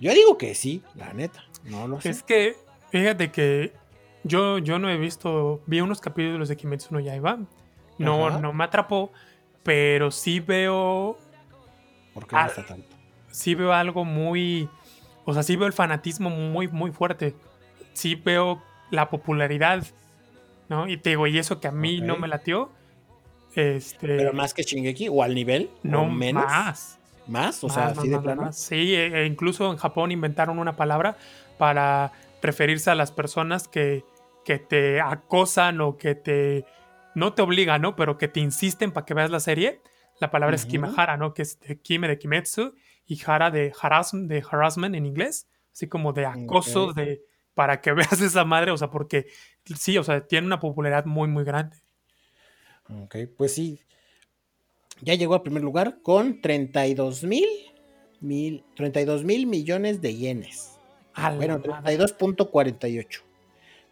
Yo 0.00 0.12
digo 0.14 0.38
que 0.38 0.54
sí, 0.54 0.82
la 0.94 1.12
neta. 1.12 1.44
No 1.64 1.86
lo 1.86 2.00
sé. 2.00 2.10
Es 2.10 2.22
que 2.22 2.56
Fíjate 2.90 3.30
que 3.30 3.72
yo, 4.24 4.58
yo 4.58 4.78
no 4.78 4.88
he 4.88 4.96
visto, 4.96 5.60
vi 5.66 5.80
unos 5.80 6.00
capítulos 6.00 6.48
de 6.48 6.56
Kimetsu 6.56 6.94
no 6.94 7.00
Yaiba, 7.00 7.38
no, 7.98 8.38
no 8.38 8.52
me 8.52 8.64
atrapó, 8.64 9.12
pero 9.62 10.10
sí 10.10 10.40
veo... 10.40 11.18
¿Por 12.14 12.26
qué 12.26 12.36
no 12.36 12.46
está 12.46 12.64
tanto? 12.64 12.96
Sí 13.30 13.54
veo 13.54 13.72
algo 13.72 14.04
muy, 14.04 14.68
o 15.24 15.34
sea, 15.34 15.42
sí 15.42 15.56
veo 15.56 15.66
el 15.66 15.72
fanatismo 15.72 16.30
muy, 16.30 16.68
muy 16.68 16.90
fuerte, 16.90 17.34
sí 17.92 18.14
veo 18.14 18.62
la 18.90 19.10
popularidad, 19.10 19.84
¿no? 20.68 20.88
Y 20.88 20.96
te 20.96 21.10
digo, 21.10 21.26
y 21.26 21.38
eso 21.38 21.60
que 21.60 21.68
a 21.68 21.72
mí 21.72 22.00
no 22.00 22.16
me 22.16 22.26
latió, 22.26 22.70
este... 23.54 24.06
Pero 24.06 24.32
más 24.32 24.54
que 24.54 24.62
Shingeki, 24.62 25.08
o 25.10 25.22
al 25.22 25.34
nivel, 25.34 25.70
no 25.82 26.06
menos. 26.06 26.46
Más. 26.46 26.97
¿Más? 27.28 27.62
O 27.62 27.68
sea, 27.68 27.88
así 27.88 28.08
de 28.08 28.18
plano. 28.18 28.52
Sí, 28.52 28.94
e, 28.94 29.22
e 29.22 29.26
incluso 29.26 29.70
en 29.70 29.76
Japón 29.76 30.10
inventaron 30.10 30.58
una 30.58 30.76
palabra 30.76 31.16
para 31.58 32.12
referirse 32.42 32.90
a 32.90 32.94
las 32.94 33.12
personas 33.12 33.68
que, 33.68 34.04
que 34.44 34.58
te 34.58 35.00
acosan 35.00 35.80
o 35.80 35.98
que 35.98 36.14
te, 36.14 36.64
no 37.14 37.34
te 37.34 37.42
obligan, 37.42 37.82
¿no? 37.82 37.96
Pero 37.96 38.16
que 38.16 38.28
te 38.28 38.40
insisten 38.40 38.92
para 38.92 39.04
que 39.04 39.14
veas 39.14 39.30
la 39.30 39.40
serie. 39.40 39.82
La 40.20 40.30
palabra 40.30 40.56
es 40.56 40.66
kimahara, 40.66 41.16
¿no? 41.16 41.34
Que 41.34 41.42
es 41.42 41.60
de 41.60 41.80
kime 41.80 42.08
de 42.08 42.18
kimetsu 42.18 42.74
y 43.06 43.20
hara 43.24 43.50
de, 43.50 43.72
de 43.72 44.44
harassment 44.50 44.94
en 44.94 45.06
inglés. 45.06 45.48
Así 45.72 45.86
como 45.86 46.12
de 46.12 46.26
acoso, 46.26 46.92
de 46.92 47.22
para 47.54 47.80
que 47.80 47.92
veas 47.94 48.20
esa 48.20 48.44
madre, 48.44 48.70
o 48.70 48.76
sea, 48.76 48.90
porque 48.90 49.26
sí, 49.76 49.98
o 49.98 50.04
sea, 50.04 50.26
tiene 50.26 50.46
una 50.46 50.60
popularidad 50.60 51.04
muy, 51.06 51.28
muy 51.28 51.44
grande. 51.44 51.76
Ok, 52.88 53.16
pues 53.36 53.54
sí. 53.54 53.80
Ya 55.02 55.14
llegó 55.14 55.34
al 55.34 55.42
primer 55.42 55.62
lugar 55.62 55.98
con 56.02 56.40
32 56.40 57.24
mil, 57.24 57.46
mil, 58.20 58.64
32 58.76 59.24
mil 59.24 59.46
millones 59.46 60.00
de 60.02 60.14
yenes. 60.16 60.72
A 61.14 61.32
Bueno, 61.34 61.58
madre. 61.66 61.98
32.48. 61.98 63.20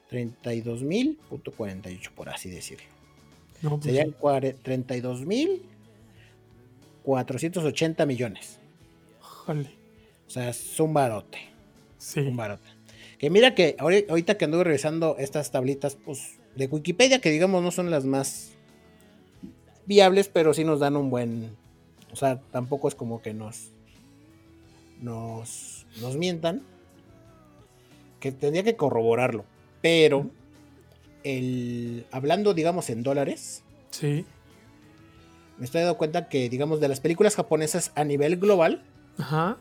32 0.09 0.83
mil 0.83 1.19
punto 1.29 1.51
48, 1.53 2.13
por 2.15 2.29
así 2.29 2.49
decirlo. 2.51 2.87
No, 3.63 3.71
pues 3.71 3.85
Serían 3.85 4.09
sí. 4.11 4.15
cuare- 4.21 4.55
32 4.63 5.27
mil 5.27 5.63
480 7.03 8.07
millones. 8.07 8.59
O 9.49 10.31
sea, 10.31 10.49
es 10.51 10.81
un 10.81 10.93
barote. 10.93 11.39
Sí. 11.99 12.21
Un 12.21 12.37
barote. 12.37 12.69
Que 13.19 13.31
mira 13.31 13.55
que 13.55 13.77
ahori- 13.79 14.07
ahorita 14.09 14.37
que 14.37 14.45
anduve 14.45 14.65
revisando 14.65 15.17
estas 15.19 15.51
tablitas 15.51 15.97
pues, 15.97 16.39
de 16.57 16.67
Wikipedia, 16.67 17.21
que 17.21 17.31
digamos 17.31 17.63
no 17.63 17.71
son 17.71 17.91
las 17.91 18.05
más 18.05 18.53
viables, 19.87 20.29
pero 20.29 20.55
sí 20.55 20.65
nos 20.65 20.81
dan 20.81 20.97
un 20.97 21.11
buen. 21.11 21.57
O 22.13 22.17
sea, 22.17 22.41
tampoco 22.51 22.89
es 22.89 22.95
como 22.95 23.23
que 23.23 23.35
nos. 23.35 23.71
Nos, 25.01 25.87
nos 26.01 26.17
mientan. 26.17 26.63
Que 28.21 28.33
tendría 28.33 28.63
que 28.63 28.77
corroborarlo. 28.77 29.45
Pero. 29.83 30.31
El, 31.25 32.07
hablando, 32.13 32.55
digamos, 32.55 32.89
en 32.91 33.03
dólares. 33.03 33.63
Sí. 33.91 34.25
Me 35.59 35.65
estoy 35.65 35.81
dando 35.81 35.97
cuenta 35.97 36.29
que, 36.29 36.49
digamos, 36.49 36.81
de 36.81 36.89
las 36.89 37.01
películas 37.01 37.35
japonesas 37.35 37.91
a 37.95 38.05
nivel 38.05 38.37
global. 38.37 38.83
Ajá. 39.19 39.57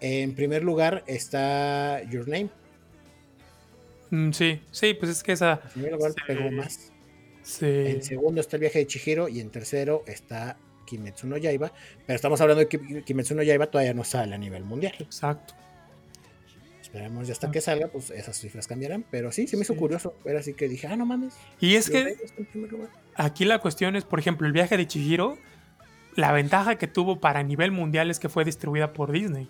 En 0.00 0.34
primer 0.34 0.62
lugar 0.62 1.04
está 1.06 2.02
Your 2.04 2.28
Name. 2.28 2.50
Mm, 4.10 4.32
sí, 4.32 4.60
sí, 4.70 4.94
pues 4.94 5.10
es 5.10 5.22
que 5.22 5.32
esa. 5.32 5.60
En 5.64 5.70
primer 5.70 5.92
lugar 5.92 6.14
pegó 6.26 6.50
más. 6.50 6.92
Sí. 7.48 7.64
En 7.66 8.02
segundo 8.02 8.42
está 8.42 8.56
el 8.56 8.60
viaje 8.60 8.80
de 8.80 8.86
Chihiro 8.86 9.26
y 9.28 9.40
en 9.40 9.48
tercero 9.48 10.04
está 10.06 10.58
Kimetsu 10.86 11.26
no 11.26 11.38
Yaiba. 11.38 11.72
Pero 12.06 12.14
estamos 12.14 12.38
hablando 12.42 12.60
de 12.60 12.68
que 12.68 13.02
Kimetsu 13.04 13.34
no 13.34 13.42
Yaiba 13.42 13.68
todavía 13.68 13.94
no 13.94 14.04
sale 14.04 14.34
a 14.34 14.38
nivel 14.38 14.64
mundial. 14.64 14.94
Exacto. 14.98 15.54
Esperemos 16.82 17.26
ya 17.26 17.32
hasta 17.32 17.50
que 17.50 17.62
salga, 17.62 17.88
pues 17.88 18.10
esas 18.10 18.36
cifras 18.38 18.66
cambiarán. 18.66 19.02
Pero 19.10 19.32
sí, 19.32 19.46
se 19.46 19.56
me 19.56 19.62
hizo 19.62 19.72
Ah. 19.72 19.76
Sí. 19.76 19.80
curioso. 19.80 20.14
Era 20.26 20.40
así 20.40 20.52
que 20.52 20.68
dije, 20.68 20.88
ah, 20.88 20.96
no 20.96 21.06
mames. 21.06 21.34
Y 21.58 21.76
es 21.76 21.88
que 21.88 22.16
aquí 23.14 23.46
la 23.46 23.60
cuestión 23.60 23.96
es, 23.96 24.04
por 24.04 24.18
ejemplo, 24.18 24.46
el 24.46 24.52
viaje 24.52 24.76
de 24.76 24.86
Chihiro. 24.86 25.38
La 26.16 26.32
ventaja 26.32 26.76
que 26.76 26.86
tuvo 26.86 27.18
para 27.20 27.42
nivel 27.42 27.70
mundial 27.70 28.10
es 28.10 28.18
que 28.18 28.28
fue 28.28 28.44
distribuida 28.44 28.92
por 28.92 29.10
Disney. 29.10 29.48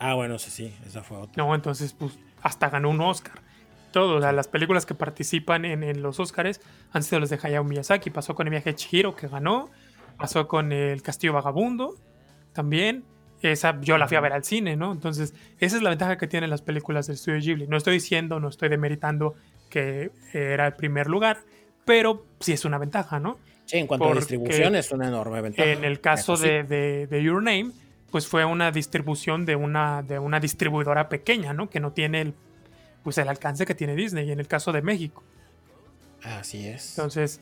Ah, 0.00 0.14
bueno, 0.14 0.38
sí, 0.40 0.50
sí, 0.50 0.74
esa 0.84 1.04
fue 1.04 1.18
otra. 1.18 1.44
No, 1.44 1.54
entonces, 1.54 1.92
pues, 1.92 2.18
hasta 2.42 2.70
ganó 2.70 2.90
un 2.90 3.00
Oscar. 3.00 3.40
Todo, 3.94 4.16
o 4.16 4.20
sea, 4.20 4.32
las 4.32 4.48
películas 4.48 4.84
que 4.86 4.94
participan 4.94 5.64
en, 5.64 5.82
en 5.84 6.02
los 6.02 6.18
Oscars 6.20 6.60
han 6.92 7.02
sido 7.02 7.20
las 7.20 7.30
de 7.30 7.38
Hayao 7.42 7.64
Miyazaki. 7.64 8.10
Pasó 8.10 8.34
con 8.34 8.46
el 8.46 8.50
viaje 8.50 8.70
de 8.70 8.76
Chihiro, 8.76 9.14
que 9.14 9.28
ganó. 9.28 9.70
Pasó 10.18 10.46
con 10.48 10.72
el 10.72 11.00
Castillo 11.02 11.32
Vagabundo, 11.32 11.94
también. 12.52 13.04
Esa 13.40 13.78
yo 13.80 13.98
la 13.98 14.08
fui 14.08 14.16
a 14.16 14.20
ver 14.20 14.32
al 14.32 14.42
cine, 14.44 14.74
¿no? 14.76 14.90
Entonces, 14.92 15.34
esa 15.58 15.76
es 15.76 15.82
la 15.82 15.90
ventaja 15.90 16.16
que 16.18 16.26
tienen 16.26 16.50
las 16.50 16.62
películas 16.62 17.06
del 17.06 17.14
estudio 17.14 17.38
Ghibli. 17.40 17.66
No 17.68 17.76
estoy 17.76 17.94
diciendo, 17.94 18.40
no 18.40 18.48
estoy 18.48 18.68
demeritando 18.68 19.34
que 19.70 20.10
era 20.32 20.66
el 20.66 20.72
primer 20.74 21.08
lugar, 21.08 21.38
pero 21.84 22.24
sí 22.40 22.52
es 22.52 22.64
una 22.64 22.78
ventaja, 22.78 23.20
¿no? 23.20 23.38
Sí, 23.66 23.78
en 23.78 23.86
cuanto 23.86 24.08
a 24.10 24.14
distribución 24.14 24.74
es 24.76 24.90
una 24.92 25.08
enorme 25.08 25.40
ventaja. 25.40 25.68
En 25.70 25.84
el 25.84 26.00
caso 26.00 26.36
de- 26.36 27.06
de 27.06 27.22
Your 27.22 27.42
Name, 27.42 27.70
pues 28.10 28.26
fue 28.26 28.44
una 28.44 28.70
distribución 28.70 29.44
de 29.46 29.56
una, 29.56 30.02
de 30.02 30.18
una 30.18 30.40
distribuidora 30.40 31.08
pequeña, 31.08 31.52
¿no? 31.52 31.68
Que 31.68 31.80
no 31.80 31.92
tiene 31.92 32.20
el, 32.22 32.34
pues 33.04 33.16
el 33.18 33.28
alcance 33.28 33.64
que 33.66 33.74
tiene 33.76 33.94
Disney, 33.94 34.30
en 34.32 34.40
el 34.40 34.48
caso 34.48 34.72
de 34.72 34.82
México. 34.82 35.22
Así 36.24 36.66
es. 36.66 36.90
Entonces, 36.98 37.40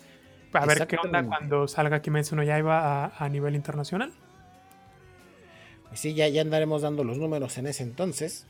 a 0.52 0.66
ver 0.66 0.86
qué 0.86 0.96
onda 1.02 1.24
cuando 1.24 1.66
salga 1.68 2.02
Kimetsu 2.02 2.36
no 2.36 2.42
Yaiba 2.42 3.06
a, 3.06 3.24
a 3.24 3.28
nivel 3.30 3.54
internacional. 3.54 4.12
Pues 5.88 6.00
sí, 6.00 6.14
ya, 6.14 6.28
ya 6.28 6.42
andaremos 6.42 6.82
dando 6.82 7.04
los 7.04 7.18
números 7.18 7.56
en 7.58 7.66
ese 7.68 7.82
entonces. 7.82 8.46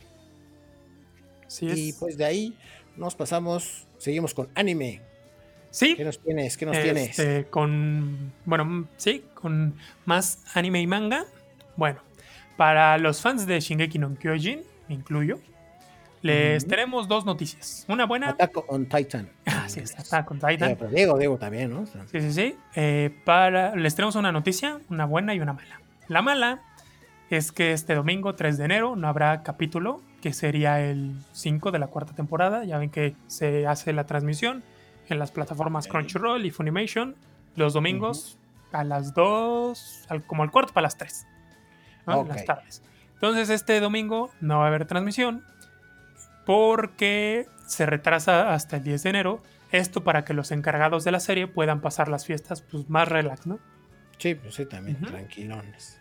Sí, 1.48 1.66
Y 1.66 1.88
es- 1.90 1.96
pues 1.96 2.16
de 2.16 2.25
ahí 2.25 2.57
nos 2.96 3.14
pasamos, 3.14 3.87
seguimos 3.98 4.33
con 4.35 4.48
anime. 4.55 5.01
sí 5.70 5.94
¿Qué 5.96 6.05
nos 6.05 6.18
tienes? 6.20 6.57
¿Qué 6.57 6.66
nos 6.66 6.81
tienes? 6.81 7.11
este, 7.18 7.44
con, 7.51 8.33
bueno, 8.44 8.88
sí, 8.96 9.25
con 9.35 9.75
más 10.07 10.44
anime 10.55 10.81
y 10.81 10.87
manga. 10.87 11.25
Bueno, 11.77 12.01
para 12.57 12.96
los 12.98 13.20
fans 13.20 13.46
de 13.46 13.59
Shingeki 13.61 13.98
no 13.98 14.14
Kyojin, 14.14 14.62
me 14.88 14.94
incluyo, 14.94 15.40
les 16.22 16.66
tenemos 16.66 17.08
dos 17.08 17.24
noticias. 17.26 17.85
Una 17.88 18.06
buena, 18.06 18.30
Attack 18.30 18.70
on 18.70 18.87
Titan. 18.87 19.28
ah, 19.46 19.68
sí, 19.68 19.80
está 19.80 20.02
Attack 20.02 20.30
on 20.30 20.38
Titan. 20.38 20.70
Eh, 20.70 20.76
pero 20.78 20.90
Diego, 20.90 21.18
Diego 21.18 21.37
también, 21.38 21.70
¿no? 21.70 21.85
Sí, 21.87 22.20
sí, 22.20 22.32
sí. 22.32 22.56
Eh, 22.74 23.11
para, 23.24 23.74
les 23.76 23.94
tenemos 23.94 24.14
una 24.16 24.32
noticia, 24.32 24.78
una 24.88 25.04
buena 25.04 25.35
y 25.35 25.40
una 25.40 25.52
mala. 25.52 25.80
La 26.08 26.22
mala 26.22 26.62
es 27.30 27.50
que 27.52 27.72
este 27.72 27.94
domingo, 27.94 28.35
3 28.35 28.58
de 28.58 28.64
enero, 28.64 28.96
no 28.96 29.08
habrá 29.08 29.42
capítulo, 29.42 30.00
que 30.20 30.32
sería 30.32 30.80
el 30.80 31.14
5 31.32 31.70
de 31.72 31.78
la 31.78 31.88
cuarta 31.88 32.14
temporada. 32.14 32.64
Ya 32.64 32.78
ven 32.78 32.90
que 32.90 33.16
se 33.26 33.66
hace 33.66 33.92
la 33.92 34.04
transmisión 34.06 34.62
en 35.08 35.18
las 35.18 35.32
plataformas. 35.32 35.88
Crunchyroll 35.88 36.44
y 36.46 36.50
Funimation 36.50 37.16
los 37.56 37.72
domingos 37.72 38.38
a 38.72 38.85
las 38.85 39.12
2, 39.14 40.06
al- 40.08 40.22
como 40.22 40.42
al 40.42 40.50
cuarto 40.50 40.72
para 40.72 40.82
las 40.85 40.96
3, 40.96 41.26
¿no? 42.06 42.20
en 42.22 42.28
las 42.28 42.44
tardes. 42.44 42.82
Entonces 43.14 43.50
este 43.50 43.78
domingo 43.80 44.30
no 44.40 44.58
va 44.58 44.64
a 44.64 44.68
haber 44.68 44.87
transmisión 44.87 45.44
porque 46.44 47.46
se 47.66 47.87
retrasa 47.87 48.52
hasta 48.55 48.76
el 48.76 48.85
10 48.85 49.02
de 49.02 49.11
enero. 49.11 49.42
Esto 49.70 50.05
para 50.05 50.24
que 50.24 50.35
los 50.35 50.50
encargados 50.50 51.05
de 51.05 51.12
la 51.12 51.20
serie 51.20 51.46
puedan 51.46 51.81
pasar 51.81 52.09
las 52.09 52.26
fiestas 52.26 52.61
pues, 52.62 52.88
más 52.90 53.09
relax, 53.09 53.46
¿no? 53.46 53.59
sí, 54.18 54.35
pues 54.35 54.55
sí, 54.55 54.66
también, 54.66 55.00
tranquilones. 55.00 55.98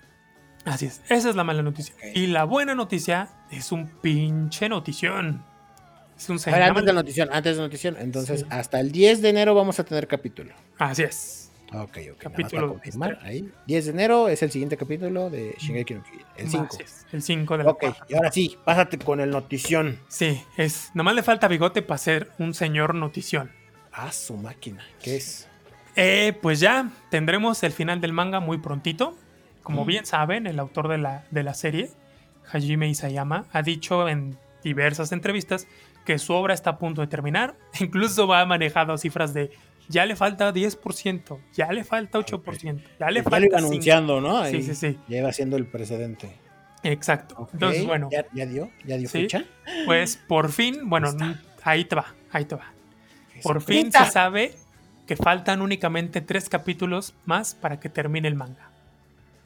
Así 0.65 0.85
es, 0.85 1.01
esa 1.09 1.29
es 1.29 1.35
la 1.35 1.43
mala 1.43 1.63
noticia. 1.63 1.95
Y 2.13 2.27
la 2.27 2.43
buena 2.43 2.75
noticia 2.75 3.29
es 3.49 3.71
un 3.71 3.87
pinche 3.87 4.69
notición. 4.69 5.43
Es 6.15 6.29
un 6.29 6.37
A 6.45 6.51
ver, 6.51 6.63
antes 6.63 6.85
de 6.85 6.93
notición, 6.93 7.29
antes 7.31 7.55
de 7.55 7.63
notición. 7.63 7.95
Entonces, 7.97 8.41
Sí. 8.41 8.45
hasta 8.51 8.79
el 8.79 8.91
10 8.91 9.23
de 9.23 9.29
enero 9.29 9.55
vamos 9.55 9.79
a 9.79 9.85
tener 9.85 10.07
capítulo. 10.07 10.53
Así 10.77 11.01
es. 11.01 11.40
Ok, 11.73 11.97
ok. 12.13 12.17
Capítulo 12.17 12.79
para 12.99 13.19
ahí. 13.23 13.49
10 13.67 13.85
de 13.85 13.91
enero 13.91 14.27
es 14.27 14.43
el 14.43 14.51
siguiente 14.51 14.75
capítulo 14.75 15.29
de 15.29 15.55
Shingeki 15.57 15.93
no 15.95 16.03
Kyojin. 16.03 16.25
El 16.37 16.49
5. 16.49 16.67
Así 16.69 16.83
es, 16.83 17.05
El 17.13 17.21
5 17.21 17.57
de 17.57 17.63
la 17.63 17.69
Ok, 17.69 17.83
y 18.09 18.15
ahora 18.15 18.31
sí, 18.31 18.57
pásate 18.65 18.97
con 18.97 19.21
el 19.21 19.29
notición. 19.29 19.97
Sí, 20.09 20.43
es. 20.57 20.91
Nomás 20.93 21.15
le 21.15 21.23
falta 21.23 21.47
bigote 21.47 21.81
para 21.81 21.97
ser 21.97 22.31
un 22.39 22.53
señor 22.53 22.93
notición. 22.93 23.51
Ah, 23.93 24.11
su 24.11 24.35
máquina. 24.35 24.83
¿Qué 25.01 25.15
es? 25.17 25.47
Eh, 25.95 26.37
pues 26.41 26.59
ya 26.59 26.89
tendremos 27.09 27.63
el 27.63 27.71
final 27.71 28.01
del 28.01 28.13
manga 28.13 28.39
muy 28.39 28.57
prontito. 28.57 29.17
Como 29.63 29.83
Mm. 29.83 29.87
bien 29.87 30.05
saben, 30.05 30.47
el 30.47 30.59
autor 30.59 30.87
de 30.87 30.97
la, 30.97 31.25
de 31.31 31.43
la 31.43 31.53
serie, 31.53 31.89
Hajime 32.51 32.89
Isayama, 32.89 33.45
ha 33.51 33.61
dicho 33.61 34.09
en 34.09 34.37
diversas 34.63 35.11
entrevistas 35.11 35.67
que 36.05 36.17
su 36.19 36.33
obra 36.33 36.53
está 36.53 36.71
a 36.71 36.77
punto 36.79 36.99
de 37.01 37.07
terminar. 37.07 37.55
Incluso 37.79 38.33
ha 38.33 38.45
manejado 38.45 38.97
cifras 38.97 39.33
de 39.33 39.51
ya 39.91 40.05
le 40.05 40.15
falta 40.15 40.51
10%, 40.53 41.37
ya 41.53 41.71
le 41.71 41.83
falta 41.83 42.17
8%, 42.19 42.81
ya 42.99 43.11
le 43.11 43.19
ya 43.19 43.23
falta 43.23 43.39
lo 43.39 43.45
iba 43.45 43.57
5%. 43.59 43.65
anunciando, 43.67 44.21
¿no? 44.21 44.45
Sí, 44.45 44.55
Ahí 44.55 44.63
sí, 44.63 44.75
sí. 44.75 44.97
Ya 45.07 45.17
iba 45.19 45.31
siendo 45.33 45.57
el 45.57 45.65
precedente. 45.67 46.35
Exacto. 46.83 47.47
Entonces, 47.53 47.85
bueno, 47.85 48.09
¿Ya, 48.11 48.25
ya 48.33 48.45
dio? 48.47 48.71
¿Ya 48.85 48.97
dio 48.97 49.07
Sí. 49.07 49.19
fecha? 49.21 49.43
pues 49.85 50.17
por 50.17 50.51
fin, 50.51 50.89
bueno, 50.89 51.09
está. 51.09 51.39
ahí 51.63 51.85
te 51.85 51.95
va, 51.95 52.07
ahí 52.31 52.45
te 52.45 52.55
va. 52.55 52.71
¡Qué 53.33 53.41
Por 53.41 53.61
fin 53.61 53.91
se 53.91 54.05
sabe 54.05 54.55
que 55.05 55.15
faltan 55.15 55.61
únicamente 55.61 56.21
tres 56.21 56.49
capítulos 56.49 57.13
más 57.25 57.53
para 57.53 57.79
que 57.79 57.89
termine 57.89 58.27
el 58.27 58.35
manga. 58.35 58.69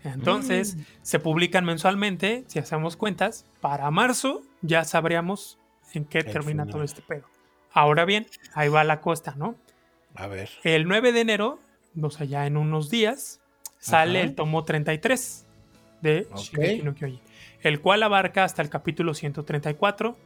Entonces, 0.03 0.75
Mm. 0.75 0.81
se 1.01 1.19
publican 1.19 1.65
mensualmente, 1.65 2.43
si 2.47 2.59
hacemos 2.59 2.95
cuentas, 2.95 3.45
para 3.59 3.89
marzo 3.91 4.43
ya 4.61 4.83
sabríamos 4.83 5.57
en 5.93 6.05
qué 6.05 6.19
El 6.19 6.25
termina 6.25 6.63
final. 6.63 6.69
todo 6.69 6.83
este 6.83 7.01
pedo. 7.01 7.23
Ahora 7.73 8.05
bien, 8.05 8.27
ahí 8.53 8.69
va 8.69 8.83
la 8.83 9.01
costa, 9.01 9.33
¿no? 9.35 9.55
A 10.15 10.27
ver. 10.27 10.49
El 10.63 10.87
9 10.87 11.11
de 11.11 11.21
enero, 11.21 11.59
o 12.01 12.09
sea, 12.09 12.25
ya 12.25 12.45
en 12.47 12.57
unos 12.57 12.89
días, 12.89 13.41
sale 13.79 14.19
Ajá. 14.19 14.27
el 14.29 14.35
tomo 14.35 14.63
33 14.63 15.45
de 16.01 16.27
Ok. 16.31 16.37
Shingeki 16.39 16.83
no 16.83 16.93
Kyojin, 16.95 17.19
el 17.61 17.81
cual 17.81 18.03
abarca 18.03 18.43
hasta 18.43 18.61
el 18.61 18.69
capítulo 18.69 19.13
134. 19.13 20.17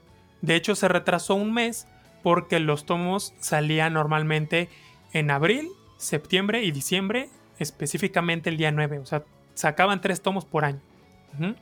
De 0.41 0.55
hecho, 0.55 0.75
se 0.75 0.87
retrasó 0.87 1.35
un 1.35 1.53
mes 1.53 1.87
porque 2.23 2.59
los 2.59 2.85
tomos 2.85 3.33
salían 3.39 3.93
normalmente 3.93 4.69
en 5.13 5.31
abril, 5.31 5.67
septiembre 5.97 6.63
y 6.63 6.71
diciembre, 6.71 7.29
específicamente 7.59 8.49
el 8.49 8.57
día 8.57 8.71
9. 8.71 8.99
O 8.99 9.05
sea, 9.05 9.23
sacaban 9.53 10.01
tres 10.01 10.21
tomos 10.21 10.45
por 10.45 10.65
año. 10.65 10.81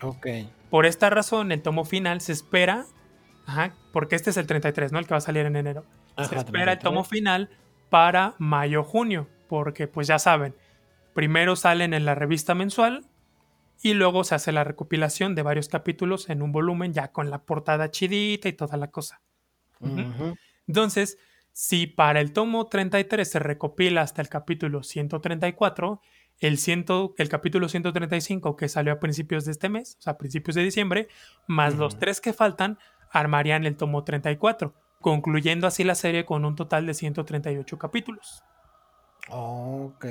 Ok. 0.01 0.27
Por 0.69 0.85
esta 0.85 1.09
razón, 1.09 1.51
el 1.51 1.61
tomo 1.61 1.85
final 1.85 2.21
se 2.21 2.31
espera, 2.33 2.85
ajá, 3.45 3.73
porque 3.93 4.15
este 4.15 4.29
es 4.31 4.37
el 4.37 4.47
33, 4.47 4.91
¿no? 4.91 4.99
El 4.99 5.05
que 5.05 5.13
va 5.13 5.17
a 5.17 5.21
salir 5.21 5.45
en 5.45 5.55
enero. 5.55 5.85
se 6.17 6.23
espera 6.23 6.41
el 6.73 6.79
33. 6.79 6.79
tomo 6.79 7.03
final 7.03 7.49
para 7.89 8.35
mayo-junio, 8.37 9.27
porque 9.47 9.87
pues 9.87 10.07
ya 10.07 10.19
saben, 10.19 10.55
primero 11.13 11.55
salen 11.55 11.93
en 11.93 12.05
la 12.05 12.15
revista 12.15 12.55
mensual 12.55 13.05
y 13.81 13.93
luego 13.93 14.23
se 14.23 14.35
hace 14.35 14.51
la 14.51 14.63
recopilación 14.63 15.35
de 15.35 15.43
varios 15.43 15.69
capítulos 15.69 16.29
en 16.29 16.41
un 16.41 16.51
volumen 16.51 16.93
ya 16.93 17.11
con 17.11 17.29
la 17.29 17.43
portada 17.43 17.91
chidita 17.91 18.49
y 18.49 18.53
toda 18.53 18.77
la 18.77 18.89
cosa. 18.89 19.21
Entonces, 20.67 21.17
si 21.51 21.87
para 21.87 22.21
el 22.21 22.33
tomo 22.33 22.67
33 22.67 23.29
se 23.29 23.39
recopila 23.39 24.01
hasta 24.01 24.21
el 24.21 24.29
capítulo 24.29 24.83
134, 24.83 26.01
el, 26.39 26.57
ciento, 26.57 27.15
el 27.17 27.29
capítulo 27.29 27.67
135 27.67 28.55
que 28.55 28.69
salió 28.69 28.93
a 28.93 28.99
principios 28.99 29.45
de 29.45 29.51
este 29.51 29.69
mes, 29.69 29.97
o 29.99 30.01
sea, 30.01 30.13
a 30.13 30.17
principios 30.17 30.55
de 30.55 30.63
diciembre, 30.63 31.07
más 31.47 31.75
los 31.75 31.97
tres 31.97 32.21
que 32.21 32.33
faltan, 32.33 32.77
armarían 33.11 33.65
el 33.65 33.75
tomo 33.75 34.03
34, 34.03 34.75
concluyendo 35.01 35.67
así 35.67 35.83
la 35.83 35.95
serie 35.95 36.25
con 36.25 36.45
un 36.45 36.55
total 36.55 36.85
de 36.85 36.93
138 36.93 37.77
capítulos. 37.77 38.43
Ok. 39.29 40.05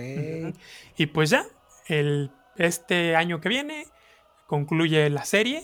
Y 0.97 1.07
pues 1.07 1.31
ya, 1.31 1.45
el, 1.87 2.31
este 2.57 3.17
año 3.17 3.41
que 3.41 3.49
viene 3.49 3.87
concluye 4.47 5.09
la 5.11 5.25
serie. 5.25 5.63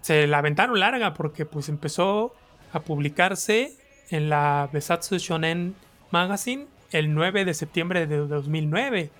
Se 0.00 0.26
la 0.26 0.38
aventaron 0.38 0.78
larga 0.78 1.14
porque 1.14 1.46
pues 1.46 1.68
empezó 1.68 2.34
a 2.72 2.80
publicarse 2.80 3.72
en 4.10 4.28
la 4.28 4.68
Besatsu 4.72 5.16
Shonen 5.18 5.74
Magazine 6.10 6.66
el 6.90 7.14
9 7.14 7.44
de 7.44 7.54
septiembre 7.54 8.06
de 8.06 8.18
2009. 8.18 9.10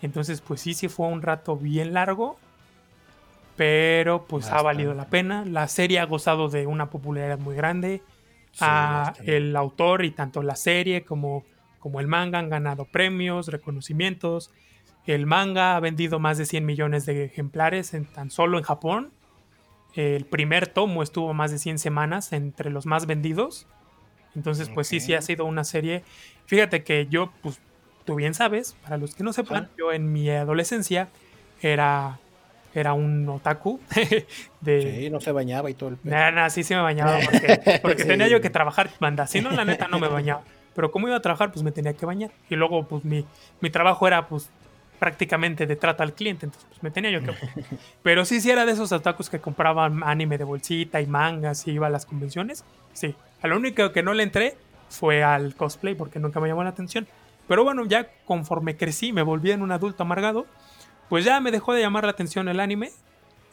Entonces 0.00 0.40
pues 0.40 0.60
sí, 0.60 0.74
sí 0.74 0.88
fue 0.88 1.08
un 1.08 1.22
rato 1.22 1.56
bien 1.56 1.92
largo. 1.92 2.38
Pero 3.56 4.24
pues 4.24 4.48
ha 4.50 4.62
valido 4.62 4.94
la 4.94 5.06
pena. 5.06 5.44
La 5.44 5.68
serie 5.68 5.98
ha 5.98 6.06
gozado 6.06 6.48
de 6.48 6.66
una 6.66 6.88
popularidad 6.88 7.38
muy 7.38 7.54
grande. 7.54 8.02
El 9.24 9.56
autor 9.56 10.04
y 10.04 10.10
tanto 10.10 10.42
la 10.42 10.56
serie 10.56 11.04
como, 11.04 11.44
como 11.78 12.00
el 12.00 12.06
manga 12.06 12.38
han 12.38 12.48
ganado 12.48 12.84
premios, 12.84 13.48
reconocimientos. 13.48 14.50
El 15.06 15.26
manga 15.26 15.76
ha 15.76 15.80
vendido 15.80 16.18
más 16.18 16.38
de 16.38 16.46
100 16.46 16.64
millones 16.64 17.06
de 17.06 17.24
ejemplares 17.24 17.94
en, 17.94 18.04
tan 18.04 18.30
solo 18.30 18.58
en 18.58 18.64
Japón. 18.64 19.12
El 19.94 20.24
primer 20.24 20.68
tomo 20.68 21.02
estuvo 21.02 21.34
más 21.34 21.50
de 21.50 21.58
100 21.58 21.78
semanas 21.78 22.32
entre 22.32 22.70
los 22.70 22.86
más 22.86 23.06
vendidos. 23.06 23.66
Entonces, 24.34 24.70
pues 24.70 24.86
sí, 24.88 25.00
sí 25.00 25.14
ha 25.14 25.22
sido 25.22 25.44
una 25.44 25.64
serie. 25.64 26.02
Fíjate 26.46 26.84
que 26.84 27.06
yo, 27.08 27.32
pues 27.42 27.60
tú 28.04 28.14
bien 28.14 28.34
sabes, 28.34 28.74
para 28.82 28.96
los 28.96 29.14
que 29.14 29.24
no 29.24 29.32
sepan, 29.32 29.68
yo 29.76 29.92
en 29.92 30.12
mi 30.12 30.30
adolescencia 30.30 31.08
era, 31.60 32.18
era 32.74 32.92
un 32.92 33.28
otaku. 33.28 33.80
de, 34.60 35.00
sí, 35.00 35.10
no 35.10 35.20
se 35.20 35.32
bañaba 35.32 35.70
y 35.70 35.74
todo 35.74 35.90
el 35.90 35.98
Nada, 36.04 36.50
sí, 36.50 36.62
sí 36.62 36.74
me 36.74 36.80
bañaba 36.80 37.18
porque, 37.82 38.04
tenía 38.04 38.28
yo 38.28 38.40
que 38.40 38.50
trabajar, 38.50 38.90
banda. 39.00 39.26
Si 39.26 39.40
no, 39.40 39.50
la 39.50 39.64
neta 39.64 39.88
no 39.88 39.98
me 39.98 40.08
bañaba. 40.08 40.42
Pero 40.74 40.90
como 40.90 41.08
iba 41.08 41.16
a 41.16 41.22
trabajar, 41.22 41.52
pues 41.52 41.62
me 41.62 41.72
tenía 41.72 41.92
que 41.94 42.06
bañar. 42.06 42.30
Y 42.48 42.56
luego, 42.56 42.86
pues 42.86 43.04
mi, 43.04 43.26
mi 43.60 43.70
trabajo 43.70 44.06
era, 44.06 44.26
pues, 44.26 44.48
prácticamente 45.02 45.66
de 45.66 45.74
trata 45.74 46.04
al 46.04 46.14
cliente, 46.14 46.46
entonces 46.46 46.68
pues 46.68 46.80
me 46.80 46.92
tenía 46.92 47.10
yo 47.10 47.20
que... 47.24 47.32
Pero 48.04 48.24
sí, 48.24 48.40
sí 48.40 48.52
era 48.52 48.64
de 48.64 48.70
esos 48.70 48.92
otakus 48.92 49.28
que 49.28 49.40
compraban 49.40 50.04
anime 50.04 50.38
de 50.38 50.44
bolsita 50.44 51.00
y 51.00 51.08
mangas 51.08 51.66
y 51.66 51.72
iba 51.72 51.88
a 51.88 51.90
las 51.90 52.06
convenciones, 52.06 52.64
sí. 52.92 53.16
A 53.42 53.48
lo 53.48 53.56
único 53.56 53.90
que 53.90 54.04
no 54.04 54.14
le 54.14 54.22
entré 54.22 54.54
fue 54.88 55.24
al 55.24 55.56
cosplay 55.56 55.96
porque 55.96 56.20
nunca 56.20 56.38
me 56.38 56.46
llamó 56.46 56.62
la 56.62 56.70
atención. 56.70 57.08
Pero 57.48 57.64
bueno, 57.64 57.84
ya 57.84 58.06
conforme 58.24 58.76
crecí, 58.76 59.12
me 59.12 59.22
volví 59.22 59.50
en 59.50 59.62
un 59.62 59.72
adulto 59.72 60.04
amargado, 60.04 60.46
pues 61.12 61.26
ya 61.26 61.40
me 61.40 61.50
dejó 61.50 61.74
de 61.74 61.82
llamar 61.82 62.04
la 62.04 62.12
atención 62.12 62.48
el 62.48 62.58
anime. 62.58 62.90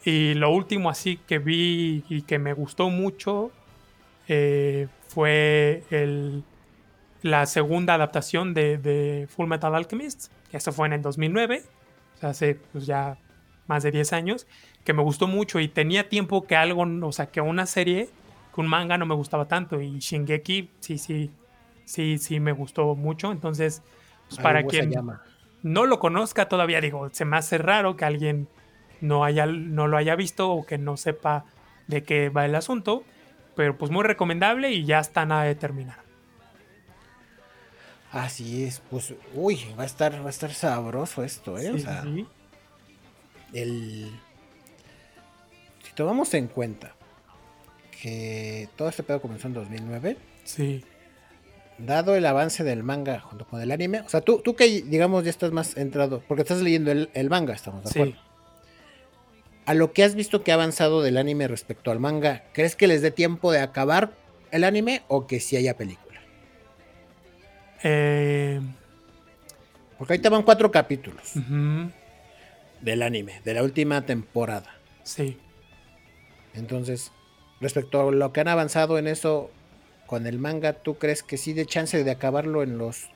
Y 0.02 0.32
lo 0.32 0.50
último 0.50 0.88
así 0.88 1.18
que 1.18 1.38
vi 1.38 2.02
y 2.08 2.22
que 2.22 2.38
me 2.38 2.54
gustó 2.54 2.88
mucho 2.88 3.50
eh, 4.28 4.88
fue 5.08 5.82
el, 5.90 6.42
la 7.20 7.44
segunda 7.44 7.92
adaptación 7.92 8.54
de, 8.54 8.78
de 8.78 9.28
Full 9.28 9.46
Metal 9.46 9.74
Alchemist 9.74 10.32
eso 10.52 10.72
fue 10.72 10.86
en 10.86 10.94
el 10.94 11.02
2009, 11.02 11.62
o 12.16 12.18
sea, 12.20 12.30
hace 12.30 12.54
pues, 12.72 12.86
ya 12.86 13.18
más 13.66 13.82
de 13.82 13.90
10 13.90 14.14
años, 14.14 14.46
que 14.82 14.94
me 14.94 15.02
gustó 15.02 15.26
mucho 15.26 15.60
y 15.60 15.68
tenía 15.68 16.08
tiempo 16.08 16.46
que 16.46 16.56
algo, 16.56 16.86
o 17.02 17.12
sea, 17.12 17.26
que 17.26 17.42
una 17.42 17.66
serie, 17.66 18.08
que 18.54 18.60
un 18.62 18.68
manga 18.68 18.96
no 18.96 19.04
me 19.04 19.14
gustaba 19.14 19.48
tanto 19.48 19.82
y 19.82 19.98
Shingeki 19.98 20.70
sí, 20.80 20.96
sí, 20.96 21.30
sí, 21.84 22.16
sí 22.16 22.40
me 22.40 22.52
gustó 22.52 22.94
mucho. 22.94 23.30
Entonces, 23.30 23.82
pues, 24.30 24.40
para 24.40 24.64
quien 24.64 24.90
no 25.62 25.86
lo 25.86 25.98
conozca 25.98 26.48
todavía, 26.48 26.80
digo, 26.80 27.08
se 27.12 27.24
me 27.24 27.36
hace 27.36 27.58
raro 27.58 27.96
que 27.96 28.04
alguien 28.04 28.48
no, 29.00 29.24
haya, 29.24 29.46
no 29.46 29.88
lo 29.88 29.96
haya 29.96 30.16
visto 30.16 30.50
o 30.50 30.64
que 30.64 30.78
no 30.78 30.96
sepa 30.96 31.44
de 31.86 32.02
qué 32.02 32.28
va 32.28 32.44
el 32.44 32.54
asunto, 32.54 33.04
pero 33.56 33.76
pues 33.76 33.90
muy 33.90 34.04
recomendable 34.04 34.70
y 34.70 34.84
ya 34.84 35.00
está 35.00 35.26
nada 35.26 35.44
de 35.44 35.54
terminar. 35.54 35.98
Así 38.12 38.64
es, 38.64 38.82
pues, 38.90 39.14
uy, 39.34 39.60
va 39.78 39.84
a 39.84 39.86
estar, 39.86 40.20
va 40.22 40.26
a 40.26 40.30
estar 40.30 40.52
sabroso 40.52 41.22
esto, 41.22 41.58
¿eh? 41.58 41.70
o 41.70 41.78
sea, 41.78 42.04
el... 43.52 44.10
Si 45.84 45.92
tomamos 45.94 46.34
en 46.34 46.48
cuenta 46.48 46.94
que 48.02 48.68
todo 48.76 48.88
este 48.88 49.02
pedo 49.02 49.20
comenzó 49.20 49.46
en 49.48 49.54
2009. 49.54 50.16
Sí. 50.44 50.84
Dado 51.86 52.14
el 52.14 52.26
avance 52.26 52.62
del 52.64 52.82
manga 52.82 53.20
junto 53.20 53.46
con 53.46 53.60
el 53.60 53.70
anime, 53.70 54.00
o 54.00 54.08
sea, 54.08 54.20
tú, 54.20 54.40
tú 54.42 54.54
que 54.54 54.82
digamos 54.82 55.24
ya 55.24 55.30
estás 55.30 55.50
más 55.50 55.76
entrado, 55.76 56.22
porque 56.28 56.42
estás 56.42 56.60
leyendo 56.60 56.90
el, 56.92 57.30
manga, 57.30 57.54
estamos 57.54 57.84
de 57.84 57.90
acuerdo. 57.90 58.12
Sí. 58.12 58.18
A 59.66 59.74
lo 59.74 59.92
que 59.92 60.04
has 60.04 60.14
visto 60.14 60.42
que 60.42 60.50
ha 60.50 60.54
avanzado 60.54 61.02
del 61.02 61.16
anime 61.16 61.48
respecto 61.48 61.90
al 61.90 62.00
manga, 62.00 62.44
¿crees 62.52 62.76
que 62.76 62.86
les 62.86 63.02
dé 63.02 63.10
tiempo 63.10 63.52
de 63.52 63.60
acabar 63.60 64.12
el 64.50 64.64
anime 64.64 65.02
o 65.08 65.26
que 65.26 65.40
si 65.40 65.56
haya 65.56 65.76
película? 65.76 66.20
Eh, 67.82 68.60
Porque 69.96 70.14
ahí 70.14 70.18
te 70.18 70.28
van 70.28 70.42
cuatro 70.42 70.70
capítulos 70.70 71.32
del 72.80 73.02
anime, 73.02 73.40
de 73.44 73.54
la 73.54 73.62
última 73.62 74.04
temporada. 74.04 74.74
Sí. 75.02 75.38
Entonces, 76.54 77.12
respecto 77.60 78.08
a 78.08 78.12
lo 78.12 78.32
que 78.32 78.40
han 78.40 78.48
avanzado 78.48 78.98
en 78.98 79.06
eso 79.06 79.50
con 80.10 80.26
el 80.26 80.40
manga, 80.40 80.72
¿tú 80.72 80.96
crees 80.98 81.22
que 81.22 81.36
sí 81.36 81.52
de 81.52 81.66
chance 81.66 82.02
de 82.02 82.10
acabarlo 82.10 82.64
en 82.64 82.78
los... 82.78 83.10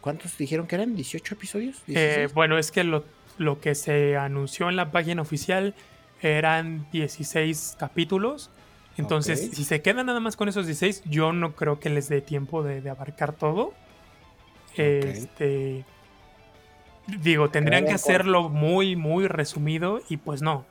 ¿Cuántos 0.00 0.36
dijeron 0.36 0.66
que 0.66 0.74
eran? 0.74 0.96
¿18 0.96 1.30
episodios? 1.30 1.80
Eh, 1.86 2.28
bueno, 2.34 2.58
es 2.58 2.72
que 2.72 2.82
lo, 2.82 3.04
lo 3.38 3.60
que 3.60 3.76
se 3.76 4.16
anunció 4.16 4.68
en 4.68 4.74
la 4.74 4.90
página 4.90 5.22
oficial 5.22 5.76
eran 6.20 6.90
16 6.90 7.76
capítulos. 7.78 8.50
Entonces, 8.96 9.52
si 9.52 9.62
se 9.62 9.80
quedan 9.80 10.06
nada 10.06 10.18
más 10.18 10.34
con 10.34 10.48
esos 10.48 10.66
16, 10.66 11.04
yo 11.04 11.32
no 11.32 11.54
creo 11.54 11.78
que 11.78 11.88
les 11.88 12.08
dé 12.08 12.20
tiempo 12.20 12.64
de 12.64 12.90
abarcar 12.90 13.34
todo. 13.34 13.72
Este. 14.74 15.84
Digo, 17.06 17.48
tendrían 17.50 17.84
que 17.84 17.92
hacerlo 17.92 18.48
muy, 18.48 18.96
muy 18.96 19.28
resumido 19.28 20.00
y 20.08 20.16
pues 20.16 20.42
no. 20.42 20.66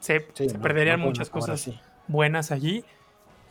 Se, 0.00 0.20
perderían 0.20 1.00
muchas 1.00 1.28
cosas 1.28 1.70
buenas 2.08 2.50
allí. 2.50 2.82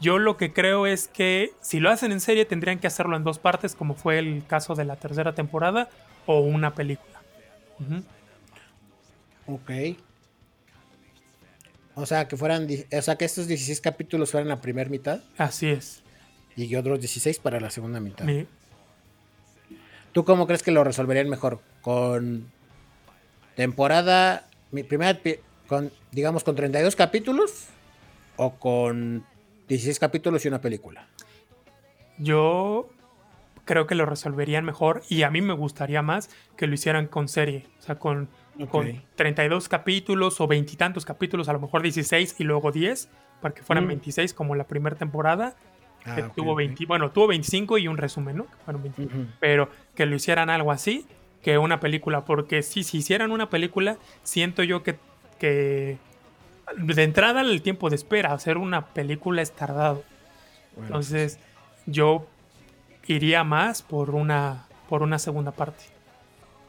Yo 0.01 0.17
lo 0.17 0.35
que 0.35 0.51
creo 0.51 0.87
es 0.87 1.07
que 1.07 1.53
si 1.61 1.79
lo 1.79 1.91
hacen 1.91 2.11
en 2.11 2.19
serie 2.19 2.45
tendrían 2.45 2.79
que 2.79 2.87
hacerlo 2.87 3.15
en 3.15 3.23
dos 3.23 3.37
partes, 3.37 3.75
como 3.75 3.93
fue 3.93 4.17
el 4.17 4.43
caso 4.47 4.73
de 4.73 4.83
la 4.83 4.95
tercera 4.95 5.33
temporada, 5.33 5.89
o 6.25 6.39
una 6.39 6.73
película. 6.73 7.21
Ok. 9.45 9.71
O 11.93 12.05
sea, 12.05 12.27
que 12.27 12.35
fueran, 12.35 12.67
o 12.97 13.01
sea, 13.01 13.15
que 13.15 13.25
estos 13.25 13.47
16 13.47 13.79
capítulos 13.81 14.31
fueran 14.31 14.47
la 14.49 14.59
primera 14.59 14.89
mitad. 14.89 15.21
Así 15.37 15.69
es. 15.69 16.01
Y 16.55 16.75
otros 16.75 16.99
16 16.99 17.39
para 17.39 17.59
la 17.59 17.69
segunda 17.69 17.99
mitad. 17.99 18.25
¿Tú 20.13 20.25
cómo 20.25 20.47
crees 20.47 20.63
que 20.63 20.71
lo 20.71 20.83
resolverían 20.83 21.29
mejor? 21.29 21.61
¿Con 21.81 22.51
temporada, 23.55 24.47
mi 24.71 24.83
primera, 24.83 25.19
con, 25.67 25.91
digamos, 26.11 26.43
con 26.43 26.55
32 26.55 26.95
capítulos 26.95 27.67
o 28.35 28.55
con 28.55 29.25
16 29.67 29.99
capítulos 29.99 30.43
y 30.45 30.47
una 30.47 30.61
película? 30.61 31.07
Yo 32.17 32.89
creo 33.65 33.87
que 33.87 33.95
lo 33.95 34.05
resolverían 34.05 34.65
mejor 34.65 35.01
y 35.09 35.23
a 35.23 35.29
mí 35.29 35.41
me 35.41 35.53
gustaría 35.53 36.01
más 36.01 36.29
que 36.57 36.67
lo 36.67 36.73
hicieran 36.73 37.07
con 37.07 37.27
serie, 37.27 37.67
o 37.79 37.81
sea, 37.81 37.99
con, 37.99 38.29
con 38.69 39.01
32 39.15 39.69
capítulos 39.69 40.41
o 40.41 40.47
veintitantos 40.47 41.05
capítulos, 41.05 41.47
a 41.49 41.53
lo 41.53 41.59
mejor 41.59 41.81
16 41.81 42.35
y 42.39 42.43
luego 42.43 42.71
10, 42.71 43.09
para 43.41 43.53
que 43.53 43.63
fueran 43.63 43.87
26 43.87 44.33
mm. 44.33 44.35
como 44.35 44.55
la 44.55 44.67
primera 44.67 44.95
temporada 44.95 45.55
Ah, 46.05 46.31
tuvo 46.35 46.55
20, 46.55 46.85
bueno, 46.85 47.11
tuvo 47.11 47.27
25 47.27 47.77
y 47.77 47.87
un 47.87 47.97
resumen, 47.97 48.37
¿no? 48.37 48.47
Pero 49.39 49.69
que 49.95 50.05
lo 50.05 50.15
hicieran 50.15 50.49
algo 50.49 50.71
así 50.71 51.05
que 51.41 51.57
una 51.57 51.79
película, 51.79 52.25
porque 52.25 52.61
si, 52.61 52.83
si 52.83 52.99
hicieran 52.99 53.31
una 53.31 53.49
película, 53.49 53.97
siento 54.23 54.63
yo 54.63 54.83
que, 54.83 54.97
que 55.39 55.97
de 56.77 57.03
entrada 57.03 57.41
el 57.41 57.61
tiempo 57.61 57.89
de 57.89 57.95
espera, 57.95 58.33
hacer 58.33 58.57
una 58.57 58.93
película 58.93 59.41
es 59.41 59.51
tardado. 59.51 60.03
Entonces, 60.77 61.39
yo 61.85 62.27
iría 63.07 63.43
más 63.43 63.81
por 63.81 64.11
una, 64.11 64.67
por 64.89 65.03
una 65.03 65.19
segunda 65.19 65.51
parte. 65.51 65.83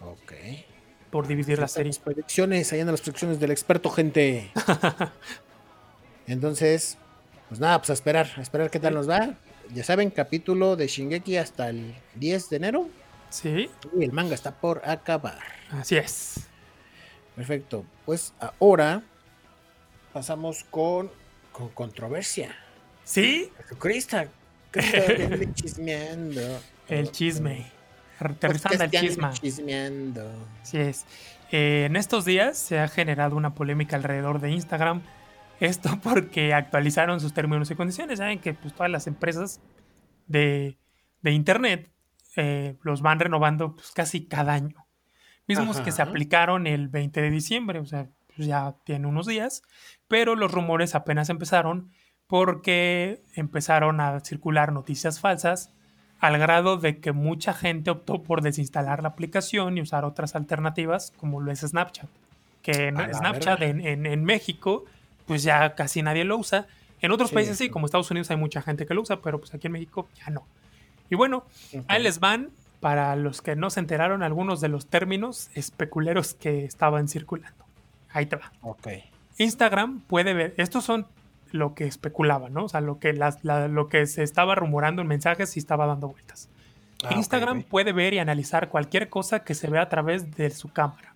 Ok. 0.01 0.33
Por 1.11 1.27
dividir 1.27 1.59
la 1.59 1.69
serie. 1.69 1.93
Predicciones, 2.03 2.73
ahí 2.73 2.81
en 2.81 2.87
las 2.87 3.01
predicciones 3.01 3.39
del 3.39 3.51
experto, 3.51 3.91
gente. 3.91 4.51
Entonces, 6.27 6.97
pues 7.49 7.61
nada, 7.61 7.79
pues 7.79 7.91
a 7.91 7.93
esperar, 7.93 8.29
a 8.37 8.41
esperar 8.41 8.71
qué 8.71 8.81
tal 8.81 8.95
nos 8.95 9.09
va. 9.09 9.35
Ya 9.73 9.85
saben, 9.85 10.11
capítulo 10.11 10.77
de 10.77 10.87
Shingeki 10.87 11.37
hasta 11.37 11.69
el 11.69 11.95
10 12.15 12.51
de 12.51 12.57
enero. 12.57 12.89
Sí. 13.31 13.71
Y 13.99 14.05
el 14.05 14.13
manga 14.13 14.35
está 14.35 14.53
por 14.53 14.83
acabar. 14.85 15.39
Así 15.71 15.97
es. 15.97 16.49
Perfecto. 17.37 17.85
Pues 18.05 18.35
ahora 18.59 19.03
pasamos 20.13 20.65
con, 20.65 21.11
con 21.53 21.69
controversia. 21.71 22.55
¿Sí? 23.05 23.51
Jesucristo. 23.59 24.19
chismeando. 25.55 26.61
El 26.89 27.11
chisme. 27.11 27.67
aterrizando 28.19 28.85
al 28.85 28.91
chisma. 28.91 29.33
Chismeando. 29.33 30.31
Así 30.63 30.79
es. 30.79 31.07
Eh, 31.51 31.85
en 31.87 31.97
estos 31.97 32.25
días 32.25 32.57
se 32.57 32.79
ha 32.79 32.89
generado 32.89 33.37
una 33.37 33.55
polémica 33.55 33.97
alrededor 33.97 34.41
de 34.41 34.51
Instagram. 34.51 35.03
Esto 35.61 35.99
porque 36.03 36.55
actualizaron 36.55 37.21
sus 37.21 37.35
términos 37.35 37.71
y 37.71 37.75
condiciones. 37.75 38.19
Saben 38.19 38.41
que 38.41 38.55
pues, 38.55 38.75
todas 38.75 38.91
las 38.91 39.07
empresas 39.07 39.61
de, 40.27 40.79
Internet 41.25 41.91
eh, 42.37 42.77
los 42.83 43.03
van 43.03 43.21
renovando 43.21 43.75
pues, 43.75 43.91
casi 43.93 44.27
cada 44.27 44.55
año. 44.55 44.87
Mismos 45.47 45.81
que 45.81 45.93
se 45.93 46.01
aplicaron 46.01 46.67
el 46.67 46.89
20 46.89 47.21
de 47.21 47.31
diciembre, 47.31 47.81
o 47.81 47.85
sea, 47.85 48.05
pues, 48.05 48.22
ya 48.37 48.75
tiene 48.85 49.07
unos 49.07 49.27
días, 49.27 49.63
pero 50.09 50.37
los 50.37 50.53
rumores 50.53 50.95
apenas 50.95 51.29
empezaron 51.31 51.91
porque 52.27 53.23
empezaron 53.35 54.01
a 54.01 54.21
circular 54.21 54.73
noticias 54.73 55.21
falsas 55.21 55.71
al 56.19 56.39
grado 56.39 56.77
de 56.77 57.01
que 57.01 57.13
mucha 57.13 57.53
gente 57.53 57.91
optó 57.91 58.23
por 58.23 58.43
desinstalar 58.43 59.03
la 59.03 59.09
aplicación 59.09 59.77
y 59.77 59.83
usar 59.83 60.05
otras 60.05 60.37
alternativas 60.37 61.13
como 61.17 61.41
lo 61.41 61.51
es 61.51 61.61
Snapchat. 61.61 62.09
Que 62.63 62.87
en 62.87 62.97
Snapchat 62.97 63.61
en, 63.61 64.25
México, 64.25 64.85
pues 65.27 65.43
ya 65.43 65.75
casi 65.75 66.01
nadie 66.01 66.25
lo 66.25 66.39
usa. 66.39 66.69
En 67.01 67.11
otros 67.11 67.33
países 67.33 67.59
sí, 67.59 67.69
como 67.71 67.87
Estados 67.87 68.09
Unidos 68.13 68.31
hay 68.31 68.37
mucha 68.37 68.63
gente 68.63 68.87
que 68.87 68.95
lo 68.95 69.03
usa, 69.03 69.21
pero 69.21 69.41
pues 69.41 69.53
aquí 69.53 69.67
en 69.67 69.73
México 69.73 70.09
ya 70.15 70.31
no. 70.31 70.47
Y 71.11 71.17
bueno, 71.17 71.45
ahí 71.89 72.01
les 72.01 72.21
van, 72.21 72.51
para 72.79 73.17
los 73.17 73.43
que 73.43 73.57
no 73.57 73.69
se 73.69 73.81
enteraron, 73.81 74.23
algunos 74.23 74.61
de 74.61 74.69
los 74.69 74.87
términos 74.87 75.51
especuleros 75.55 76.35
que 76.35 76.65
estaban 76.65 77.09
circulando. 77.09 77.65
Ahí 78.13 78.27
te 78.27 78.37
va. 78.37 78.53
Ok. 78.63 78.89
Instagram 79.39 80.01
puede 80.01 80.35
ver, 80.35 80.55
estos 80.57 80.85
son 80.85 81.07
lo 81.51 81.75
que 81.75 81.85
especulaba, 81.85 82.49
¿no? 82.49 82.65
O 82.65 82.69
sea, 82.69 82.81
lo 82.81 82.99
que, 82.99 83.13
lo 83.13 83.89
que 83.89 84.07
se 84.07 84.23
estaba 84.23 84.55
rumorando 84.55 85.03
en 85.03 85.09
mensajes 85.09 85.57
y 85.57 85.61
estaba 85.61 85.87
dando 85.87 86.09
vueltas. 86.09 86.49
Ah, 87.05 87.15
Instagram 87.15 87.63
puede 87.63 87.93
ver 87.93 88.15
y 88.15 88.19
analizar 88.19 88.69
cualquier 88.69 89.09
cosa 89.09 89.45
que 89.45 89.55
se 89.55 89.69
vea 89.69 89.83
a 89.83 89.89
través 89.89 90.37
de 90.37 90.51
su 90.51 90.73
cámara. 90.73 91.15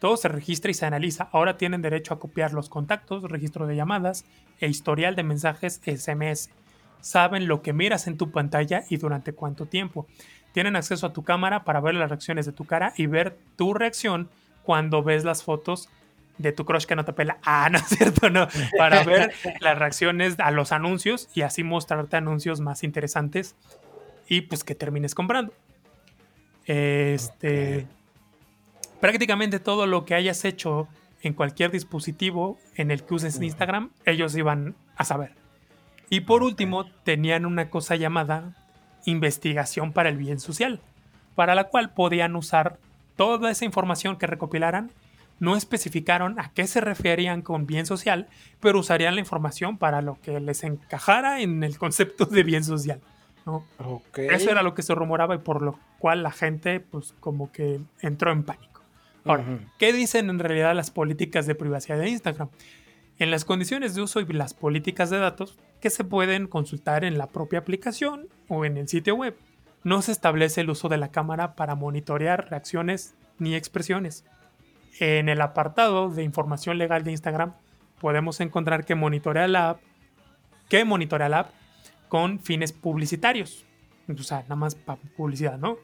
Todo 0.00 0.16
se 0.16 0.28
registra 0.28 0.70
y 0.70 0.74
se 0.74 0.86
analiza. 0.86 1.28
Ahora 1.32 1.56
tienen 1.56 1.82
derecho 1.82 2.14
a 2.14 2.20
copiar 2.20 2.52
los 2.52 2.68
contactos, 2.68 3.22
registro 3.24 3.66
de 3.66 3.76
llamadas 3.76 4.24
e 4.60 4.68
historial 4.68 5.16
de 5.16 5.24
mensajes 5.24 5.80
SMS. 5.84 6.50
Saben 7.00 7.48
lo 7.48 7.62
que 7.62 7.72
miras 7.72 8.06
en 8.06 8.16
tu 8.16 8.30
pantalla 8.30 8.84
y 8.88 8.96
durante 8.96 9.32
cuánto 9.32 9.66
tiempo. 9.66 10.06
Tienen 10.52 10.76
acceso 10.76 11.06
a 11.06 11.12
tu 11.12 11.24
cámara 11.24 11.64
para 11.64 11.80
ver 11.80 11.94
las 11.94 12.08
reacciones 12.08 12.46
de 12.46 12.52
tu 12.52 12.64
cara 12.64 12.92
y 12.96 13.06
ver 13.06 13.38
tu 13.56 13.74
reacción 13.74 14.28
cuando 14.62 15.02
ves 15.02 15.24
las 15.24 15.42
fotos 15.42 15.88
de 16.38 16.52
tu 16.52 16.64
crush 16.64 16.84
que 16.84 16.96
no 16.96 17.04
te 17.04 17.12
pela. 17.12 17.38
Ah, 17.42 17.68
no 17.70 17.78
es 17.78 17.86
cierto, 17.86 18.30
no. 18.30 18.48
Para 18.76 19.02
ver 19.04 19.32
las 19.60 19.78
reacciones 19.78 20.38
a 20.38 20.50
los 20.50 20.72
anuncios 20.72 21.28
y 21.34 21.42
así 21.42 21.64
mostrarte 21.64 22.16
anuncios 22.16 22.60
más 22.60 22.84
interesantes 22.84 23.54
y 24.28 24.42
pues 24.42 24.64
que 24.64 24.74
termines 24.74 25.14
comprando. 25.14 25.52
Este. 26.66 27.86
Prácticamente 29.00 29.60
todo 29.60 29.86
lo 29.86 30.04
que 30.04 30.14
hayas 30.14 30.44
hecho 30.44 30.88
en 31.22 31.32
cualquier 31.32 31.70
dispositivo 31.70 32.58
en 32.74 32.90
el 32.90 33.04
que 33.04 33.14
uses 33.14 33.40
Instagram, 33.40 33.90
ellos 34.04 34.36
iban 34.36 34.74
a 34.96 35.04
saber. 35.04 35.32
Y 36.10 36.20
por 36.20 36.42
último, 36.42 36.86
tenían 37.04 37.44
una 37.46 37.70
cosa 37.70 37.96
llamada 37.96 38.54
investigación 39.04 39.92
para 39.92 40.08
el 40.08 40.16
bien 40.16 40.40
social, 40.40 40.80
para 41.34 41.54
la 41.54 41.64
cual 41.64 41.90
podían 41.90 42.34
usar 42.34 42.78
toda 43.16 43.50
esa 43.50 43.64
información 43.64 44.16
que 44.16 44.26
recopilaran 44.26 44.90
no 45.40 45.56
especificaron 45.56 46.38
a 46.40 46.50
qué 46.52 46.66
se 46.66 46.80
referían 46.80 47.42
con 47.42 47.66
bien 47.66 47.86
social, 47.86 48.28
pero 48.60 48.80
usarían 48.80 49.14
la 49.14 49.20
información 49.20 49.78
para 49.78 50.02
lo 50.02 50.20
que 50.20 50.40
les 50.40 50.64
encajara 50.64 51.40
en 51.40 51.62
el 51.62 51.78
concepto 51.78 52.24
de 52.26 52.42
bien 52.42 52.64
social. 52.64 53.00
¿no? 53.46 53.64
Eso 54.14 54.50
era 54.50 54.62
lo 54.62 54.74
que 54.74 54.82
se 54.82 54.94
rumoraba 54.94 55.34
y 55.34 55.38
por 55.38 55.62
lo 55.62 55.78
cual 55.98 56.22
la 56.22 56.30
gente 56.30 56.80
pues 56.80 57.14
como 57.20 57.50
que 57.50 57.80
entró 58.00 58.32
en 58.32 58.42
pánico. 58.42 58.82
Ahora, 59.24 59.44
¿qué 59.78 59.92
dicen 59.92 60.30
en 60.30 60.38
realidad 60.38 60.74
las 60.74 60.90
políticas 60.90 61.46
de 61.46 61.54
privacidad 61.54 61.98
de 61.98 62.08
Instagram? 62.08 62.48
En 63.18 63.30
las 63.30 63.44
condiciones 63.44 63.94
de 63.94 64.02
uso 64.02 64.20
y 64.20 64.26
las 64.26 64.54
políticas 64.54 65.10
de 65.10 65.18
datos 65.18 65.58
que 65.80 65.90
se 65.90 66.04
pueden 66.04 66.46
consultar 66.46 67.04
en 67.04 67.18
la 67.18 67.26
propia 67.26 67.58
aplicación 67.58 68.28
o 68.48 68.64
en 68.64 68.76
el 68.76 68.88
sitio 68.88 69.16
web, 69.16 69.36
no 69.84 70.02
se 70.02 70.12
establece 70.12 70.60
el 70.60 70.70
uso 70.70 70.88
de 70.88 70.98
la 70.98 71.10
cámara 71.10 71.54
para 71.54 71.74
monitorear 71.74 72.48
reacciones 72.50 73.14
ni 73.38 73.54
expresiones. 73.54 74.24
En 75.00 75.28
el 75.28 75.40
apartado 75.40 76.10
de 76.10 76.22
información 76.22 76.78
legal 76.78 77.04
de 77.04 77.12
Instagram 77.12 77.54
podemos 78.00 78.40
encontrar 78.40 78.84
que 78.84 78.94
monitorea 78.94 79.46
la 79.48 79.70
app, 79.70 79.80
que 80.68 80.84
monitorea 80.84 81.28
la 81.28 81.38
app 81.40 81.50
con 82.08 82.40
fines 82.40 82.72
publicitarios. 82.72 83.64
O 84.08 84.22
sea, 84.22 84.42
nada 84.42 84.56
más 84.56 84.74
para 84.74 85.00
publicidad, 85.16 85.58
¿no? 85.58 85.76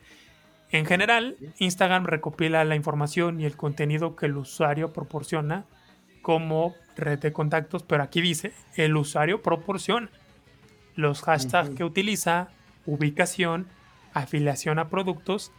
En 0.71 0.87
general, 0.87 1.37
Instagram 1.59 2.05
recopila 2.05 2.65
la 2.65 2.75
información 2.75 3.41
y 3.41 3.45
el 3.45 3.57
contenido 3.57 4.17
que 4.17 4.27
el 4.27 4.37
usuario 4.37 4.93
proporciona 4.93 5.67
como 6.23 6.75
red 6.97 7.19
de 7.19 7.33
contactos, 7.33 7.83
pero 7.83 8.03
aquí 8.03 8.21
dice, 8.21 8.53
el 8.75 8.97
usuario 8.97 9.43
proporciona 9.43 10.09
los 10.97 11.23
hashtags 11.23 11.71
que 11.71 11.85
utiliza, 11.85 12.49
ubicación, 12.87 13.69
afiliación 14.15 14.79
a 14.79 14.89
productos 14.89 15.53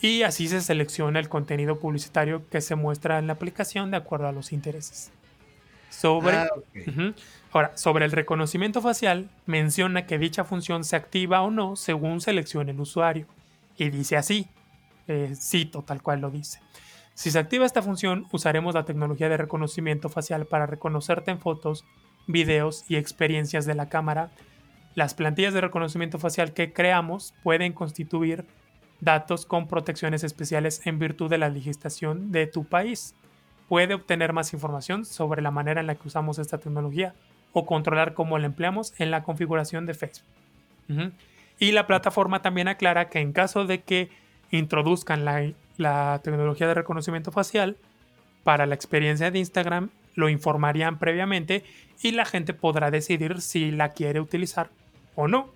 y 0.00 0.22
así 0.22 0.48
se 0.48 0.60
selecciona 0.60 1.18
el 1.18 1.28
contenido 1.28 1.78
publicitario 1.78 2.48
que 2.48 2.60
se 2.60 2.74
muestra 2.74 3.18
en 3.18 3.26
la 3.26 3.34
aplicación 3.34 3.90
de 3.90 3.96
acuerdo 3.96 4.28
a 4.28 4.32
los 4.32 4.52
intereses. 4.52 5.10
Sobre, 5.90 6.36
ah, 6.36 6.48
Ahora, 7.52 7.76
sobre 7.76 8.04
el 8.04 8.10
reconocimiento 8.10 8.82
facial, 8.82 9.30
menciona 9.46 10.06
que 10.06 10.18
dicha 10.18 10.44
función 10.44 10.82
se 10.82 10.96
activa 10.96 11.40
o 11.42 11.52
no 11.52 11.76
según 11.76 12.20
seleccione 12.20 12.72
el 12.72 12.80
usuario. 12.80 13.26
Y 13.76 13.90
dice 13.90 14.16
así, 14.16 14.48
eh, 15.06 15.34
cito 15.36 15.82
tal 15.82 16.02
cual 16.02 16.20
lo 16.20 16.30
dice. 16.30 16.60
Si 17.14 17.30
se 17.30 17.38
activa 17.38 17.64
esta 17.64 17.80
función, 17.80 18.26
usaremos 18.32 18.74
la 18.74 18.84
tecnología 18.84 19.28
de 19.28 19.36
reconocimiento 19.36 20.08
facial 20.08 20.46
para 20.46 20.66
reconocerte 20.66 21.30
en 21.30 21.38
fotos, 21.38 21.84
videos 22.26 22.84
y 22.88 22.96
experiencias 22.96 23.66
de 23.66 23.76
la 23.76 23.88
cámara. 23.88 24.30
Las 24.96 25.14
plantillas 25.14 25.54
de 25.54 25.60
reconocimiento 25.60 26.18
facial 26.18 26.54
que 26.54 26.72
creamos 26.72 27.34
pueden 27.44 27.72
constituir 27.72 28.44
datos 29.04 29.46
con 29.46 29.68
protecciones 29.68 30.24
especiales 30.24 30.86
en 30.86 30.98
virtud 30.98 31.30
de 31.30 31.38
la 31.38 31.48
legislación 31.48 32.32
de 32.32 32.46
tu 32.46 32.64
país. 32.64 33.14
Puede 33.68 33.94
obtener 33.94 34.32
más 34.32 34.52
información 34.52 35.04
sobre 35.04 35.42
la 35.42 35.50
manera 35.50 35.80
en 35.80 35.86
la 35.86 35.94
que 35.94 36.08
usamos 36.08 36.38
esta 36.38 36.58
tecnología 36.58 37.14
o 37.52 37.66
controlar 37.66 38.14
cómo 38.14 38.38
la 38.38 38.46
empleamos 38.46 38.92
en 38.98 39.10
la 39.10 39.22
configuración 39.22 39.86
de 39.86 39.94
Facebook. 39.94 40.26
Y 41.58 41.72
la 41.72 41.86
plataforma 41.86 42.42
también 42.42 42.68
aclara 42.68 43.08
que 43.08 43.20
en 43.20 43.32
caso 43.32 43.64
de 43.64 43.82
que 43.82 44.10
introduzcan 44.50 45.24
la, 45.24 46.20
tecnología 46.22 46.66
de 46.66 46.74
reconocimiento 46.74 47.32
facial 47.32 47.76
para 48.42 48.66
la 48.66 48.74
experiencia 48.74 49.30
de 49.30 49.38
Instagram, 49.38 49.90
lo 50.14 50.28
informarían 50.28 50.98
previamente 50.98 51.64
y 52.02 52.12
la 52.12 52.24
gente 52.24 52.54
podrá 52.54 52.90
decidir 52.90 53.40
si 53.40 53.70
la 53.70 53.90
quiere 53.90 54.20
utilizar 54.20 54.70
o 55.14 55.28
no. 55.28 55.48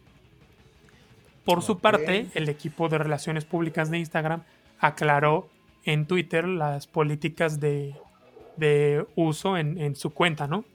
Por 1.49 1.63
su 1.63 1.79
parte, 1.79 2.27
el 2.35 2.51
equipo 2.51 2.91
de 2.91 2.99
relaciones 2.99 3.47
públicas 3.47 3.91
de 3.91 3.97
Instagram 3.97 4.43
aclaró 4.81 5.49
en 5.87 6.05
Twitter 6.05 6.47
las 6.47 6.87
políticas 6.87 7.59
de, 7.59 7.95
uso 9.15 9.57
en, 9.57 9.97
su 9.97 10.11
cuenta, 10.11 10.47
¿no? 10.47 10.67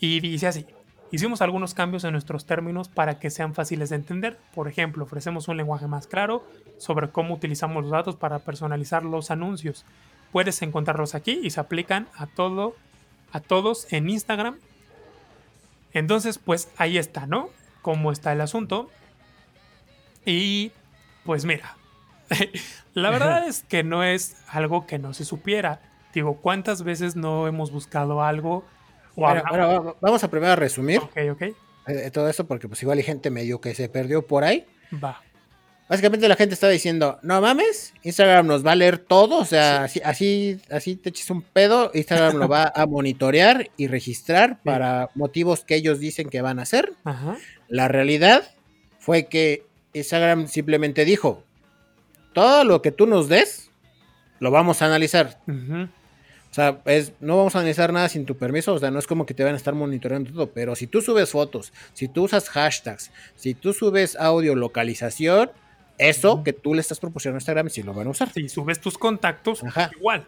Y 0.00 0.20
dice 0.20 0.46
así, 0.46 0.64
hicimos 1.12 1.42
algunos 1.42 1.74
cambios 1.74 2.04
en 2.04 2.12
nuestros 2.12 2.46
términos 2.46 2.88
para 2.88 3.18
que 3.18 3.28
sean 3.28 3.52
fáciles 3.52 3.90
de 3.90 3.96
entender. 3.96 4.38
Por 4.54 4.66
ejemplo, 4.66 5.04
ofrecemos 5.04 5.46
un 5.48 5.58
lenguaje 5.58 5.88
más 5.88 6.06
claro 6.06 6.42
sobre 6.78 7.10
cómo 7.10 7.34
utilizamos 7.34 7.82
los 7.82 7.92
datos 7.92 8.16
para 8.16 8.38
personalizar 8.38 9.04
los 9.04 9.30
anuncios. 9.30 9.84
Puedes 10.32 10.62
encontrarlos 10.62 11.14
aquí 11.14 11.38
y 11.42 11.50
se 11.50 11.60
aplican 11.60 12.08
a 12.16 12.28
todo, 12.28 12.74
a 13.30 13.40
todos 13.40 13.92
en 13.92 14.08
Instagram. 14.08 14.56
Entonces, 15.92 16.38
pues 16.38 16.70
ahí 16.78 16.96
está, 16.96 17.26
¿no? 17.26 17.50
Cómo 17.82 18.10
está 18.10 18.32
el 18.32 18.40
asunto. 18.40 18.88
Y 20.24 20.72
pues 21.24 21.44
mira, 21.44 21.76
la 22.94 23.10
verdad 23.10 23.46
es 23.48 23.62
que 23.62 23.82
no 23.82 24.04
es 24.04 24.36
algo 24.48 24.86
que 24.86 24.98
no 24.98 25.14
se 25.14 25.24
supiera. 25.24 25.80
Digo, 26.12 26.40
¿cuántas 26.40 26.82
veces 26.82 27.16
no 27.16 27.46
hemos 27.48 27.70
buscado 27.70 28.22
algo? 28.22 28.64
vamos 29.16 30.24
a 30.24 30.28
primero 30.28 30.52
a 30.54 30.56
resumir 30.56 30.98
ok. 30.98 31.42
Eh, 31.86 32.10
todo 32.12 32.28
esto 32.28 32.48
porque 32.48 32.66
pues 32.66 32.82
igual 32.82 32.98
hay 32.98 33.04
gente 33.04 33.30
medio 33.30 33.60
que 33.60 33.74
se 33.74 33.88
perdió 33.88 34.26
por 34.26 34.42
ahí. 34.42 34.66
Va. 34.92 35.22
Básicamente 35.88 36.28
la 36.28 36.36
gente 36.36 36.54
está 36.54 36.68
diciendo, 36.70 37.18
no 37.22 37.42
mames, 37.42 37.92
Instagram 38.02 38.46
nos 38.46 38.64
va 38.64 38.72
a 38.72 38.74
leer 38.74 38.96
todo, 38.96 39.36
o 39.36 39.44
sea, 39.44 39.84
así, 39.84 40.00
así, 40.70 40.96
te 40.96 41.10
eches 41.10 41.28
un 41.28 41.42
pedo, 41.42 41.90
Instagram 41.92 42.36
lo 42.36 42.48
va 42.48 42.72
a 42.74 42.86
monitorear 42.86 43.70
y 43.76 43.88
registrar 43.88 44.62
para 44.62 45.10
motivos 45.14 45.62
que 45.62 45.74
ellos 45.74 46.00
dicen 46.00 46.30
que 46.30 46.40
van 46.40 46.58
a 46.58 46.62
hacer. 46.62 46.94
La 47.68 47.88
realidad 47.88 48.44
fue 48.98 49.26
que 49.26 49.66
Instagram 49.94 50.48
simplemente 50.48 51.04
dijo, 51.04 51.42
todo 52.32 52.64
lo 52.64 52.82
que 52.82 52.92
tú 52.92 53.06
nos 53.06 53.28
des, 53.28 53.70
lo 54.40 54.50
vamos 54.50 54.82
a 54.82 54.86
analizar. 54.86 55.38
O 55.48 56.54
sea, 56.54 56.80
es, 56.84 57.12
no 57.20 57.36
vamos 57.36 57.56
a 57.56 57.60
analizar 57.60 57.92
nada 57.92 58.08
sin 58.08 58.26
tu 58.26 58.36
permiso, 58.36 58.74
o 58.74 58.78
sea, 58.78 58.90
no 58.90 58.98
es 58.98 59.06
como 59.06 59.26
que 59.26 59.34
te 59.34 59.42
van 59.42 59.54
a 59.54 59.56
estar 59.56 59.74
monitoreando 59.74 60.32
todo, 60.32 60.50
pero 60.50 60.76
si 60.76 60.86
tú 60.86 61.00
subes 61.00 61.30
fotos, 61.30 61.72
si 61.94 62.06
tú 62.06 62.24
usas 62.24 62.48
hashtags, 62.48 63.10
si 63.34 63.54
tú 63.54 63.72
subes 63.72 64.14
audio 64.16 64.54
localización, 64.54 65.50
eso 65.98 66.42
que 66.44 66.52
tú 66.52 66.74
le 66.74 66.80
estás 66.80 67.00
proporcionando 67.00 67.38
a 67.38 67.40
Instagram 67.40 67.70
sí 67.70 67.82
lo 67.82 67.94
van 67.94 68.06
a 68.08 68.10
usar. 68.10 68.30
Si 68.32 68.48
subes 68.48 68.80
tus 68.80 68.98
contactos, 68.98 69.62
igual. 69.96 70.26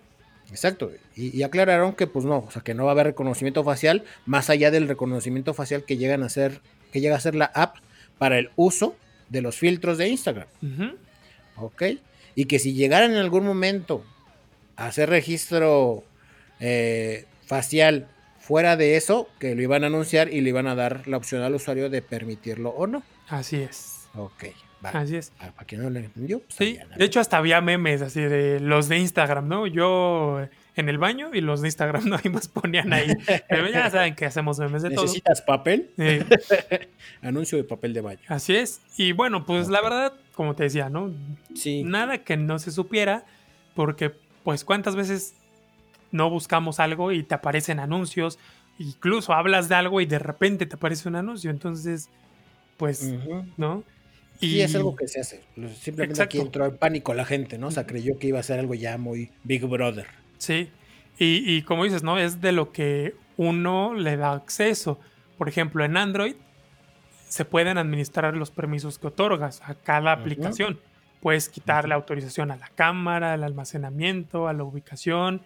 Exacto. 0.51 0.93
Y, 1.17 1.43
aclararon 1.43 1.93
que 1.93 2.07
pues 2.07 2.25
no, 2.25 2.39
o 2.39 2.51
sea 2.51 2.63
que 2.63 2.75
no 2.75 2.85
va 2.85 2.91
a 2.91 2.93
haber 2.93 3.07
reconocimiento 3.07 3.65
facial 3.65 4.05
más 4.27 4.49
allá 4.51 4.71
del 4.71 4.89
reconocimiento 4.89 5.55
facial 5.55 5.85
que 5.85 5.97
llegan 5.97 6.23
a 6.23 6.27
hacer, 6.27 6.61
que 6.93 7.01
llega 7.01 7.17
a 7.17 7.21
ser 7.21 7.35
la 7.35 7.47
app 7.47 7.77
para 8.19 8.39
el 8.39 8.51
uso 8.57 8.95
de 9.29 9.43
los 9.43 9.57
filtros 9.57 9.99
de 9.99 10.09
Instagram. 10.09 10.49
Ok. 11.57 11.83
Y 12.35 12.45
que 12.47 12.59
si 12.59 12.75
llegaran 12.75 13.13
en 13.13 13.19
algún 13.19 13.45
momento 13.45 14.05
a 14.77 14.87
hacer 14.87 15.09
registro 15.09 16.05
eh, 16.61 17.25
facial 17.47 18.09
fuera 18.39 18.77
de 18.77 18.97
eso, 18.97 19.29
que 19.39 19.55
lo 19.55 19.63
iban 19.63 19.85
a 19.85 19.89
anunciar 19.89 20.33
y 20.33 20.41
le 20.41 20.51
iban 20.51 20.67
a 20.67 20.75
dar 20.75 21.09
la 21.09 21.17
opción 21.17 21.43
al 21.43 21.55
usuario 21.55 21.91
de 21.91 22.03
permitirlo 22.03 22.71
o 22.71 22.87
no. 22.87 23.03
Así 23.29 23.57
es. 23.57 24.07
Ok. 24.15 24.45
Así 24.83 25.17
es. 25.17 25.33
¿A, 25.41 25.65
quién 25.65 25.83
no 25.83 25.91
le 25.91 26.01
entendió? 26.01 26.41
Pues 26.41 26.55
sí, 26.57 26.79
de 26.97 27.05
hecho 27.05 27.19
hasta 27.19 27.39
había 27.39 27.61
memes 27.61 28.03
así 28.03 28.21
de 28.21 28.61
los 28.61 28.89
de 28.89 28.99
Instagram, 28.99 29.49
¿no? 29.49 29.67
Yo 29.67 30.47
en 30.77 30.91
el 30.91 30.99
baño 30.99 31.31
y 31.33 31.41
los 31.41 31.63
de 31.63 31.69
Instagram 31.69 32.09
no 32.09 32.19
y 32.23 32.29
más 32.29 32.49
ponían 32.49 32.93
ahí. 32.93 33.13
Pero 33.49 33.69
ya 33.69 33.91
saben 33.91 34.15
que 34.15 34.27
hacemos 34.27 34.59
memes 34.59 34.83
de 34.83 34.91
todo. 34.91 35.05
¿Necesitas 35.05 35.43
papel? 35.43 35.91
Anuncio 37.23 37.59
de 37.59 37.65
papel 37.65 37.95
de 37.95 38.03
baño. 38.03 38.21
Así 38.29 38.55
es. 38.55 38.81
Y 38.97 39.13
bueno, 39.13 39.45
pues 39.47 39.69
la 39.69 39.81
verdad, 39.81 40.13
como 40.35 40.55
te 40.55 40.65
decía, 40.65 40.91
¿no? 40.91 41.13
Sí. 41.55 41.83
Nada 41.83 42.19
que 42.19 42.37
no 42.37 42.59
se 42.59 42.71
supiera, 42.71 43.25
porque 43.75 44.13
pues 44.45 44.65
cuántas 44.65 44.95
veces 44.95 45.35
no 46.13 46.31
buscamos 46.31 46.79
algo 46.79 47.11
y 47.11 47.23
te 47.23 47.35
aparecen 47.35 47.81
anuncios, 47.81 48.39
incluso 48.79 49.33
hablas 49.33 49.69
de 49.69 49.75
algo 49.75 50.01
y 50.01 50.07
de 50.07 50.19
repente 50.19 50.67
te 50.67 50.77
aparece 50.77 51.09
un 51.09 51.17
anuncio, 51.17 51.51
entonces, 51.51 52.09
pues, 52.77 53.13
¿no? 53.57 53.83
Y 54.41 54.61
es 54.61 54.75
algo 54.75 54.95
que 54.95 55.09
se 55.09 55.21
hace. 55.21 55.43
Simplemente 55.81 56.23
aquí 56.23 56.39
entró 56.39 56.67
en 56.67 56.77
pánico 56.77 57.15
la 57.15 57.25
gente, 57.25 57.59
¿no? 57.59 57.69
O 57.69 57.71
sea, 57.71 57.87
creyó 57.87 58.19
que 58.19 58.29
iba 58.29 58.39
a 58.39 58.43
ser 58.43 58.61
algo 58.61 58.75
ya 58.75 58.99
muy 58.99 59.31
Big 59.45 59.65
Brother. 59.65 60.07
Sí. 60.39 60.71
Y, 61.19 61.63
como 61.63 61.85
dices, 61.85 62.03
¿no? 62.03 62.19
Es 62.19 62.41
de 62.41 62.53
lo 62.53 62.73
que 62.73 63.15
uno 63.37 63.95
le 63.95 64.17
da 64.17 64.33
acceso. 64.33 64.99
Por 65.39 65.49
ejemplo, 65.49 65.85
en 65.85 65.97
Android 65.97 66.37
se 67.29 67.45
pueden 67.45 67.79
administrar 67.79 68.37
los 68.37 68.51
permisos 68.51 68.99
que 68.99 69.09
otorgas 69.09 69.63
a 69.65 69.75
cada 69.75 70.13
aplicación. 70.13 70.79
Puedes 71.21 71.49
quitar 71.49 71.89
la 71.89 71.95
autorización 71.95 72.51
a 72.51 72.57
la 72.57 72.69
cámara, 72.69 73.33
al 73.33 73.45
almacenamiento, 73.45 74.47
a 74.47 74.53
la 74.53 74.65
ubicación, 74.65 75.43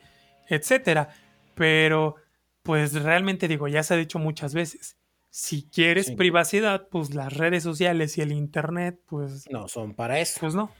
etcétera. 0.49 1.11
Pero, 1.55 2.17
pues 2.63 3.01
realmente 3.03 3.47
digo, 3.47 3.69
ya 3.69 3.83
se 3.83 3.95
ha 3.95 3.97
dicho 3.97 4.19
muchas 4.19 4.55
veces 4.55 4.97
si 5.31 5.63
quieres 5.63 6.11
privacidad, 6.11 6.89
pues 6.89 7.15
las 7.15 7.37
redes 7.37 7.63
sociales 7.63 8.19
y 8.19 8.21
el 8.21 8.33
internet, 8.33 9.01
pues... 9.07 9.49
No 9.49 9.69
son 9.69 9.95
para 9.95 10.19
eso. 10.19 10.41
Pues 10.41 10.55
no. 10.55 10.71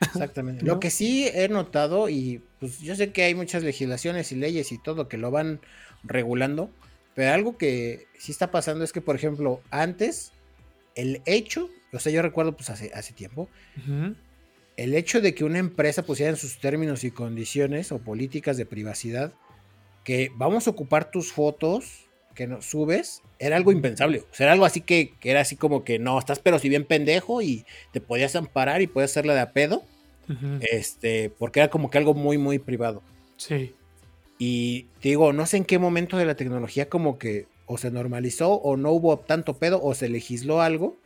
Exactamente. 0.00 0.64
Lo 0.64 0.80
que 0.80 0.90
sí 0.90 1.28
he 1.32 1.48
notado, 1.48 2.08
y 2.08 2.42
pues 2.58 2.80
yo 2.80 2.94
sé 2.96 3.12
que 3.12 3.24
hay 3.24 3.34
muchas 3.34 3.62
legislaciones 3.62 4.32
y 4.32 4.36
leyes 4.36 4.72
y 4.72 4.78
todo 4.78 5.08
que 5.08 5.18
lo 5.18 5.30
van 5.30 5.60
regulando, 6.02 6.70
pero 7.14 7.32
algo 7.32 7.58
que 7.58 8.06
sí 8.18 8.32
está 8.32 8.50
pasando 8.50 8.84
es 8.84 8.92
que, 8.92 9.00
por 9.00 9.16
ejemplo, 9.16 9.60
antes, 9.70 10.32
el 10.94 11.22
hecho, 11.26 11.68
o 11.92 11.98
sea, 11.98 12.12
yo 12.12 12.22
recuerdo 12.22 12.56
pues 12.56 12.70
hace, 12.70 12.90
hace 12.94 13.12
tiempo, 13.12 13.48
el 14.76 14.94
hecho 14.94 15.20
de 15.20 15.34
que 15.34 15.44
una 15.44 15.58
empresa 15.58 16.02
pusiera 16.02 16.30
en 16.30 16.36
sus 16.36 16.60
términos 16.60 17.04
y 17.04 17.10
condiciones 17.10 17.92
o 17.92 17.98
políticas 17.98 18.56
de 18.56 18.64
privacidad 18.64 19.34
que 20.04 20.30
vamos 20.34 20.66
a 20.66 20.70
ocupar 20.70 21.10
tus 21.10 21.32
fotos 21.32 22.06
que 22.34 22.46
nos 22.46 22.64
subes, 22.64 23.22
era 23.38 23.56
algo 23.56 23.72
impensable. 23.72 24.24
O 24.30 24.34
sea, 24.34 24.46
era 24.46 24.52
algo 24.52 24.64
así 24.64 24.80
que, 24.80 25.14
era 25.22 25.40
así 25.40 25.56
como 25.56 25.84
que 25.84 25.98
no, 25.98 26.18
estás 26.18 26.38
pero 26.38 26.58
si 26.58 26.68
bien 26.68 26.84
pendejo 26.84 27.42
y 27.42 27.66
te 27.92 28.00
podías 28.00 28.36
amparar 28.36 28.80
y 28.82 28.86
podías 28.86 29.10
hacerle 29.10 29.34
de 29.34 29.40
a 29.40 29.52
pedo. 29.52 29.82
Este, 30.60 31.30
porque 31.38 31.60
era 31.60 31.70
como 31.70 31.90
que 31.90 31.98
algo 31.98 32.14
muy, 32.14 32.38
muy 32.38 32.58
privado. 32.58 33.02
Sí. 33.36 33.74
Y 34.38 34.86
digo, 35.02 35.32
no 35.32 35.46
sé 35.46 35.58
en 35.58 35.64
qué 35.64 35.78
momento 35.78 36.16
de 36.16 36.24
la 36.24 36.34
tecnología 36.34 36.88
como 36.88 37.18
que 37.18 37.46
o 37.66 37.78
se 37.78 37.90
normalizó 37.90 38.52
o 38.54 38.76
no 38.76 38.90
hubo 38.90 39.18
tanto 39.18 39.54
pedo 39.54 39.80
o 39.82 39.94
se 39.94 40.08
legisló 40.08 40.60
algo 40.60 40.96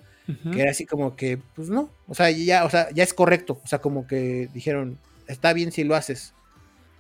que 0.53 0.62
era 0.62 0.70
así 0.70 0.87
como 0.87 1.16
que, 1.16 1.39
pues 1.55 1.68
no, 1.68 1.91
o 2.09 2.14
sea, 2.14 2.31
ya, 2.31 2.64
o 2.64 2.70
sea, 2.70 2.91
ya 2.93 3.03
es 3.03 3.12
correcto, 3.12 3.61
o 3.62 3.66
sea, 3.66 3.81
como 3.81 4.07
que 4.07 4.49
dijeron, 4.55 4.97
está 5.27 5.53
bien 5.53 5.70
si 5.70 5.85
lo 5.85 5.95
haces, 5.95 6.33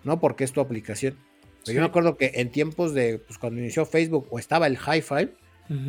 ¿no? 0.02 0.20
Porque 0.20 0.44
es 0.44 0.52
tu 0.52 0.60
aplicación. 0.60 1.16
Yo 1.64 1.80
me 1.80 1.86
acuerdo 1.86 2.18
que 2.18 2.32
en 2.34 2.50
tiempos 2.50 2.92
de, 2.92 3.18
pues 3.18 3.38
cuando 3.38 3.60
inició 3.60 3.86
Facebook 3.86 4.26
o 4.28 4.38
estaba 4.38 4.66
el 4.66 4.76
hi-fi, 4.76 5.30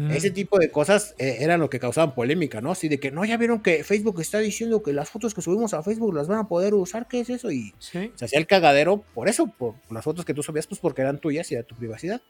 ese 0.10 0.32
tipo 0.32 0.58
de 0.58 0.72
cosas 0.72 1.16
eh, 1.18 1.38
eran 1.42 1.60
lo 1.60 1.70
que 1.70 1.80
causaban 1.80 2.16
polémica, 2.16 2.62
¿no? 2.62 2.72
Así 2.72 2.88
de 2.88 3.00
que, 3.00 3.12
no, 3.12 3.26
ya 3.26 3.36
vieron 3.38 3.62
que 3.62 3.84
Facebook 3.84 4.22
está 4.22 4.40
diciendo 4.40 4.82
que 4.82 4.94
las 4.94 5.10
fotos 5.10 5.34
que 5.34 5.42
subimos 5.42 5.74
a 5.74 5.84
Facebook 5.84 6.14
las 6.14 6.28
van 6.28 6.40
a 6.40 6.48
poder 6.48 6.74
usar, 6.74 7.08
¿qué 7.08 7.20
es 7.20 7.30
eso? 7.30 7.52
Y 7.52 7.74
se 7.80 8.12
hacía 8.22 8.40
el 8.40 8.48
cagadero 8.48 9.04
por 9.14 9.28
eso, 9.28 9.48
por 9.48 9.76
las 9.90 10.04
fotos 10.04 10.24
que 10.24 10.34
tú 10.34 10.44
subías, 10.44 10.68
pues 10.68 10.80
porque 10.80 11.02
eran 11.02 11.20
tuyas 11.20 11.52
y 11.52 11.56
era 11.56 11.64
tu 11.64 11.76
privacidad. 11.76 12.22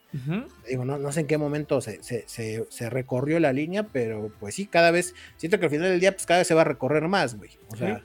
Digo, 0.68 0.86
no, 0.86 0.98
no 0.98 1.12
sé 1.12 1.22
en 1.22 1.28
qué 1.28 1.38
momento 1.38 1.82
se, 1.82 2.02
se, 2.02 2.90
recorrió 2.90 3.40
la 3.40 3.54
línea, 3.54 3.84
pero 3.84 4.32
pues 4.40 4.56
sí, 4.56 4.66
cada 4.66 4.90
vez, 4.92 5.14
siento 5.38 5.60
que 5.60 5.66
al 5.66 5.72
final 5.72 5.90
del 5.90 6.00
día, 6.00 6.14
pues 6.14 6.26
cada 6.26 6.40
vez 6.40 6.48
se 6.48 6.54
va 6.54 6.62
a 6.62 6.66
recorrer 6.66 7.08
más, 7.08 7.36
güey. 7.36 7.52
O 7.70 7.76
sea, 7.76 8.04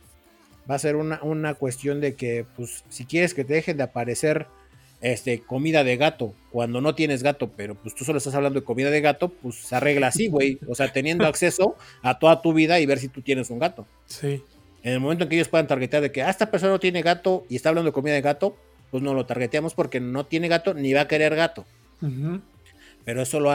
va 0.70 0.74
a 0.74 0.78
ser 0.78 0.96
una, 0.96 1.20
una 1.22 1.54
cuestión 1.54 2.00
de 2.00 2.14
que, 2.14 2.44
pues, 2.56 2.84
si 2.88 3.06
quieres 3.06 3.32
que 3.32 3.44
te 3.44 3.54
dejen 3.54 3.78
de 3.78 3.84
aparecer 3.84 4.46
este, 5.00 5.40
comida 5.40 5.84
de 5.84 5.96
gato, 5.96 6.34
cuando 6.50 6.80
no 6.80 6.94
tienes 6.94 7.22
gato, 7.22 7.50
pero 7.56 7.74
pues 7.74 7.94
tú 7.94 8.04
solo 8.04 8.18
estás 8.18 8.34
hablando 8.34 8.60
de 8.60 8.64
comida 8.64 8.90
de 8.90 9.00
gato, 9.00 9.28
pues 9.28 9.56
se 9.56 9.74
arregla 9.74 10.08
así, 10.08 10.28
güey. 10.28 10.58
O 10.68 10.74
sea, 10.74 10.92
teniendo 10.92 11.26
acceso 11.28 11.76
a 12.02 12.18
toda 12.18 12.42
tu 12.42 12.52
vida 12.52 12.80
y 12.80 12.86
ver 12.86 12.98
si 12.98 13.08
tú 13.08 13.22
tienes 13.22 13.50
un 13.50 13.58
gato. 13.58 13.86
Sí. 14.06 14.42
En 14.82 14.94
el 14.94 15.00
momento 15.00 15.24
en 15.24 15.30
que 15.30 15.36
ellos 15.36 15.48
puedan 15.48 15.66
targetear 15.66 16.02
de 16.02 16.12
que 16.12 16.22
ah, 16.22 16.30
esta 16.30 16.50
persona 16.50 16.72
no 16.72 16.80
tiene 16.80 17.02
gato 17.02 17.44
y 17.48 17.56
está 17.56 17.68
hablando 17.68 17.90
de 17.90 17.94
comida 17.94 18.14
de 18.14 18.22
gato, 18.22 18.56
pues 18.90 19.02
no 19.02 19.14
lo 19.14 19.26
targeteamos 19.26 19.74
porque 19.74 20.00
no 20.00 20.26
tiene 20.26 20.48
gato 20.48 20.74
ni 20.74 20.92
va 20.92 21.02
a 21.02 21.08
querer 21.08 21.34
gato. 21.34 21.64
Pero 23.04 23.22
eso 23.22 23.40
lo 23.40 23.50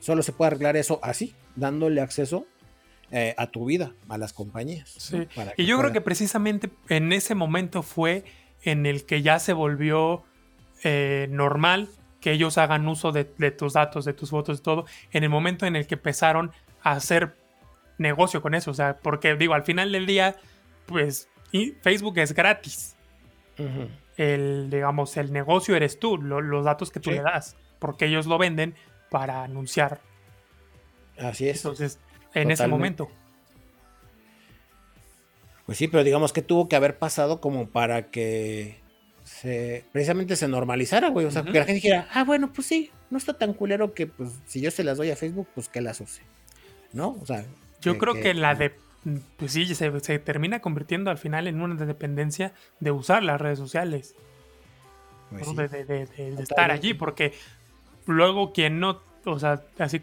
solo 0.00 0.22
se 0.22 0.32
puede 0.32 0.48
arreglar 0.48 0.76
eso 0.76 1.00
así, 1.02 1.34
dándole 1.54 2.00
acceso 2.00 2.46
eh, 3.10 3.34
a 3.38 3.46
tu 3.46 3.64
vida, 3.64 3.92
a 4.08 4.18
las 4.18 4.32
compañías. 4.32 4.92
Sí. 4.98 5.26
y 5.56 5.66
yo 5.66 5.78
creo 5.78 5.92
que 5.92 6.00
precisamente 6.00 6.70
en 6.88 7.12
ese 7.12 7.34
momento 7.34 7.82
fue 7.82 8.24
en 8.62 8.86
el 8.86 9.04
que 9.04 9.22
ya 9.22 9.38
se 9.38 9.52
volvió 9.52 10.24
eh, 10.82 11.26
normal 11.30 11.88
que 12.20 12.32
ellos 12.32 12.58
hagan 12.58 12.88
uso 12.88 13.12
de, 13.12 13.24
tus 13.24 13.74
datos, 13.74 14.04
de 14.04 14.12
tus 14.12 14.30
fotos, 14.30 14.58
y 14.58 14.62
todo, 14.62 14.84
en 15.12 15.22
el 15.22 15.30
momento 15.30 15.66
en 15.66 15.76
el 15.76 15.86
que 15.86 15.94
empezaron 15.94 16.50
a 16.82 16.92
hacer 16.92 17.36
negocio 17.98 18.42
con 18.42 18.54
eso. 18.54 18.70
O 18.70 18.74
sea, 18.74 18.96
porque 18.96 19.36
digo, 19.36 19.54
al 19.54 19.62
final 19.62 19.92
del 19.92 20.06
día, 20.06 20.36
pues 20.86 21.28
Facebook 21.82 22.18
es 22.18 22.34
gratis. 22.34 22.96
El, 24.16 24.68
digamos, 24.70 25.16
el 25.16 25.32
negocio 25.32 25.76
eres 25.76 25.98
tú, 25.98 26.18
los 26.18 26.64
datos 26.64 26.90
que 26.90 27.00
tú 27.00 27.10
le 27.10 27.22
das, 27.22 27.56
porque 27.78 28.06
ellos 28.06 28.26
lo 28.26 28.38
venden 28.38 28.74
para 29.10 29.44
anunciar. 29.44 30.00
Así 31.18 31.48
es. 31.48 31.58
Entonces, 31.58 32.00
en 32.34 32.50
ese 32.50 32.66
momento. 32.66 33.08
Pues 35.64 35.78
sí, 35.78 35.88
pero 35.88 36.04
digamos 36.04 36.32
que 36.32 36.42
tuvo 36.42 36.68
que 36.68 36.76
haber 36.76 36.98
pasado 36.98 37.40
como 37.40 37.68
para 37.68 38.10
que 38.10 38.80
precisamente 39.92 40.36
se 40.36 40.48
normalizara, 40.48 41.08
güey. 41.08 41.26
O 41.26 41.30
sea, 41.30 41.42
que 41.42 41.58
la 41.58 41.64
gente 41.64 41.74
dijera, 41.74 42.08
ah, 42.12 42.24
bueno, 42.24 42.52
pues 42.52 42.66
sí, 42.66 42.90
no 43.10 43.18
está 43.18 43.34
tan 43.34 43.52
culero 43.52 43.94
que, 43.94 44.06
pues, 44.06 44.30
si 44.46 44.60
yo 44.60 44.70
se 44.70 44.84
las 44.84 44.98
doy 44.98 45.10
a 45.10 45.16
Facebook, 45.16 45.48
pues 45.54 45.68
que 45.68 45.80
las 45.80 46.00
use. 46.00 46.22
¿No? 46.92 47.16
O 47.20 47.26
sea. 47.26 47.44
Yo 47.80 47.98
creo 47.98 48.14
que, 48.14 48.34
la 48.34 48.54
de. 48.54 48.72
Pues 49.36 49.52
sí, 49.52 49.72
se, 49.74 50.18
termina 50.18 50.60
convirtiendo 50.60 51.10
al 51.10 51.18
final 51.18 51.46
en 51.46 51.60
una 51.60 51.84
dependencia 51.86 52.52
de 52.80 52.90
usar 52.90 53.22
las 53.22 53.40
redes 53.40 53.58
sociales. 53.58 54.14
Pues 55.30 55.54
de, 55.56 56.08
estar 56.38 56.70
allí, 56.70 56.94
porque 56.94 57.32
luego 58.06 58.52
quien 58.52 58.80
no. 58.80 59.00
O 59.24 59.38
sea, 59.38 59.62
así. 59.78 60.02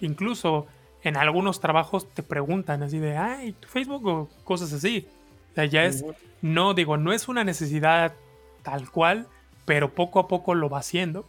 Incluso 0.00 0.66
en 1.02 1.16
algunos 1.16 1.60
trabajos 1.60 2.08
te 2.14 2.22
preguntan 2.22 2.82
así 2.82 2.98
de, 2.98 3.16
ay, 3.16 3.52
¿tu 3.52 3.68
Facebook 3.68 4.06
o 4.06 4.30
cosas 4.44 4.72
así? 4.72 5.06
O 5.52 5.54
sea, 5.54 5.64
ya 5.66 5.84
es 5.84 6.04
no, 6.42 6.74
digo, 6.74 6.96
no 6.96 7.12
es 7.12 7.28
una 7.28 7.44
necesidad 7.44 8.14
tal 8.62 8.90
cual, 8.90 9.28
pero 9.64 9.94
poco 9.94 10.20
a 10.20 10.28
poco 10.28 10.54
lo 10.54 10.68
va 10.68 10.78
haciendo. 10.78 11.28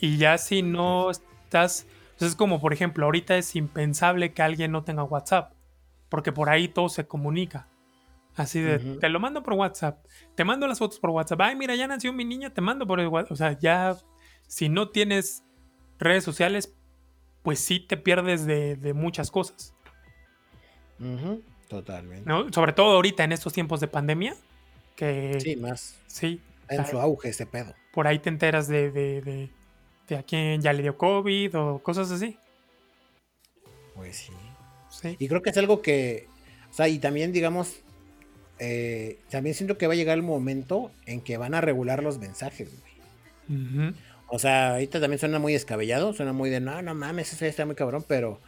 Y 0.00 0.16
ya 0.16 0.38
si 0.38 0.62
no 0.62 1.10
estás, 1.10 1.86
pues 2.18 2.30
es 2.30 2.36
como 2.36 2.60
por 2.60 2.72
ejemplo, 2.72 3.04
ahorita 3.04 3.36
es 3.36 3.56
impensable 3.56 4.32
que 4.32 4.42
alguien 4.42 4.72
no 4.72 4.84
tenga 4.84 5.04
WhatsApp, 5.04 5.52
porque 6.08 6.32
por 6.32 6.48
ahí 6.48 6.68
todo 6.68 6.88
se 6.88 7.06
comunica. 7.06 7.68
Así 8.36 8.60
de, 8.60 8.78
te 8.78 9.08
lo 9.08 9.20
mando 9.20 9.44
por 9.44 9.52
WhatsApp, 9.54 10.04
te 10.34 10.44
mando 10.44 10.66
las 10.66 10.80
fotos 10.80 10.98
por 10.98 11.10
WhatsApp, 11.10 11.40
ay, 11.40 11.54
mira, 11.54 11.76
ya 11.76 11.86
nació 11.86 12.12
mi 12.12 12.24
niña, 12.24 12.50
te 12.50 12.60
mando 12.60 12.84
por 12.86 12.98
el 12.98 13.06
WhatsApp. 13.06 13.32
O 13.32 13.36
sea, 13.36 13.58
ya, 13.58 13.96
si 14.48 14.68
no 14.68 14.88
tienes 14.88 15.44
redes 16.00 16.24
sociales, 16.24 16.74
pues 17.42 17.60
sí 17.60 17.78
te 17.78 17.96
pierdes 17.96 18.44
de, 18.44 18.92
muchas 18.94 19.30
cosas. 19.30 19.72
Totalmente. 21.68 22.30
Sobre 22.52 22.72
todo 22.72 22.96
ahorita 22.96 23.22
en 23.22 23.32
estos 23.32 23.52
tiempos 23.52 23.80
de 23.80 23.86
pandemia. 23.86 24.34
Que, 24.96 25.38
sí, 25.40 25.56
más. 25.56 26.00
Sí. 26.06 26.40
En 26.68 26.86
su 26.86 26.98
auge 26.98 27.30
ese 27.30 27.46
pedo. 27.46 27.74
Por 27.92 28.06
ahí 28.06 28.18
te 28.18 28.28
enteras 28.28 28.68
de, 28.68 28.90
de, 28.90 29.50
de, 30.08 30.16
a 30.16 30.22
quién 30.22 30.60
ya 30.60 30.72
le 30.72 30.82
dio 30.82 30.96
COVID 30.96 31.56
o 31.58 31.78
cosas 31.80 32.10
así. 32.10 32.38
Pues 33.94 34.16
sí. 34.16 34.32
sí. 34.90 35.16
Y 35.18 35.28
creo 35.28 35.42
que 35.42 35.50
es 35.50 35.56
algo 35.56 35.82
que 35.82 36.26
O 36.70 36.74
sea, 36.74 36.88
y 36.88 36.98
también, 36.98 37.32
digamos, 37.32 37.84
eh, 38.58 39.18
también 39.30 39.54
siento 39.54 39.78
que 39.78 39.86
va 39.86 39.94
a 39.94 39.96
llegar 39.96 40.16
el 40.16 40.22
momento 40.22 40.90
en 41.06 41.20
que 41.20 41.36
van 41.36 41.54
a 41.54 41.60
regular 41.60 42.02
los 42.02 42.18
mensajes, 42.18 42.70
güey. 42.80 43.94
O 44.28 44.38
sea, 44.38 44.72
ahorita 44.72 45.00
también 45.00 45.18
suena 45.18 45.38
muy 45.38 45.52
descabellado, 45.52 46.12
suena 46.14 46.32
muy 46.32 46.50
de, 46.50 46.60
no, 46.60 46.80
no 46.82 46.94
mames, 46.94 47.32
eso 47.32 47.44
ya 47.44 47.50
está 47.50 47.66
muy 47.66 47.74
cabrón, 47.74 48.04
pero 48.08 48.40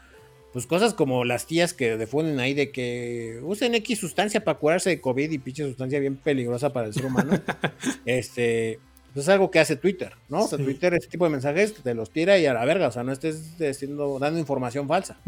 pues 0.56 0.66
cosas 0.66 0.94
como 0.94 1.26
las 1.26 1.44
tías 1.44 1.74
que 1.74 1.98
difunden 1.98 2.40
ahí 2.40 2.54
de 2.54 2.70
que 2.70 3.40
usen 3.42 3.74
X 3.74 3.98
sustancia 3.98 4.42
para 4.42 4.58
curarse 4.58 4.88
de 4.88 5.02
COVID 5.02 5.30
y 5.30 5.36
pinche 5.36 5.62
sustancia 5.64 6.00
bien 6.00 6.16
peligrosa 6.16 6.72
para 6.72 6.86
el 6.86 6.94
ser 6.94 7.04
humano. 7.04 7.38
este, 8.06 8.80
pues 9.12 9.26
es 9.26 9.28
algo 9.28 9.50
que 9.50 9.58
hace 9.58 9.76
Twitter, 9.76 10.14
¿no? 10.30 10.44
O 10.44 10.48
sea, 10.48 10.56
Twitter, 10.56 10.94
ese 10.94 11.08
tipo 11.08 11.26
de 11.26 11.30
mensajes 11.32 11.74
te 11.74 11.92
los 11.92 12.10
tira 12.10 12.38
y 12.38 12.46
a 12.46 12.54
la 12.54 12.64
verga, 12.64 12.88
o 12.88 12.90
sea, 12.90 13.02
no 13.02 13.12
estés 13.12 13.58
diciendo, 13.58 14.18
dando 14.18 14.40
información 14.40 14.88
falsa. 14.88 15.18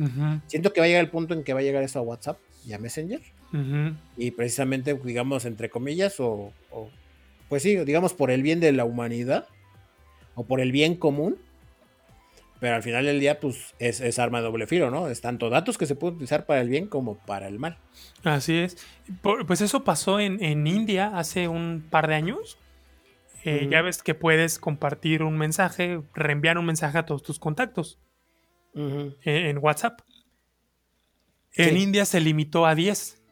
Siento 0.46 0.72
que 0.72 0.80
va 0.80 0.86
a 0.86 0.88
llegar 0.88 1.04
el 1.04 1.10
punto 1.10 1.34
en 1.34 1.44
que 1.44 1.52
va 1.52 1.60
a 1.60 1.62
llegar 1.62 1.82
eso 1.82 1.98
a 1.98 2.02
WhatsApp 2.02 2.38
y 2.66 2.72
a 2.72 2.78
Messenger. 2.78 3.20
Y 4.16 4.30
precisamente, 4.30 4.94
digamos, 4.94 5.44
entre 5.44 5.68
comillas, 5.68 6.20
o, 6.20 6.54
pues 7.50 7.62
sí, 7.62 7.76
digamos, 7.76 8.14
por 8.14 8.30
el 8.30 8.42
bien 8.42 8.60
de 8.60 8.72
la 8.72 8.86
humanidad, 8.86 9.46
o 10.36 10.44
por 10.44 10.62
el 10.62 10.72
bien 10.72 10.94
común, 10.94 11.36
pero 12.60 12.74
al 12.74 12.82
final 12.82 13.04
del 13.04 13.20
día, 13.20 13.38
pues 13.38 13.74
es, 13.78 14.18
arma 14.18 14.38
de 14.38 14.44
doble 14.44 14.66
filo, 14.66 14.90
¿no? 14.90 15.08
Es 15.08 15.20
tanto 15.20 15.48
datos 15.50 15.78
que 15.78 15.86
se 15.86 15.94
pueden 15.94 16.16
utilizar 16.16 16.46
para 16.46 16.60
el 16.60 16.68
bien 16.68 16.86
como 16.86 17.18
para 17.18 17.46
el 17.46 17.58
mal. 17.58 17.78
Así 18.24 18.56
es. 18.56 18.76
pues 19.46 19.60
eso 19.60 19.84
pasó 19.84 20.18
en, 20.18 20.66
India 20.66 21.16
hace 21.16 21.48
un 21.48 21.86
par 21.88 22.08
de 22.08 22.14
años. 22.14 22.58
Eh, 23.44 23.68
ya 23.70 23.82
ves 23.82 24.02
que 24.02 24.14
puedes 24.14 24.58
compartir 24.58 25.22
un 25.22 25.38
mensaje, 25.38 26.02
reenviar 26.14 26.58
un 26.58 26.66
mensaje 26.66 26.98
a 26.98 27.06
todos 27.06 27.22
tus 27.22 27.38
contactos 27.38 28.00
en, 28.74 29.58
WhatsApp. 29.58 30.00
En 31.54 31.76
India 31.76 32.04
se 32.04 32.20
limitó 32.20 32.66
a 32.66 32.74
10. 32.74 33.22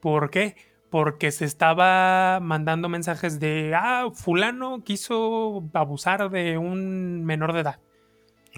¿Por 0.00 0.30
qué? 0.30 0.56
Porque 0.90 1.32
se 1.32 1.44
estaba 1.44 2.38
mandando 2.40 2.88
mensajes 2.88 3.40
de, 3.40 3.72
ah, 3.74 4.08
fulano 4.14 4.82
quiso 4.84 5.68
abusar 5.74 6.30
de 6.30 6.56
un 6.58 7.24
menor 7.24 7.52
de 7.52 7.60
edad. 7.60 7.80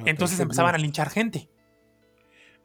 Entonces 0.04 0.38
empezaban 0.40 0.74
a 0.74 0.78
linchar 0.78 1.10
gente. 1.10 1.48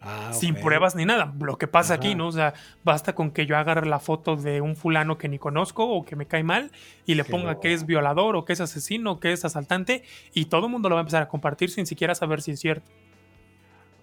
Ah, 0.02 0.32
sin 0.34 0.54
pruebas 0.56 0.96
ni 0.96 1.04
nada. 1.04 1.34
Lo 1.40 1.58
que 1.58 1.68
pasa 1.68 1.96
aquí, 1.96 2.14
¿no? 2.14 2.28
O 2.28 2.32
sea, 2.32 2.54
basta 2.84 3.16
con 3.16 3.32
que 3.32 3.48
yo 3.48 3.58
agarre 3.58 3.88
la 3.88 4.00
foto 4.00 4.36
de 4.36 4.62
un 4.62 4.76
fulano 4.76 5.18
que 5.18 5.28
ni 5.28 5.40
conozco 5.40 5.88
o 5.88 6.06
que 6.06 6.16
me 6.16 6.28
cae 6.28 6.44
mal 6.44 6.72
y 7.08 7.16
le 7.16 7.24
ponga 7.24 7.60
que 7.60 7.74
es 7.74 7.88
violador 7.88 8.36
o 8.36 8.46
que 8.46 8.54
es 8.54 8.62
asesino 8.62 9.14
o 9.14 9.20
que 9.20 9.32
es 9.32 9.46
asaltante 9.46 10.04
y 10.34 10.46
todo 10.46 10.68
el 10.68 10.72
mundo 10.72 10.90
lo 10.90 10.96
va 10.96 11.02
a 11.02 11.04
empezar 11.04 11.24
a 11.24 11.28
compartir 11.28 11.72
sin 11.72 11.88
siquiera 11.88 12.14
saber 12.14 12.44
si 12.44 12.52
es 12.52 12.60
cierto. 12.60 12.92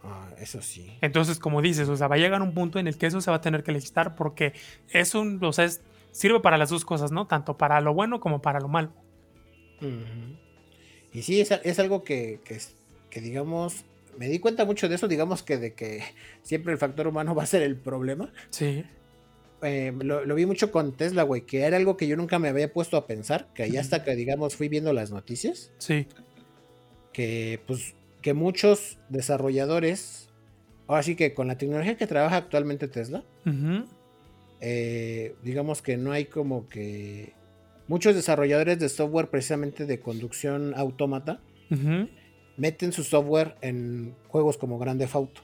Ah, 0.02 0.30
eso 0.38 0.60
sí. 0.60 0.98
Entonces, 1.02 1.38
como 1.38 1.62
dices, 1.62 1.88
o 1.88 1.96
sea, 1.96 2.08
va 2.08 2.16
a 2.16 2.18
llegar 2.18 2.42
un 2.42 2.52
punto 2.52 2.80
en 2.80 2.88
el 2.88 2.98
que 2.98 3.06
eso 3.06 3.20
se 3.20 3.30
va 3.30 3.36
a 3.36 3.40
tener 3.40 3.62
que 3.62 3.70
legislar 3.70 4.16
porque 4.16 4.54
es 4.88 5.14
un, 5.14 5.38
o 5.44 5.52
sea, 5.52 5.68
sirve 6.10 6.40
para 6.40 6.58
las 6.58 6.70
dos 6.70 6.84
cosas, 6.84 7.12
¿no? 7.12 7.28
Tanto 7.28 7.56
para 7.56 7.80
lo 7.80 7.94
bueno 7.94 8.18
como 8.18 8.42
para 8.42 8.58
lo 8.58 8.66
malo. 8.66 8.92
Y 11.12 11.22
sí, 11.22 11.40
es, 11.40 11.78
algo 11.78 12.02
que, 12.02 12.40
que, 12.44 12.58
que 13.12 13.20
digamos, 13.20 13.84
me 14.16 14.26
di 14.28 14.38
cuenta 14.38 14.64
mucho 14.64 14.88
de 14.88 14.94
eso, 14.94 15.06
digamos 15.06 15.42
que 15.42 15.58
de 15.58 15.74
que 15.74 16.02
siempre 16.42 16.72
el 16.72 16.78
factor 16.78 17.06
humano 17.06 17.34
va 17.36 17.42
a 17.42 17.46
ser 17.46 17.62
el 17.62 17.76
problema. 17.76 18.32
Sí. 18.50 18.84
Eh, 19.62 19.92
lo, 20.02 20.34
vi 20.34 20.46
mucho 20.46 20.72
con 20.72 20.96
Tesla, 20.96 21.22
güey, 21.22 21.42
que 21.42 21.60
era 21.60 21.76
algo 21.76 21.96
que 21.96 22.08
yo 22.08 22.16
nunca 22.16 22.40
me 22.40 22.48
había 22.48 22.72
puesto 22.72 22.96
a 22.96 23.06
pensar, 23.06 23.48
que 23.54 23.62
ahí 23.62 23.76
hasta 23.76 24.02
que, 24.02 24.16
digamos, 24.16 24.56
fui 24.56 24.68
viendo 24.68 24.92
las 24.92 25.12
noticias. 25.12 25.70
Sí. 25.78 26.08
Que, 27.12 27.60
pues, 27.66 27.94
que 28.22 28.32
muchos 28.32 28.98
desarrolladores, 29.08 30.30
ahora 30.88 31.02
sí 31.02 31.14
que 31.14 31.34
con 31.34 31.46
la 31.46 31.58
tecnología 31.58 31.96
que 31.96 32.06
trabaja 32.06 32.38
actualmente 32.38 32.88
Tesla, 32.88 33.22
eh, 34.60 35.36
digamos 35.44 35.82
que 35.82 35.96
no 35.96 36.12
hay 36.12 36.24
como 36.24 36.68
que 36.68 37.34
muchos 37.86 38.14
desarrolladores 38.14 38.80
de 38.80 38.88
software 38.88 39.28
precisamente 39.28 39.86
de 39.86 40.00
conducción 40.00 40.72
autómata, 40.74 41.40
meten 42.56 42.92
su 42.92 43.04
software 43.04 43.56
en 43.60 44.14
juegos 44.28 44.58
como 44.58 44.78
Grande 44.78 45.08
Auto. 45.12 45.40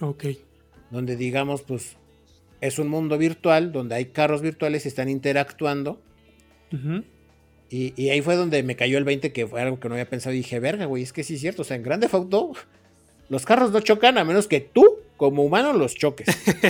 Ok. 0.00 0.24
Donde 0.90 1.16
digamos, 1.16 1.62
pues 1.62 1.96
es 2.60 2.78
un 2.78 2.88
mundo 2.88 3.18
virtual 3.18 3.72
donde 3.72 3.94
hay 3.94 4.06
carros 4.06 4.42
virtuales 4.42 4.84
y 4.84 4.88
están 4.88 5.08
interactuando. 5.08 6.00
y, 7.70 8.08
ahí 8.08 8.20
fue 8.20 8.36
donde 8.36 8.62
me 8.62 8.76
cayó 8.76 8.98
el 8.98 9.04
20, 9.04 9.32
que 9.32 9.46
fue 9.46 9.60
algo 9.60 9.80
que 9.80 9.88
no 9.88 9.94
había 9.94 10.08
pensado. 10.08 10.34
Y 10.34 10.38
dije, 10.38 10.60
verga, 10.60 10.86
güey, 10.86 11.02
es 11.02 11.12
que 11.12 11.24
sí 11.24 11.34
es 11.34 11.40
cierto. 11.40 11.62
O 11.62 11.64
sea, 11.64 11.76
en 11.76 11.82
Grande 11.82 12.08
Auto, 12.12 12.52
los 13.28 13.44
carros 13.44 13.72
no 13.72 13.80
chocan 13.80 14.18
a 14.18 14.24
menos 14.24 14.46
que 14.46 14.60
tú, 14.60 14.98
como 15.16 15.44
humano, 15.44 15.72
los 15.72 15.94
choques. 15.94 16.28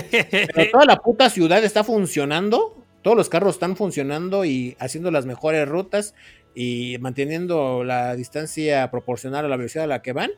Pero 0.54 0.70
toda 0.72 0.84
la 0.84 0.96
puta 0.96 1.30
ciudad 1.30 1.64
está 1.64 1.84
funcionando. 1.84 2.76
Todos 3.02 3.16
los 3.16 3.28
carros 3.28 3.54
están 3.54 3.76
funcionando 3.76 4.44
y 4.44 4.76
haciendo 4.80 5.12
las 5.12 5.26
mejores 5.26 5.68
rutas 5.68 6.14
y 6.56 6.96
manteniendo 7.00 7.84
la 7.84 8.16
distancia 8.16 8.90
proporcional 8.90 9.44
a 9.44 9.48
la 9.48 9.58
velocidad 9.58 9.84
a 9.84 9.88
la 9.88 10.00
que 10.00 10.14
van, 10.14 10.30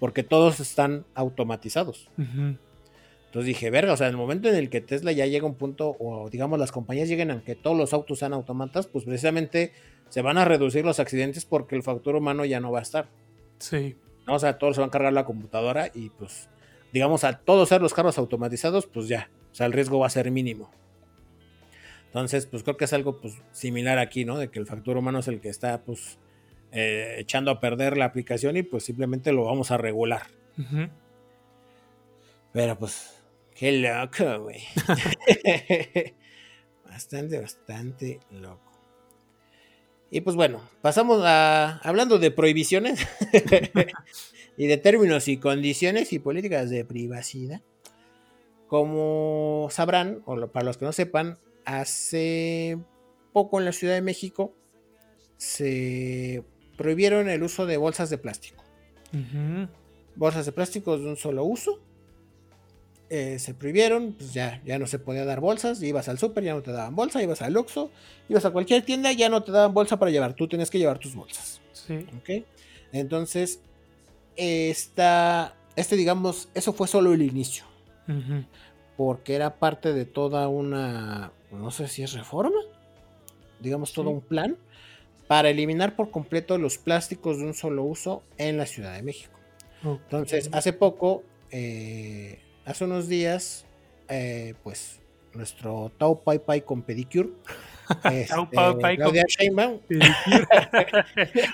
porque 0.00 0.22
todos 0.22 0.60
están 0.60 1.04
automatizados. 1.14 2.08
Entonces 2.16 3.46
dije, 3.46 3.68
verga, 3.68 3.92
o 3.92 3.96
sea, 3.98 4.06
en 4.06 4.12
el 4.12 4.16
momento 4.16 4.48
en 4.48 4.54
el 4.54 4.70
que 4.70 4.80
Tesla 4.80 5.12
ya 5.12 5.26
llega 5.26 5.44
a 5.44 5.50
un 5.50 5.56
punto, 5.56 5.94
o 6.00 6.30
digamos 6.30 6.58
las 6.58 6.72
compañías 6.72 7.10
lleguen 7.10 7.30
a 7.30 7.44
que 7.44 7.54
todos 7.54 7.76
los 7.76 7.92
autos 7.92 8.18
sean 8.18 8.32
automatas, 8.32 8.86
pues 8.86 9.04
precisamente 9.04 9.72
se 10.08 10.22
van 10.22 10.38
a 10.38 10.46
reducir 10.46 10.86
los 10.86 11.00
accidentes 11.00 11.44
porque 11.44 11.76
el 11.76 11.82
factor 11.82 12.16
humano 12.16 12.46
ya 12.46 12.60
no 12.60 12.72
va 12.72 12.78
a 12.78 12.82
estar. 12.82 13.10
Sí. 13.58 13.94
O 14.26 14.38
sea, 14.38 14.56
todos 14.56 14.76
se 14.76 14.80
van 14.80 14.88
a 14.88 14.90
cargar 14.90 15.12
la 15.12 15.26
computadora 15.26 15.90
y 15.94 16.08
pues, 16.08 16.48
digamos, 16.94 17.24
a 17.24 17.40
todos 17.40 17.68
ser 17.68 17.82
los 17.82 17.92
carros 17.92 18.16
automatizados, 18.16 18.86
pues 18.86 19.06
ya, 19.06 19.28
o 19.52 19.54
sea, 19.54 19.66
el 19.66 19.74
riesgo 19.74 19.98
va 19.98 20.06
a 20.06 20.10
ser 20.10 20.30
mínimo. 20.30 20.70
Entonces, 22.08 22.46
pues 22.46 22.62
creo 22.62 22.76
que 22.76 22.86
es 22.86 22.92
algo 22.92 23.20
pues, 23.20 23.34
similar 23.52 23.98
aquí, 23.98 24.24
¿no? 24.24 24.38
De 24.38 24.50
que 24.50 24.58
el 24.58 24.66
factor 24.66 24.96
humano 24.96 25.18
es 25.18 25.28
el 25.28 25.40
que 25.40 25.50
está 25.50 25.84
pues 25.84 26.18
eh, 26.72 27.16
echando 27.18 27.50
a 27.50 27.60
perder 27.60 27.96
la 27.96 28.06
aplicación 28.06 28.56
y 28.56 28.62
pues 28.62 28.84
simplemente 28.84 29.32
lo 29.32 29.44
vamos 29.44 29.70
a 29.70 29.76
regular. 29.76 30.22
Pero 32.52 32.78
pues, 32.78 33.22
qué 33.54 33.72
loco, 33.72 34.42
güey. 34.42 34.62
bastante, 36.84 37.38
bastante 37.40 38.20
loco. 38.30 38.72
Y 40.10 40.22
pues 40.22 40.36
bueno, 40.36 40.62
pasamos 40.80 41.22
a 41.24 41.78
hablando 41.82 42.18
de 42.18 42.30
prohibiciones 42.30 43.06
y 44.56 44.66
de 44.66 44.76
términos 44.78 45.28
y 45.28 45.36
condiciones 45.36 46.12
y 46.14 46.18
políticas 46.18 46.70
de 46.70 46.84
privacidad. 46.86 47.60
Como 48.66 49.68
sabrán, 49.70 50.22
o 50.24 50.48
para 50.48 50.64
los 50.64 50.78
que 50.78 50.86
no 50.86 50.92
sepan, 50.92 51.38
hace 51.68 52.78
poco 53.34 53.58
en 53.58 53.66
la 53.66 53.72
Ciudad 53.72 53.94
de 53.94 54.00
México 54.00 54.54
se 55.36 56.42
prohibieron 56.78 57.28
el 57.28 57.42
uso 57.42 57.66
de 57.66 57.76
bolsas 57.76 58.08
de 58.08 58.16
plástico. 58.16 58.64
Bolsas 60.16 60.46
de 60.46 60.52
plástico 60.52 60.96
de 60.96 61.06
un 61.06 61.16
solo 61.16 61.44
uso. 61.44 61.78
Eh, 63.10 63.38
se 63.38 63.54
prohibieron, 63.54 64.14
pues 64.14 64.32
ya, 64.32 64.62
ya 64.64 64.78
no 64.78 64.86
se 64.86 64.98
podía 64.98 65.26
dar 65.26 65.40
bolsas. 65.40 65.82
Ibas 65.82 66.08
al 66.08 66.18
súper, 66.18 66.44
ya 66.44 66.54
no 66.54 66.62
te 66.62 66.72
daban 66.72 66.96
bolsa. 66.96 67.22
Ibas 67.22 67.42
al 67.42 67.52
Luxo, 67.52 67.90
ibas 68.28 68.44
a 68.46 68.50
cualquier 68.50 68.82
tienda, 68.82 69.12
ya 69.12 69.28
no 69.28 69.42
te 69.42 69.52
daban 69.52 69.74
bolsa 69.74 69.98
para 69.98 70.10
llevar. 70.10 70.34
Tú 70.34 70.48
tienes 70.48 70.70
que 70.70 70.78
llevar 70.78 70.98
tus 70.98 71.14
bolsas. 71.14 71.60
Sí. 71.72 72.06
Entonces, 72.92 73.60
esta, 74.36 75.54
este, 75.76 75.96
digamos, 75.96 76.48
eso 76.54 76.72
fue 76.72 76.88
solo 76.88 77.12
el 77.12 77.20
inicio. 77.20 77.64
Porque 78.96 79.34
era 79.34 79.58
parte 79.58 79.92
de 79.92 80.06
toda 80.06 80.48
una 80.48 81.32
no 81.50 81.70
sé 81.70 81.88
si 81.88 82.02
es 82.02 82.12
reforma, 82.12 82.60
digamos 83.60 83.92
todo 83.92 84.10
un 84.10 84.20
plan, 84.20 84.56
para 85.26 85.50
eliminar 85.50 85.96
por 85.96 86.10
completo 86.10 86.58
los 86.58 86.78
plásticos 86.78 87.38
de 87.38 87.44
un 87.44 87.54
solo 87.54 87.84
uso 87.84 88.22
en 88.38 88.56
la 88.56 88.66
Ciudad 88.66 88.94
de 88.94 89.02
México. 89.02 89.38
Entonces, 89.82 90.48
hace 90.52 90.72
poco, 90.72 91.22
eh, 91.50 92.40
hace 92.64 92.84
unos 92.84 93.08
días, 93.08 93.66
eh, 94.08 94.54
pues 94.62 95.00
nuestro 95.34 95.92
Tau 95.98 96.22
Pai 96.22 96.38
Pai 96.40 96.62
con 96.62 96.82
pedicure. 96.82 97.30
Este, 98.04 98.34
Tau 98.34 98.78
Pai 98.78 98.98
Claudia 98.98 99.24
Sheinbaum. 99.26 99.80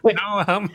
no 0.02 0.44
mames. 0.44 0.72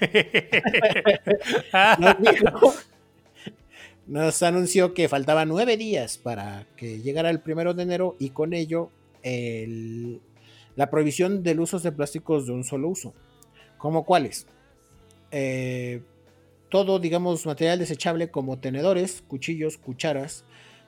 nos 4.07 4.41
anunció 4.41 4.93
que 4.93 5.09
faltaban 5.09 5.49
nueve 5.49 5.75
días 5.75 6.17
para 6.17 6.65
que 6.77 7.01
llegara 7.01 7.29
el 7.29 7.41
primero 7.41 7.73
de 7.73 7.83
enero 7.83 8.15
y 8.19 8.29
con 8.29 8.53
ello 8.53 8.89
la 9.23 10.89
prohibición 10.89 11.43
del 11.43 11.59
uso 11.59 11.79
de 11.79 11.91
plásticos 11.91 12.45
de 12.45 12.53
un 12.53 12.63
solo 12.63 12.89
uso. 12.89 13.13
¿Como 13.77 14.05
cuáles? 14.05 14.47
Eh, 15.31 16.01
todo, 16.69 16.99
digamos, 16.99 17.45
material 17.45 17.79
desechable 17.79 18.29
como 18.29 18.59
tenedores, 18.59 19.23
cuchillos, 19.27 19.77
cucharas, 19.77 20.45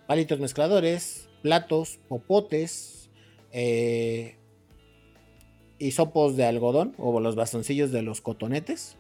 palitos 0.08 0.40
mezcladores, 0.40 1.30
platos, 1.42 2.00
popotes, 2.08 3.10
eh, 3.52 4.38
hisopos 5.80 6.38
de 6.38 6.46
algodón 6.46 6.94
o 6.98 7.20
los 7.20 7.36
bastoncillos 7.36 7.92
de 7.92 8.04
los 8.04 8.22
cotonetes, 8.22 8.96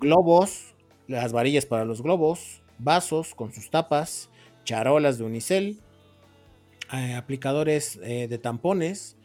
globos, 0.00 0.74
las 1.08 1.32
varillas 1.32 1.66
para 1.66 1.84
los 1.84 2.02
globos, 2.02 2.62
vasos 2.78 3.34
con 3.34 3.52
sus 3.52 3.70
tapas, 3.70 4.30
charolas 4.64 5.18
de 5.18 5.24
unicel, 5.24 5.80
eh, 6.92 7.14
aplicadores 7.14 7.98
eh, 8.02 8.28
de 8.28 8.38
tampones 8.38 9.16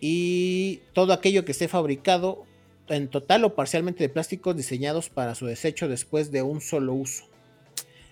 y 0.00 0.82
todo 0.92 1.12
aquello 1.12 1.44
que 1.44 1.52
esté 1.52 1.68
fabricado 1.68 2.44
en 2.88 3.08
total 3.08 3.44
o 3.44 3.54
parcialmente 3.54 4.04
de 4.04 4.08
plásticos 4.08 4.56
diseñados 4.56 5.08
para 5.08 5.34
su 5.34 5.46
desecho 5.46 5.88
después 5.88 6.30
de 6.30 6.42
un 6.42 6.60
solo 6.60 6.94
uso, 6.94 7.24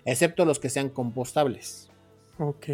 excepto 0.05 0.45
los 0.45 0.59
que 0.59 0.69
sean 0.69 0.89
compostables. 0.89 1.89
Ok. 2.39 2.67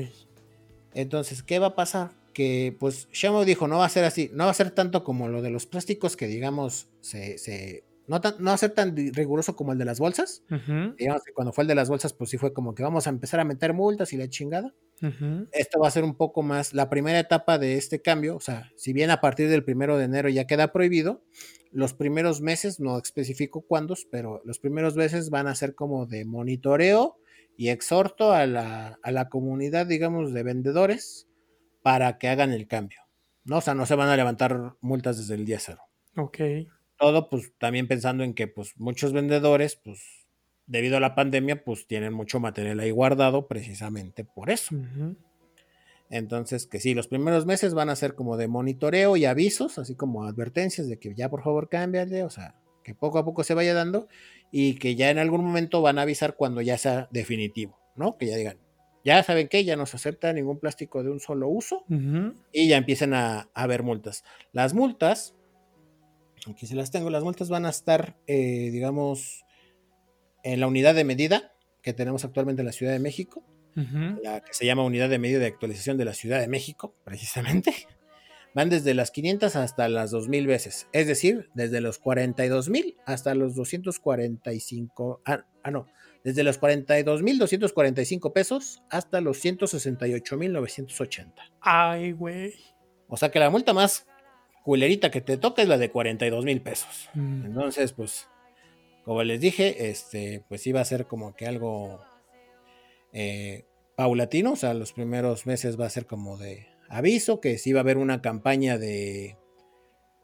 Entonces, 0.94 1.44
¿qué 1.44 1.60
va 1.60 1.68
a 1.68 1.76
pasar? 1.76 2.12
Que 2.34 2.76
pues 2.80 3.08
Shamo 3.12 3.46
dijo, 3.46 3.68
no 3.68 3.78
va 3.78 3.86
a 3.86 3.90
ser 3.90 4.06
así, 4.06 4.32
no 4.34 4.46
va 4.46 4.52
a 4.52 4.56
ser 4.56 4.72
tanto 4.72 5.04
como 5.04 5.28
lo 5.28 5.42
de 5.42 5.50
los 5.50 5.66
plásticos 5.66 6.16
que 6.16 6.28
digamos 6.28 6.88
se, 7.02 7.38
se 7.38 7.84
no, 8.08 8.20
va 8.20 8.54
a 8.54 8.58
ser 8.58 8.72
tan 8.72 8.96
riguroso 8.96 9.56
como 9.56 9.72
el 9.72 9.78
de 9.78 9.86
las 9.86 10.00
bolsas. 10.00 10.44
Digamos 10.98 11.24
que 11.24 11.34
cuando 11.34 11.54
fue 11.54 11.64
el 11.64 11.68
de 11.68 11.76
las 11.76 11.90
bolsas, 11.90 12.14
pues 12.14 12.30
sí 12.30 12.38
fue 12.38 12.54
como 12.54 12.76
que 12.76 12.84
vamos 12.84 13.08
a 13.08 13.10
empezar 13.10 13.40
a 13.40 13.46
meter 13.46 13.74
multas 13.74 14.14
y 14.14 14.18
la 14.18 14.30
chingada. 14.30 14.74
Esto 15.52 15.80
va 15.80 15.88
a 15.88 15.92
ser 15.92 16.04
un 16.04 16.16
poco 16.16 16.44
más 16.44 16.74
la 16.74 16.90
primera 16.90 17.20
etapa 17.20 17.58
de 17.58 17.78
este 17.78 18.02
cambio. 18.02 18.36
O 18.36 18.40
sea, 18.40 18.72
si 18.76 18.94
bien 18.94 19.10
a 19.10 19.22
partir 19.22 19.50
del 19.50 19.64
primero 19.64 19.98
de 19.98 20.06
enero 20.06 20.30
ya 20.30 20.46
queda 20.46 20.72
prohibido, 20.72 21.24
los 21.72 21.94
primeros 21.94 22.42
meses, 22.42 22.80
no 22.80 22.98
especifico 22.98 23.62
cuándos, 23.62 24.08
pero 24.12 24.42
los 24.46 24.60
primeros 24.60 24.96
meses 24.96 25.30
van 25.30 25.48
a 25.48 25.56
ser 25.56 25.74
como 25.74 26.06
de 26.06 26.26
monitoreo 26.26 27.18
y 27.58 27.70
exhorto 27.70 28.34
a 28.34 28.46
la, 28.46 29.00
a 29.02 29.12
la 29.12 29.30
comunidad, 29.30 29.86
digamos, 29.86 30.34
de 30.34 30.44
vendedores 30.44 31.28
para 31.82 32.18
que 32.18 32.28
hagan 32.28 32.52
el 32.52 32.68
cambio. 32.68 33.00
¿no? 33.44 33.58
O 33.58 33.62
sea, 33.62 33.74
no 33.74 33.86
se 33.86 33.96
van 33.96 34.10
a 34.10 34.18
levantar 34.18 34.76
multas 34.82 35.18
desde 35.18 35.36
el 35.36 35.46
día 35.46 35.60
cero. 35.60 35.82
Ok. 36.16 36.40
Todo, 37.02 37.30
pues 37.30 37.52
también 37.58 37.88
pensando 37.88 38.24
en 38.24 38.36
que 38.36 38.48
pues 38.48 38.74
muchos 38.78 39.12
vendedores, 39.12 39.76
pues 39.76 40.28
debido 40.68 40.98
a 40.98 41.00
la 41.00 41.16
pandemia, 41.16 41.64
pues 41.64 41.88
tienen 41.88 42.14
mucho 42.14 42.40
material 42.40 42.80
ahí 42.80 42.92
guardado 42.92 43.48
precisamente 43.48 44.24
por 44.24 44.52
eso. 44.52 44.76
Entonces, 46.12 46.68
que 46.68 46.80
sí, 46.80 46.94
los 46.94 47.08
primeros 47.08 47.48
meses 47.48 47.74
van 47.74 47.90
a 47.90 47.96
ser 47.96 48.14
como 48.14 48.38
de 48.38 48.48
monitoreo 48.48 49.18
y 49.18 49.26
avisos, 49.26 49.80
así 49.80 49.96
como 49.96 50.26
advertencias 50.26 50.88
de 50.88 51.00
que 51.00 51.16
ya 51.16 51.28
por 51.28 51.42
favor 51.42 51.70
cámbiale, 51.70 52.24
o 52.24 52.30
sea, 52.30 52.54
que 52.84 52.94
poco 52.94 53.18
a 53.18 53.26
poco 53.26 53.44
se 53.44 53.56
vaya 53.56 53.74
dando 53.74 54.08
y 54.52 54.76
que 54.76 54.96
ya 54.96 55.10
en 55.10 55.18
algún 55.18 55.44
momento 55.44 55.82
van 55.82 55.98
a 55.98 56.04
avisar 56.04 56.36
cuando 56.36 56.62
ya 56.62 56.78
sea 56.78 57.08
definitivo, 57.12 57.80
¿no? 57.96 58.18
Que 58.20 58.28
ya 58.28 58.38
digan, 58.38 58.58
ya 59.04 59.24
saben 59.24 59.48
que 59.48 59.64
ya 59.64 59.76
no 59.76 59.88
se 59.88 59.98
acepta 59.98 60.32
ningún 60.34 60.60
plástico 60.60 61.04
de 61.04 61.10
un 61.10 61.20
solo 61.20 61.48
uso 61.48 61.84
y 62.52 62.68
ya 62.68 62.78
empiecen 62.78 63.16
a, 63.16 63.50
haber 63.56 63.82
multas. 63.82 64.24
Las 64.52 64.74
multas, 64.74 65.34
aquí 66.50 66.68
se 66.68 66.76
las 66.76 66.92
tengo, 66.92 67.10
las 67.10 67.24
multas 67.24 67.50
van 67.50 67.66
a 67.66 67.70
estar, 67.70 68.18
eh, 68.28 68.70
digamos, 68.72 69.46
en 70.44 70.60
la 70.60 70.68
unidad 70.68 70.96
de 70.96 71.04
medida 71.04 71.54
que 71.82 71.94
tenemos 71.94 72.26
actualmente 72.26 72.62
en 72.62 72.66
la 72.66 72.72
Ciudad 72.72 72.94
de 72.94 73.00
México 73.00 73.44
la 73.76 74.42
que 74.42 74.54
se 74.54 74.66
llama 74.66 74.84
Unidad 74.84 75.10
de 75.10 75.18
Medio 75.20 75.40
de 75.40 75.48
Actualización 75.48 75.98
de 75.98 76.06
la 76.06 76.14
Ciudad 76.14 76.40
de 76.40 76.48
México, 76.48 76.96
precisamente, 77.04 77.74
van 78.54 78.70
desde 78.70 78.94
las 78.94 79.12
500 79.12 79.56
hasta 79.56 79.90
las 79.90 80.12
2000 80.12 80.48
veces. 80.48 80.88
Es 80.92 81.08
decir, 81.08 81.50
desde 81.54 81.82
los 81.82 82.02
42.000 82.02 82.98
hasta 83.06 83.34
los 83.36 83.56
245. 83.56 85.22
Ah, 85.26 85.46
ah, 85.64 85.72
no. 85.72 85.88
Desde 86.24 86.44
los 86.44 86.62
42.245 86.62 88.32
pesos 88.34 88.84
hasta 88.90 89.22
los 89.22 89.44
168.980. 89.44 91.34
Ay, 91.62 92.12
güey. 92.12 92.54
O 93.08 93.18
sea 93.18 93.32
que 93.32 93.40
la 93.40 93.50
multa 93.50 93.74
más 93.74 94.06
culerita 94.64 95.12
que 95.12 95.22
te 95.22 95.38
toca 95.38 95.62
es 95.62 95.68
la 95.68 95.78
de 95.78 95.92
42 95.92 96.46
mil 96.46 96.62
pesos. 96.62 97.10
Mm. 97.14 97.46
Entonces, 97.46 97.94
pues, 97.94 98.28
como 99.04 99.24
les 99.24 99.42
dije, 99.42 99.90
este, 99.90 100.44
pues 100.48 100.66
iba 100.68 100.82
a 100.82 100.86
ser 100.86 101.08
como 101.08 101.36
que 101.36 101.48
algo 101.48 102.02
eh, 103.14 103.66
paulatino, 103.96 104.54
o 104.54 104.56
sea, 104.56 104.74
los 104.74 104.94
primeros 104.94 105.46
meses 105.46 105.80
va 105.80 105.86
a 105.86 105.90
ser 105.90 106.06
como 106.06 106.38
de 106.38 106.68
aviso, 106.90 107.40
que 107.40 107.58
sí 107.58 107.74
va 107.74 107.80
a 107.80 107.84
haber 107.84 107.98
una 107.98 108.22
campaña 108.22 108.78
de, 108.78 109.38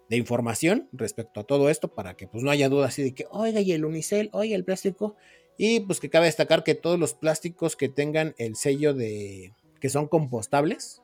de 0.10 0.18
información 0.18 0.90
respecto 0.92 1.42
a 1.42 1.44
todo 1.44 1.70
esto 1.70 1.94
para 1.94 2.16
que 2.16 2.28
pues 2.28 2.44
no 2.44 2.52
haya 2.52 2.70
duda 2.70 2.88
así 2.88 3.04
de 3.04 3.14
que, 3.14 3.26
oiga, 3.32 3.62
y 3.62 3.72
el 3.72 3.86
unicel, 3.86 4.30
oiga, 4.34 4.56
el 4.56 4.64
plástico, 4.64 5.16
y 5.58 5.82
pues 5.82 6.00
que 6.00 6.10
cabe 6.10 6.28
destacar 6.28 6.64
que 6.64 6.76
todos 6.76 7.00
los 7.00 7.14
plásticos 7.14 7.76
que 7.76 7.90
tengan 7.90 8.36
el 8.38 8.56
sello 8.56 8.94
de 8.94 9.54
que 9.80 9.90
son 9.90 10.08
compostables, 10.08 11.02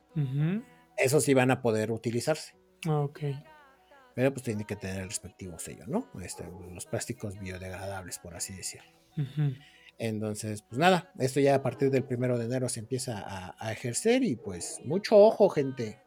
esos 0.96 1.24
sí 1.24 1.34
van 1.34 1.50
a 1.50 1.60
poder 1.60 1.90
utilizarse. 1.90 2.54
Ok. 2.88 3.20
Pero 4.14 4.32
pues 4.32 4.44
tiene 4.44 4.64
que 4.64 4.76
tener 4.76 5.02
el 5.02 5.08
respectivo 5.08 5.58
sello, 5.58 5.86
¿no? 5.86 6.08
Este, 6.22 6.44
los 6.72 6.86
plásticos 6.86 7.38
biodegradables, 7.38 8.18
por 8.18 8.36
así 8.36 8.54
decirlo. 8.54 8.88
Entonces, 9.98 10.62
pues 10.62 10.78
nada, 10.78 11.12
esto 11.18 11.40
ya 11.40 11.56
a 11.56 11.62
partir 11.62 11.90
del 11.90 12.04
primero 12.04 12.38
de 12.38 12.44
enero 12.46 12.68
se 12.68 12.80
empieza 12.80 13.24
a, 13.58 13.72
ejercer 13.72 14.22
y 14.22 14.36
pues 14.36 14.80
mucho 14.84 15.18
ojo, 15.18 15.48
gente. 15.48 16.00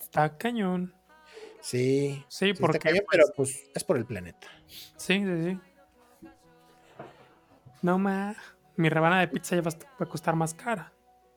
Está 0.00 0.36
cañón. 0.36 0.94
Sí. 1.60 2.24
Sí, 2.28 2.52
porque. 2.54 2.78
Cañón, 2.78 3.04
pero 3.10 3.24
pues 3.34 3.70
es 3.74 3.84
por 3.84 3.96
el 3.96 4.06
planeta. 4.06 4.48
Sí, 4.96 5.24
sí, 5.24 5.42
sí. 5.44 5.60
No 7.82 7.98
más. 7.98 8.36
Mi 8.76 8.90
rebana 8.90 9.20
de 9.20 9.28
pizza 9.28 9.56
ya 9.56 9.62
va 9.62 9.70
a 9.98 10.06
costar 10.06 10.36
más 10.36 10.52
cara. 10.52 10.92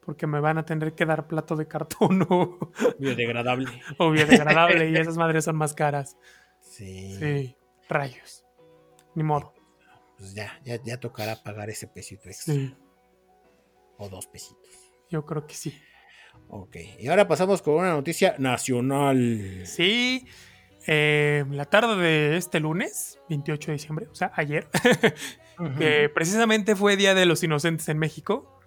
Porque 0.10 0.26
me 0.26 0.39
van 0.39 0.57
a 0.57 0.66
tener 0.66 0.95
que 0.95 1.05
dar 1.05 1.28
plato 1.28 1.55
de 1.55 1.68
cartón 1.68 2.26
o. 2.30 2.57
Biodegradable. 2.97 3.70
o 3.99 4.10
biodegradable 4.10 4.89
y 4.89 4.95
esas 4.95 5.18
madres 5.18 5.45
son 5.45 5.55
más 5.55 5.76
caras. 5.76 6.18
Sí. 6.62 7.16
Sí. 7.20 7.55
Rayos. 7.88 8.43
Ni 9.14 9.22
modo 9.22 9.53
pues 10.18 10.34
ya, 10.34 10.60
ya, 10.66 10.82
ya 10.84 10.99
tocará 10.99 11.41
pagar 11.41 11.70
ese 11.70 11.88
pesito 11.88 12.28
extra. 12.28 12.55
O 13.97 14.10
dos 14.10 14.26
pesitos. 14.26 14.70
Yo 15.12 15.26
creo 15.26 15.47
que 15.47 15.53
sí. 15.53 15.80
Ok, 16.49 16.76
y 16.99 17.07
ahora 17.07 17.28
pasamos 17.28 17.62
con 17.62 17.76
una 17.76 17.91
noticia 17.91 18.36
nacional. 18.39 19.62
Sí, 19.66 20.28
eh, 20.88 21.45
la 21.51 21.66
tarde 21.66 21.95
de 21.95 22.38
este 22.38 22.60
lunes, 22.60 23.20
28 23.30 23.68
de 23.68 23.74
diciembre, 23.74 24.07
o 24.12 24.16
sea, 24.16 24.32
ayer, 24.36 24.68
que 25.78 26.10
precisamente 26.10 26.76
fue 26.76 26.97
Día 26.97 27.14
de 27.14 27.28
los 27.28 27.43
Inocentes 27.43 27.88
en 27.88 27.99
México, 27.99 28.59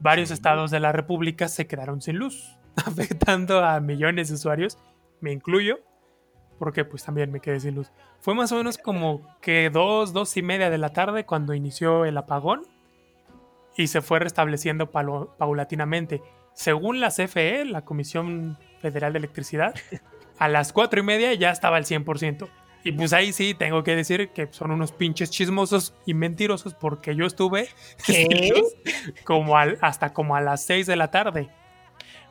varios 0.00 0.30
estados 0.30 0.70
de 0.70 0.80
la 0.80 0.92
República 0.92 1.48
se 1.48 1.66
quedaron 1.66 2.00
sin 2.00 2.16
luz, 2.16 2.58
afectando 2.86 3.64
a 3.64 3.80
millones 3.80 4.28
de 4.28 4.34
usuarios, 4.34 4.78
me 5.20 5.32
incluyo, 5.32 5.80
porque 6.58 6.84
pues 6.84 7.04
también 7.04 7.30
me 7.32 7.40
quedé 7.40 7.60
sin 7.60 7.74
luz. 7.74 7.90
Fue 8.20 8.34
más 8.34 8.52
o 8.52 8.56
menos 8.56 8.76
como 8.76 9.22
que 9.40 9.70
dos, 9.70 10.12
dos 10.12 10.36
y 10.36 10.42
media 10.42 10.70
de 10.70 10.78
la 10.78 10.92
tarde 10.92 11.24
cuando 11.24 11.54
inició 11.54 12.04
el 12.04 12.18
apagón 12.18 12.62
y 13.76 13.86
se 13.86 14.02
fue 14.02 14.18
restableciendo 14.18 14.90
paulatinamente. 14.90 16.22
Según 16.52 17.00
la 17.00 17.08
CFE, 17.08 17.64
la 17.64 17.84
Comisión 17.84 18.58
Federal 18.80 19.12
de 19.12 19.20
Electricidad, 19.20 19.74
a 20.38 20.48
las 20.48 20.72
cuatro 20.72 21.00
y 21.00 21.02
media 21.02 21.32
ya 21.34 21.50
estaba 21.50 21.78
al 21.78 21.84
100%. 21.84 22.48
Y 22.82 22.92
pues 22.92 23.12
ahí 23.12 23.32
sí 23.32 23.54
tengo 23.54 23.82
que 23.84 23.94
decir 23.94 24.30
que 24.30 24.48
son 24.50 24.70
unos 24.70 24.92
pinches 24.92 25.30
chismosos 25.30 25.94
y 26.06 26.14
mentirosos 26.14 26.74
porque 26.74 27.14
yo 27.14 27.26
estuve 27.26 27.68
como 29.24 29.56
hasta 29.56 30.12
como 30.12 30.36
a 30.36 30.40
las 30.40 30.64
6 30.64 30.86
de 30.86 30.96
la 30.96 31.10
tarde. 31.10 31.50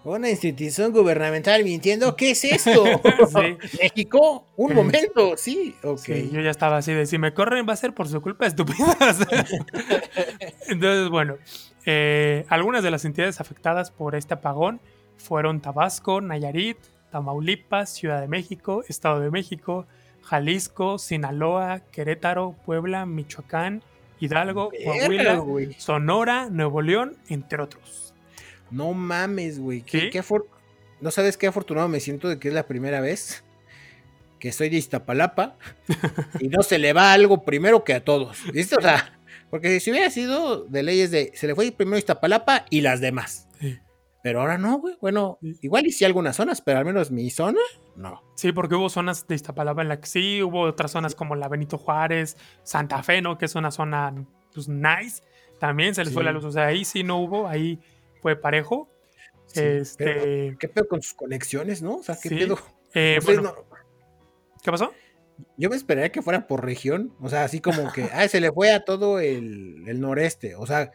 Una 0.05 0.29
institución 0.29 0.93
gubernamental 0.93 1.61
mintiendo, 1.65 2.15
¿qué 2.15 2.31
es 2.31 2.45
esto? 2.45 2.85
México, 3.81 4.45
un 4.55 4.73
momento, 4.73 5.35
sí, 5.35 5.75
ok. 5.83 6.07
yo 6.31 6.39
ya 6.39 6.51
estaba 6.51 6.77
así 6.77 6.93
de 6.93 7.05
si 7.05 7.17
me 7.17 7.33
corren 7.33 7.67
va 7.67 7.73
a 7.73 7.75
ser 7.75 7.93
por 7.93 8.07
su 8.07 8.21
culpa 8.21 8.45
estúpidas. 8.47 9.19
Entonces, 10.69 11.09
bueno, 11.09 11.35
eh, 11.85 12.45
algunas 12.47 12.81
de 12.81 12.91
las 12.91 13.03
entidades 13.03 13.41
afectadas 13.41 13.91
por 13.91 14.15
este 14.15 14.35
apagón 14.35 14.79
fueron 15.17 15.59
Tabasco, 15.59 16.21
Nayarit, 16.21 16.77
Tamaulipas, 17.11 17.89
Ciudad 17.89 18.21
de 18.21 18.29
México, 18.29 18.83
Estado 18.87 19.19
de 19.19 19.31
México, 19.31 19.85
Jalisco, 20.29 20.99
Sinaloa, 20.99 21.79
Querétaro, 21.91 22.55
Puebla, 22.63 23.07
Michoacán, 23.07 23.81
Hidalgo, 24.19 24.71
Coahuila, 24.83 25.43
Sonora, 25.79 26.49
Nuevo 26.51 26.83
León, 26.83 27.17
entre 27.29 27.63
otros. 27.63 28.13
No 28.69 28.93
mames, 28.93 29.59
güey. 29.59 29.81
¿Qué, 29.81 30.11
no 31.01 31.09
sabes 31.09 31.35
qué 31.35 31.47
afortunado 31.47 31.87
me 31.87 31.99
siento 31.99 32.29
de 32.29 32.37
que 32.37 32.49
es 32.49 32.53
la 32.53 32.67
primera 32.67 33.01
vez 33.01 33.43
que 34.39 34.51
soy 34.51 34.69
de 34.69 34.77
Iztapalapa 34.77 35.57
y 36.39 36.47
no 36.49 36.61
se 36.61 36.77
le 36.77 36.93
va 36.93 37.11
algo 37.11 37.43
primero 37.43 37.83
que 37.83 37.95
a 37.95 38.05
todos. 38.05 38.37
¿Viste? 38.53 38.75
O 38.77 38.81
sea, 38.81 39.19
porque 39.49 39.79
si 39.79 39.89
hubiera 39.89 40.11
sido 40.11 40.63
de 40.65 40.83
leyes 40.83 41.09
de 41.09 41.31
se 41.33 41.47
le 41.47 41.55
fue 41.55 41.71
primero 41.71 41.97
Iztapalapa 41.97 42.65
y 42.69 42.81
las 42.81 43.01
demás. 43.01 43.48
Pero 44.21 44.41
ahora 44.41 44.57
no, 44.57 44.79
güey. 44.79 44.97
Bueno, 45.01 45.39
igual 45.41 45.87
y 45.87 45.91
sí 45.91 46.03
algunas 46.03 46.35
zonas, 46.35 46.61
pero 46.61 46.79
al 46.79 46.85
menos 46.85 47.09
mi 47.11 47.29
zona, 47.29 47.59
no. 47.95 48.21
Sí, 48.35 48.51
porque 48.51 48.75
hubo 48.75 48.89
zonas 48.89 49.27
de 49.27 49.35
Iztapalapa 49.35 49.81
en 49.81 49.89
la 49.89 50.01
que 50.01 50.07
sí, 50.07 50.41
hubo 50.43 50.61
otras 50.61 50.91
zonas 50.91 51.15
como 51.15 51.35
la 51.35 51.47
Benito 51.47 51.77
Juárez, 51.77 52.37
Santa 52.63 53.01
Fe, 53.01 53.21
¿no? 53.21 53.37
Que 53.37 53.45
es 53.45 53.55
una 53.55 53.71
zona, 53.71 54.13
pues, 54.53 54.67
nice. 54.67 55.23
También 55.59 55.95
se 55.95 56.03
les 56.03 56.13
fue 56.13 56.23
la 56.23 56.31
luz. 56.31 56.45
O 56.45 56.51
sea, 56.51 56.67
ahí 56.67 56.85
sí 56.85 57.03
no 57.03 57.19
hubo, 57.19 57.47
ahí 57.47 57.79
fue 58.21 58.35
parejo. 58.35 58.89
este... 59.53 60.55
¿Qué 60.59 60.67
pedo 60.67 60.87
con 60.87 61.01
sus 61.01 61.13
conexiones, 61.13 61.81
no? 61.81 61.97
O 61.97 62.03
sea, 62.03 62.17
¿qué 62.21 62.29
pedo? 62.29 62.57
Eh, 62.93 63.19
¿Qué 64.61 64.71
pasó? 64.71 64.93
Yo 65.57 65.69
me 65.69 65.75
esperaría 65.77 66.11
que 66.11 66.21
fuera 66.21 66.47
por 66.47 66.65
región, 66.65 67.13
o 67.21 67.29
sea, 67.29 67.45
así 67.45 67.61
como 67.61 67.91
que, 67.93 68.03
ah, 68.13 68.27
se 68.27 68.41
le 68.41 68.51
fue 68.51 68.73
a 68.73 68.83
todo 68.83 69.19
el, 69.19 69.83
el 69.87 70.01
noreste, 70.01 70.55
o 70.55 70.65
sea, 70.65 70.91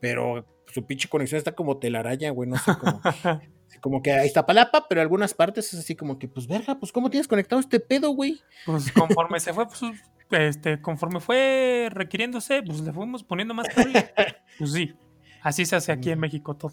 pero 0.00 0.44
su 0.74 0.84
pinche 0.84 1.08
conexión 1.08 1.38
está 1.38 1.52
como 1.52 1.78
telaraña, 1.78 2.30
güey, 2.30 2.48
no 2.50 2.58
sé 2.58 2.72
cómo. 2.76 3.00
como 3.80 4.02
que 4.02 4.12
ahí 4.12 4.26
está 4.26 4.44
palapa, 4.44 4.86
pero 4.88 5.00
algunas 5.00 5.32
partes 5.32 5.72
es 5.72 5.78
así 5.78 5.94
como 5.94 6.18
que, 6.18 6.26
pues 6.26 6.48
verga, 6.48 6.80
pues 6.80 6.90
cómo 6.90 7.10
tienes 7.10 7.28
conectado 7.28 7.60
este 7.60 7.78
pedo, 7.78 8.10
güey. 8.10 8.40
Pues 8.66 8.90
conforme 8.90 9.38
se 9.38 9.52
fue, 9.52 9.66
pues, 9.66 9.82
este, 10.30 10.80
conforme 10.80 11.20
fue 11.20 11.88
requiriéndose, 11.92 12.62
pues 12.64 12.80
le 12.80 12.92
fuimos 12.92 13.22
poniendo 13.22 13.54
más 13.54 13.68
cable. 13.68 14.12
pues 14.58 14.72
sí, 14.72 14.94
así 15.42 15.64
se 15.64 15.76
hace 15.76 15.92
aquí 15.92 16.10
en 16.10 16.18
México 16.18 16.56
todo. 16.56 16.72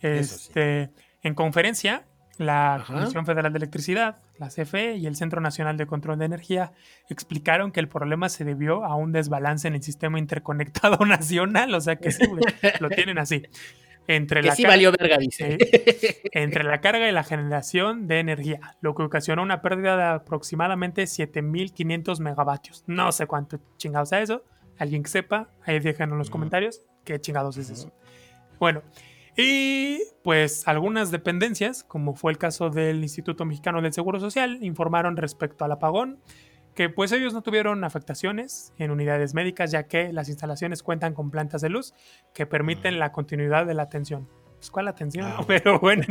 Este, 0.00 0.90
en 1.22 1.34
conferencia, 1.34 2.06
la 2.38 2.84
Comisión 2.86 3.26
Federal 3.26 3.52
de 3.52 3.58
Electricidad, 3.58 4.22
la 4.38 4.48
CFE 4.48 4.96
y 4.96 5.06
el 5.06 5.16
Centro 5.16 5.40
Nacional 5.40 5.76
de 5.76 5.86
Control 5.86 6.18
de 6.18 6.24
Energía 6.24 6.72
explicaron 7.08 7.72
que 7.72 7.80
el 7.80 7.88
problema 7.88 8.28
se 8.28 8.44
debió 8.44 8.84
a 8.84 8.94
un 8.94 9.12
desbalance 9.12 9.66
en 9.68 9.74
el 9.74 9.82
sistema 9.82 10.18
interconectado 10.18 11.04
nacional, 11.06 11.74
o 11.74 11.80
sea 11.80 11.96
que 11.96 12.12
sí, 12.12 12.24
lo 12.80 12.88
tienen 12.88 13.18
así. 13.18 13.42
Entre 14.06 14.42
la 14.42 14.56
carga, 14.56 15.18
dice. 15.18 15.58
entre 16.32 16.64
la 16.64 16.80
carga 16.80 17.06
y 17.08 17.12
la 17.12 17.24
generación 17.24 18.08
de 18.08 18.20
energía, 18.20 18.76
lo 18.80 18.94
que 18.94 19.02
ocasionó 19.02 19.42
una 19.42 19.60
pérdida 19.60 19.98
de 19.98 20.04
aproximadamente 20.04 21.06
7500 21.06 22.18
megavatios. 22.20 22.84
No 22.86 23.12
sé 23.12 23.26
cuánto 23.26 23.60
chingados 23.76 24.12
es 24.12 24.22
eso. 24.22 24.44
Alguien 24.78 25.02
que 25.02 25.10
sepa, 25.10 25.50
ahí 25.62 25.78
dejen 25.80 26.10
en 26.10 26.16
los 26.16 26.30
comentarios 26.30 26.80
qué 27.04 27.20
chingados 27.20 27.58
es 27.58 27.68
eso. 27.68 27.92
Bueno, 28.58 28.82
y 29.40 30.00
pues 30.24 30.66
algunas 30.66 31.12
dependencias, 31.12 31.84
como 31.84 32.16
fue 32.16 32.32
el 32.32 32.38
caso 32.38 32.70
del 32.70 33.04
Instituto 33.04 33.44
Mexicano 33.44 33.80
del 33.80 33.92
Seguro 33.92 34.18
Social, 34.18 34.58
informaron 34.62 35.16
respecto 35.16 35.64
al 35.64 35.70
apagón 35.70 36.18
que 36.74 36.88
pues 36.88 37.12
ellos 37.12 37.32
no 37.32 37.42
tuvieron 37.42 37.84
afectaciones 37.84 38.72
en 38.78 38.90
unidades 38.90 39.34
médicas 39.34 39.70
ya 39.70 39.84
que 39.84 40.12
las 40.12 40.28
instalaciones 40.28 40.82
cuentan 40.82 41.14
con 41.14 41.30
plantas 41.30 41.60
de 41.60 41.68
luz 41.68 41.94
que 42.34 42.46
permiten 42.46 42.98
la 42.98 43.12
continuidad 43.12 43.64
de 43.64 43.74
la 43.74 43.84
atención. 43.84 44.28
Pues, 44.56 44.72
¿Cuál 44.72 44.88
atención? 44.88 45.26
Ah, 45.26 45.42
pero 45.46 45.78
bueno. 45.78 46.04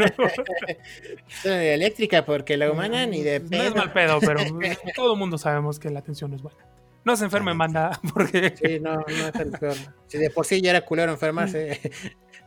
eléctrica 1.43 2.23
porque 2.23 2.55
la 2.55 2.71
humana 2.71 3.05
ni 3.05 3.23
de 3.23 3.41
pedo. 3.41 3.61
No 3.61 3.67
es 3.67 3.75
mal 3.75 3.91
pedo, 3.91 4.19
pero 4.21 4.39
todo 4.95 5.13
el 5.13 5.19
mundo 5.19 5.37
sabemos 5.37 5.79
que 5.79 5.89
la 5.89 5.99
atención 5.99 6.33
es 6.33 6.41
buena. 6.41 6.65
No 7.03 7.15
se 7.15 7.25
enfermen, 7.25 7.55
manda, 7.55 7.99
porque... 8.13 8.53
Sí, 8.55 8.79
no, 8.81 8.95
no 8.95 9.27
es 9.27 9.35
el 9.35 9.51
peor. 9.51 9.75
Si 10.07 10.17
de 10.17 10.29
por 10.29 10.45
sí 10.45 10.61
ya 10.61 10.71
era 10.71 10.81
culero 10.81 11.13
enfermarse, 11.13 11.79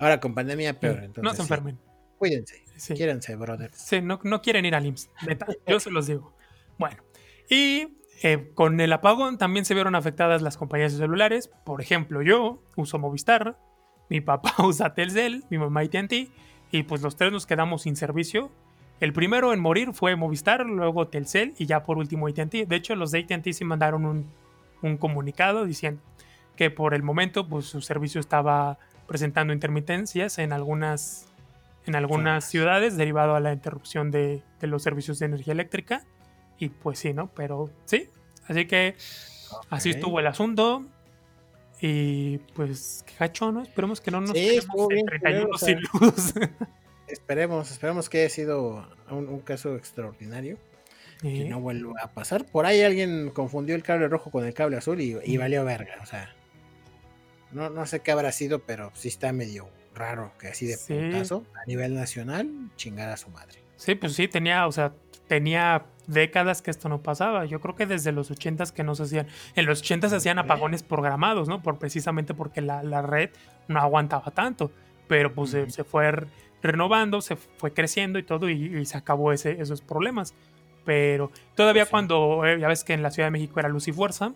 ahora 0.00 0.18
con 0.18 0.34
pandemia 0.34 0.80
peor. 0.80 1.08
no 1.22 1.32
se 1.34 1.42
enfermen. 1.42 1.78
Cuídense, 2.18 2.64
sí. 2.76 2.94
brother. 3.36 3.70
Sí, 3.72 4.00
no, 4.02 4.20
no 4.24 4.42
quieren 4.42 4.66
ir 4.66 4.74
al 4.74 4.84
IMSS, 4.84 5.08
neta, 5.26 5.46
yo 5.66 5.80
se 5.80 5.90
los 5.90 6.06
digo. 6.06 6.34
Bueno, 6.76 7.02
y 7.48 7.96
eh, 8.22 8.50
con 8.54 8.80
el 8.80 8.92
apagón 8.92 9.38
también 9.38 9.64
se 9.64 9.72
vieron 9.72 9.94
afectadas 9.94 10.42
las 10.42 10.58
compañías 10.58 10.92
de 10.92 10.98
celulares. 10.98 11.50
Por 11.64 11.80
ejemplo, 11.80 12.20
yo 12.20 12.62
uso 12.76 12.98
Movistar, 12.98 13.56
mi 14.10 14.20
papá 14.20 14.54
usa 14.64 14.92
Telcel, 14.92 15.44
mi 15.48 15.56
mamá 15.56 15.80
AT&T, 15.80 16.28
y 16.72 16.82
pues 16.82 17.00
los 17.00 17.16
tres 17.16 17.32
nos 17.32 17.46
quedamos 17.46 17.82
sin 17.82 17.96
servicio. 17.96 18.50
El 19.00 19.14
primero 19.14 19.54
en 19.54 19.60
morir 19.60 19.94
fue 19.94 20.14
Movistar, 20.14 20.66
luego 20.66 21.08
Telcel 21.08 21.54
y 21.56 21.64
ya 21.64 21.82
por 21.82 21.96
último 21.96 22.28
AT&T. 22.28 22.66
De 22.66 22.76
hecho, 22.76 22.94
los 22.94 23.10
de 23.10 23.20
AT&T 23.20 23.54
sí 23.54 23.64
mandaron 23.64 24.04
un, 24.04 24.96
comunicado 24.98 25.64
diciendo 25.64 26.00
que 26.56 26.70
por 26.70 26.94
el 26.94 27.02
momento 27.02 27.46
pues 27.48 27.66
su 27.66 27.80
servicio 27.80 28.20
estaba 28.20 28.78
presentando 29.10 29.52
intermitencias 29.52 30.38
en 30.38 30.52
algunas, 30.52 31.26
en 31.84 31.96
algunas 31.96 32.44
ciudades 32.44 32.96
derivado 32.96 33.34
a 33.34 33.40
la 33.40 33.52
interrupción 33.52 34.12
de 34.12 34.40
los 34.60 34.84
servicios 34.84 35.18
de 35.18 35.26
energía 35.26 35.52
eléctrica 35.52 36.04
y 36.60 36.68
pues 36.68 37.00
sí, 37.00 37.12
¿no? 37.12 37.28
Pero 37.34 37.70
sí. 37.86 38.08
Así 38.46 38.66
que 38.66 38.94
así 39.68 39.90
estuvo 39.90 40.20
el 40.20 40.28
asunto. 40.28 40.84
Y 41.80 42.38
pues, 42.54 43.02
qué 43.04 43.14
gacho, 43.18 43.50
¿no? 43.50 43.62
Esperemos 43.62 44.00
que 44.00 44.12
no 44.12 44.20
nos 44.20 44.30
sí, 44.30 44.60
31 45.06 45.58
sin 45.58 45.80
Esperemos, 47.08 47.68
esperemos 47.72 48.08
que 48.08 48.20
haya 48.20 48.28
sido 48.28 48.86
un, 49.10 49.40
caso 49.40 49.74
extraordinario. 49.74 50.56
Que 51.20 51.46
no 51.46 51.60
vuelva 51.60 51.94
a 52.00 52.12
pasar. 52.12 52.46
Por 52.46 52.64
ahí 52.64 52.82
alguien 52.82 53.30
confundió 53.30 53.74
el 53.74 53.82
cable 53.82 54.06
rojo 54.06 54.30
con 54.30 54.46
el 54.46 54.54
cable 54.54 54.76
azul 54.76 55.00
y, 55.00 55.36
valió 55.36 55.64
verga. 55.64 55.96
O 56.00 56.06
sea, 56.06 56.32
no, 57.52 57.70
no 57.70 57.86
sé 57.86 58.00
qué 58.00 58.12
habrá 58.12 58.32
sido, 58.32 58.60
pero 58.60 58.92
sí 58.94 59.08
está 59.08 59.32
medio 59.32 59.68
raro 59.94 60.32
que 60.38 60.48
así 60.48 60.66
de 60.66 60.78
puntazo 60.78 61.44
a 61.60 61.66
nivel 61.66 61.94
nacional 61.94 62.48
chingara 62.76 63.14
a 63.14 63.16
su 63.16 63.28
madre. 63.30 63.58
Sí, 63.76 63.94
pues 63.94 64.14
sí, 64.14 64.28
tenía, 64.28 64.66
o 64.66 64.72
sea, 64.72 64.92
tenía 65.26 65.86
décadas 66.06 66.60
que 66.60 66.70
esto 66.70 66.88
no 66.88 67.02
pasaba. 67.02 67.44
Yo 67.44 67.60
creo 67.60 67.74
que 67.76 67.86
desde 67.86 68.12
los 68.12 68.30
80 68.30 68.64
que 68.74 68.82
no 68.82 68.94
se 68.94 69.04
hacían. 69.04 69.26
En 69.54 69.66
los 69.66 69.80
80 69.80 70.08
se 70.08 70.16
hacían 70.16 70.38
apagones 70.38 70.82
programados, 70.82 71.48
¿no? 71.48 71.62
Por, 71.62 71.78
precisamente 71.78 72.34
porque 72.34 72.60
la, 72.60 73.02
red 73.02 73.30
no 73.68 73.80
aguantaba 73.80 74.30
tanto. 74.32 74.70
Pero 75.08 75.32
pues 75.32 75.50
se, 75.50 75.84
fue 75.84 76.26
renovando, 76.62 77.20
se 77.20 77.36
fue 77.36 77.72
creciendo 77.72 78.18
y 78.18 78.22
todo, 78.22 78.48
y, 78.48 78.84
se 78.86 78.98
acabó 78.98 79.32
ese, 79.32 79.60
esos 79.60 79.80
problemas. 79.80 80.34
Pero 80.84 81.30
todavía 81.54 81.86
cuando, 81.86 82.44
eh, 82.44 82.58
ya 82.60 82.68
ves 82.68 82.84
que 82.84 82.92
en 82.92 83.02
la 83.02 83.10
Ciudad 83.10 83.28
de 83.28 83.32
México 83.32 83.60
era 83.60 83.68
luz 83.68 83.88
y 83.88 83.92
fuerza, 83.92 84.34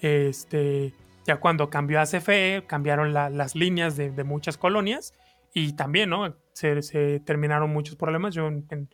este, 0.00 0.92
ya 1.24 1.36
cuando 1.36 1.70
cambió 1.70 2.00
a 2.00 2.04
CFE, 2.04 2.64
cambiaron 2.66 3.12
las 3.12 3.54
líneas 3.54 3.96
de, 3.96 4.24
muchas 4.24 4.58
colonias 4.58 5.14
y 5.52 5.74
también, 5.74 6.10
¿no? 6.10 6.36
Se, 6.52 7.20
terminaron 7.20 7.70
muchos 7.70 7.96
problemas. 7.96 8.34
Yo 8.34 8.46
en, 8.48 8.88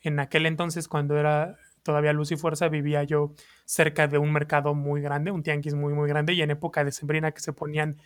en 0.00 0.20
aquel 0.20 0.46
entonces, 0.46 0.88
cuando 0.88 1.16
era 1.18 1.56
todavía 1.82 2.12
luz 2.12 2.32
y 2.32 2.36
fuerza, 2.36 2.68
vivía 2.68 3.02
yo 3.04 3.34
cerca 3.64 4.06
de 4.06 4.18
un 4.18 4.32
mercado 4.32 4.74
muy 4.74 5.00
grande, 5.00 5.30
un 5.30 5.42
tianguis 5.42 5.74
muy, 5.74 5.94
muy 5.94 6.08
grande, 6.08 6.34
y 6.34 6.42
en 6.42 6.50
época 6.50 6.84
de 6.84 6.92
sembrina 6.92 7.32
que 7.32 7.40
se 7.40 7.52
ponían 7.52 7.96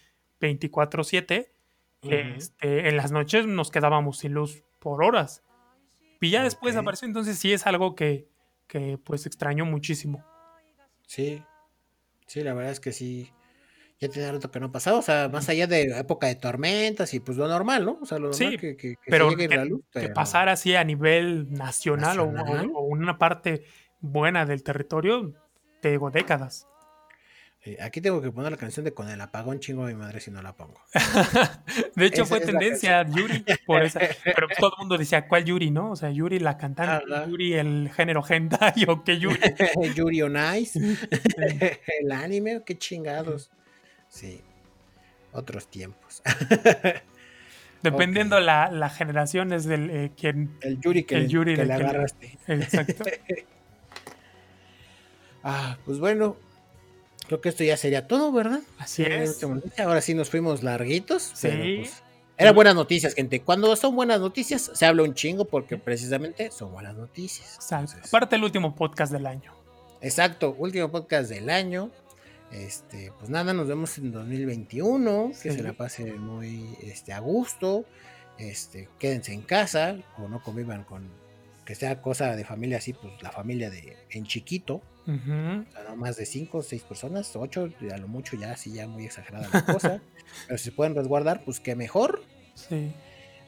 24-7, 0.40 1.48
este, 2.02 2.88
en 2.88 2.96
las 2.96 3.12
noches 3.12 3.46
nos 3.46 3.70
quedábamos 3.70 4.18
sin 4.18 4.34
luz 4.34 4.62
por 4.78 5.02
horas. 5.02 5.42
Y 6.20 6.30
ya 6.30 6.42
después 6.42 6.76
apareció, 6.76 7.06
entonces 7.08 7.38
sí 7.38 7.52
es 7.52 7.66
algo 7.66 7.94
que, 7.94 8.28
que 8.66 8.98
pues 8.98 9.26
extraño 9.26 9.64
muchísimo. 9.64 10.24
Sí, 11.06 11.42
sí, 12.26 12.42
la 12.42 12.54
verdad 12.54 12.72
es 12.72 12.80
que 12.80 12.92
sí 12.92 13.32
ya 14.04 14.12
tenía 14.12 14.32
rato 14.32 14.50
que 14.50 14.60
no 14.60 14.70
pasaba, 14.70 14.98
o 14.98 15.02
sea, 15.02 15.28
más 15.28 15.48
allá 15.48 15.66
de 15.66 15.98
época 15.98 16.26
de 16.26 16.34
tormentas 16.34 17.14
y 17.14 17.20
pues 17.20 17.38
lo 17.38 17.48
normal, 17.48 17.84
¿no? 17.84 17.98
O 18.02 18.06
sea, 18.06 18.18
lo 18.18 18.30
normal 18.30 18.60
que, 18.60 18.76
que, 18.76 18.96
pero 19.06 19.30
la 19.30 19.64
luz, 19.64 19.82
que 19.92 20.08
pasara 20.10 20.52
así 20.52 20.74
a 20.74 20.84
nivel 20.84 21.52
nacional, 21.52 22.20
O, 22.20 22.80
una 22.82 23.18
parte 23.18 23.64
buena 24.00 24.44
del 24.44 24.62
territorio, 24.62 25.32
te 25.80 25.90
digo, 25.90 26.10
décadas. 26.10 26.66
aquí 27.80 28.02
tengo 28.02 28.20
que 28.20 28.30
poner 28.30 28.50
la 28.50 28.58
canción 28.58 28.84
de 28.84 28.92
Con 28.92 29.08
el 29.08 29.20
apagón 29.20 29.58
chingo 29.58 29.84
a 29.84 29.86
mi 29.86 29.94
madre 29.94 30.20
si 30.20 30.30
no 30.30 30.42
la 30.42 30.54
pongo. 30.54 30.80
de 31.96 32.06
hecho, 32.06 32.26
fue 32.26 32.40
tendencia 32.40 33.06
Yuri 33.08 33.42
por 33.66 33.82
esa. 33.82 34.00
Pero 34.22 34.48
todo 34.58 34.72
el 34.74 34.78
mundo 34.80 34.98
decía, 34.98 35.26
¿cuál 35.28 35.46
Yuri, 35.46 35.70
no? 35.70 35.92
O 35.92 35.96
sea, 35.96 36.10
Yuri 36.10 36.40
la 36.40 36.58
cantante, 36.58 37.06
Yuri 37.26 37.54
el 37.54 37.90
género 37.90 38.22
hentai 38.28 38.84
o 38.88 39.02
qué 39.02 39.18
Yuri. 39.18 39.40
Yuri 39.96 40.22
on 40.22 40.36
Ice, 40.56 40.78
el 42.00 42.12
anime, 42.12 42.62
qué 42.66 42.76
chingados. 42.76 43.50
Sí, 44.14 44.40
otros 45.32 45.66
tiempos. 45.66 46.22
Dependiendo 47.82 48.38
la, 48.38 48.70
la, 48.70 48.88
generación 48.88 49.52
es 49.52 49.64
del 49.64 49.90
eh, 49.90 50.12
quien... 50.16 50.56
El 50.60 50.80
Yuri 50.80 51.02
que, 51.02 51.16
el 51.16 51.28
Yuri 51.28 51.56
le 51.56 51.70
agarraste. 51.70 52.38
Exacto. 52.46 53.02
ah, 55.42 55.76
pues 55.84 55.98
bueno, 55.98 56.36
creo 57.26 57.40
que 57.40 57.48
esto 57.48 57.64
ya 57.64 57.76
sería 57.76 58.06
todo, 58.06 58.30
¿verdad? 58.30 58.60
Así 58.78 59.02
es. 59.02 59.44
Ahora 59.78 60.00
sí 60.00 60.14
nos 60.14 60.30
fuimos 60.30 60.62
larguitos. 60.62 61.32
Sí. 61.34 61.80
Pues, 61.80 62.02
eran 62.36 62.54
buenas 62.54 62.76
noticias, 62.76 63.14
gente. 63.14 63.42
Cuando 63.42 63.74
son 63.74 63.96
buenas 63.96 64.20
noticias, 64.20 64.70
se 64.72 64.86
habla 64.86 65.02
un 65.02 65.14
chingo 65.14 65.44
porque 65.44 65.76
precisamente 65.76 66.52
son 66.52 66.72
buenas 66.72 66.94
noticias. 66.94 67.56
Exacto. 67.56 67.96
Aparte 68.06 68.36
el 68.36 68.44
último 68.44 68.76
podcast 68.76 69.12
del 69.12 69.26
año. 69.26 69.52
Exacto, 70.00 70.54
último 70.56 70.90
podcast 70.90 71.28
del 71.28 71.50
año. 71.50 71.90
Este, 72.54 73.12
pues 73.18 73.30
nada, 73.30 73.52
nos 73.52 73.66
vemos 73.66 73.98
en 73.98 74.12
2021, 74.12 75.32
que 75.42 75.50
se 75.50 75.62
la 75.62 75.72
pase 75.72 76.12
muy 76.12 76.64
este, 76.82 77.12
a 77.12 77.18
gusto, 77.18 77.84
este, 78.38 78.88
quédense 79.00 79.32
en 79.32 79.42
casa 79.42 79.96
o 80.18 80.28
no 80.28 80.40
convivan 80.40 80.84
con 80.84 81.08
que 81.64 81.74
sea 81.74 82.00
cosa 82.00 82.36
de 82.36 82.44
familia 82.44 82.78
así, 82.78 82.92
pues 82.92 83.20
la 83.22 83.32
familia 83.32 83.70
de 83.70 83.96
en 84.10 84.24
chiquito, 84.24 84.82
o 85.04 85.72
sea, 85.72 85.84
no 85.88 85.96
más 85.96 86.16
de 86.16 86.26
5 86.26 86.58
o 86.58 86.62
6 86.62 86.82
personas, 86.84 87.34
8, 87.34 87.72
a 87.92 87.96
lo 87.96 88.06
mucho 88.06 88.36
ya 88.36 88.52
así 88.52 88.72
ya 88.72 88.86
muy 88.86 89.04
exagerada 89.04 89.48
la 89.52 89.64
cosa, 89.64 90.00
pero 90.46 90.56
si 90.56 90.64
se 90.64 90.72
pueden 90.72 90.94
resguardar, 90.94 91.42
pues 91.44 91.58
qué 91.58 91.74
mejor. 91.74 92.22
Sí. 92.54 92.92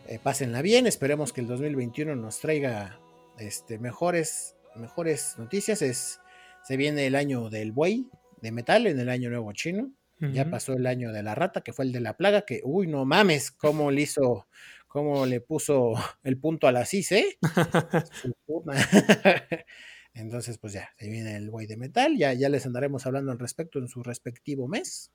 Eh, 0.09 0.19
pásenla 0.21 0.63
bien, 0.63 0.87
esperemos 0.89 1.33
que 1.33 1.43
el 1.43 1.47
2021 1.47 2.17
nos 2.17 2.41
traiga 2.41 2.99
este, 3.39 3.79
mejores, 3.79 4.57
mejores 4.75 5.37
noticias, 5.39 5.81
es, 5.81 6.21
se 6.65 6.77
viene 6.77 7.07
el 7.07 7.15
año 7.15 7.51
del 7.51 7.71
buey, 7.71 8.09
de 8.41 8.53
metal 8.53 8.87
en 8.87 8.99
el 8.99 9.09
año 9.09 9.31
nuevo 9.31 9.53
chino. 9.53 9.93
Ya 10.19 10.49
pasó 10.49 10.73
el 10.73 10.87
año 10.87 11.13
de 11.13 11.23
la 11.23 11.35
rata, 11.35 11.61
que 11.61 11.75
fue 11.75 11.85
el 11.85 11.93
de 11.93 12.01
la 12.01 12.17
plaga, 12.17 12.47
que, 12.47 12.63
uy, 12.65 12.87
no 12.87 13.05
mames, 13.05 13.51
cómo 13.51 13.91
le 13.91 14.01
hizo, 14.01 14.47
cómo 14.89 15.27
le 15.27 15.43
puso 15.43 15.93
el 16.23 16.39
punto 16.39 16.67
a 16.67 16.73
la 16.73 16.87
CIS, 16.87 17.13
¿eh? 17.13 17.39
Entonces, 20.15 20.57
pues 20.57 20.73
ya, 20.73 20.89
se 20.97 21.11
viene 21.11 21.37
el 21.37 21.51
buey 21.51 21.67
de 21.67 21.77
metal, 21.77 22.17
ya, 22.17 22.33
ya 22.33 22.49
les 22.49 22.65
andaremos 22.65 23.05
hablando 23.05 23.31
al 23.31 23.39
respecto 23.39 23.79
en 23.79 23.89
su 23.89 24.03
respectivo 24.03 24.67
mes. 24.69 25.13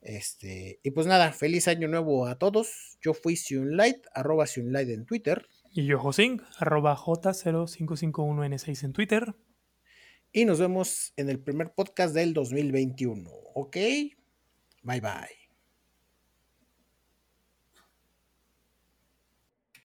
Este, 0.00 0.80
y 0.82 0.90
pues 0.90 1.06
nada, 1.06 1.32
feliz 1.32 1.68
año 1.68 1.86
nuevo 1.86 2.26
a 2.26 2.36
todos. 2.36 2.98
Yo 3.00 3.14
fui 3.14 3.36
Sunlight, 3.36 4.04
arroba 4.12 4.46
Sunlight 4.46 4.88
en 4.88 5.06
Twitter. 5.06 5.46
Y 5.70 5.86
yo 5.86 6.00
Josing, 6.00 6.42
arroba 6.58 6.96
J0551N6 6.96 8.84
en 8.84 8.92
Twitter. 8.92 9.34
Y 10.32 10.46
nos 10.46 10.58
vemos 10.58 11.12
en 11.16 11.28
el 11.28 11.38
primer 11.40 11.74
podcast 11.74 12.14
del 12.14 12.32
2021. 12.32 13.30
¿Ok? 13.54 13.76
Bye 14.82 15.00
bye. 15.00 15.41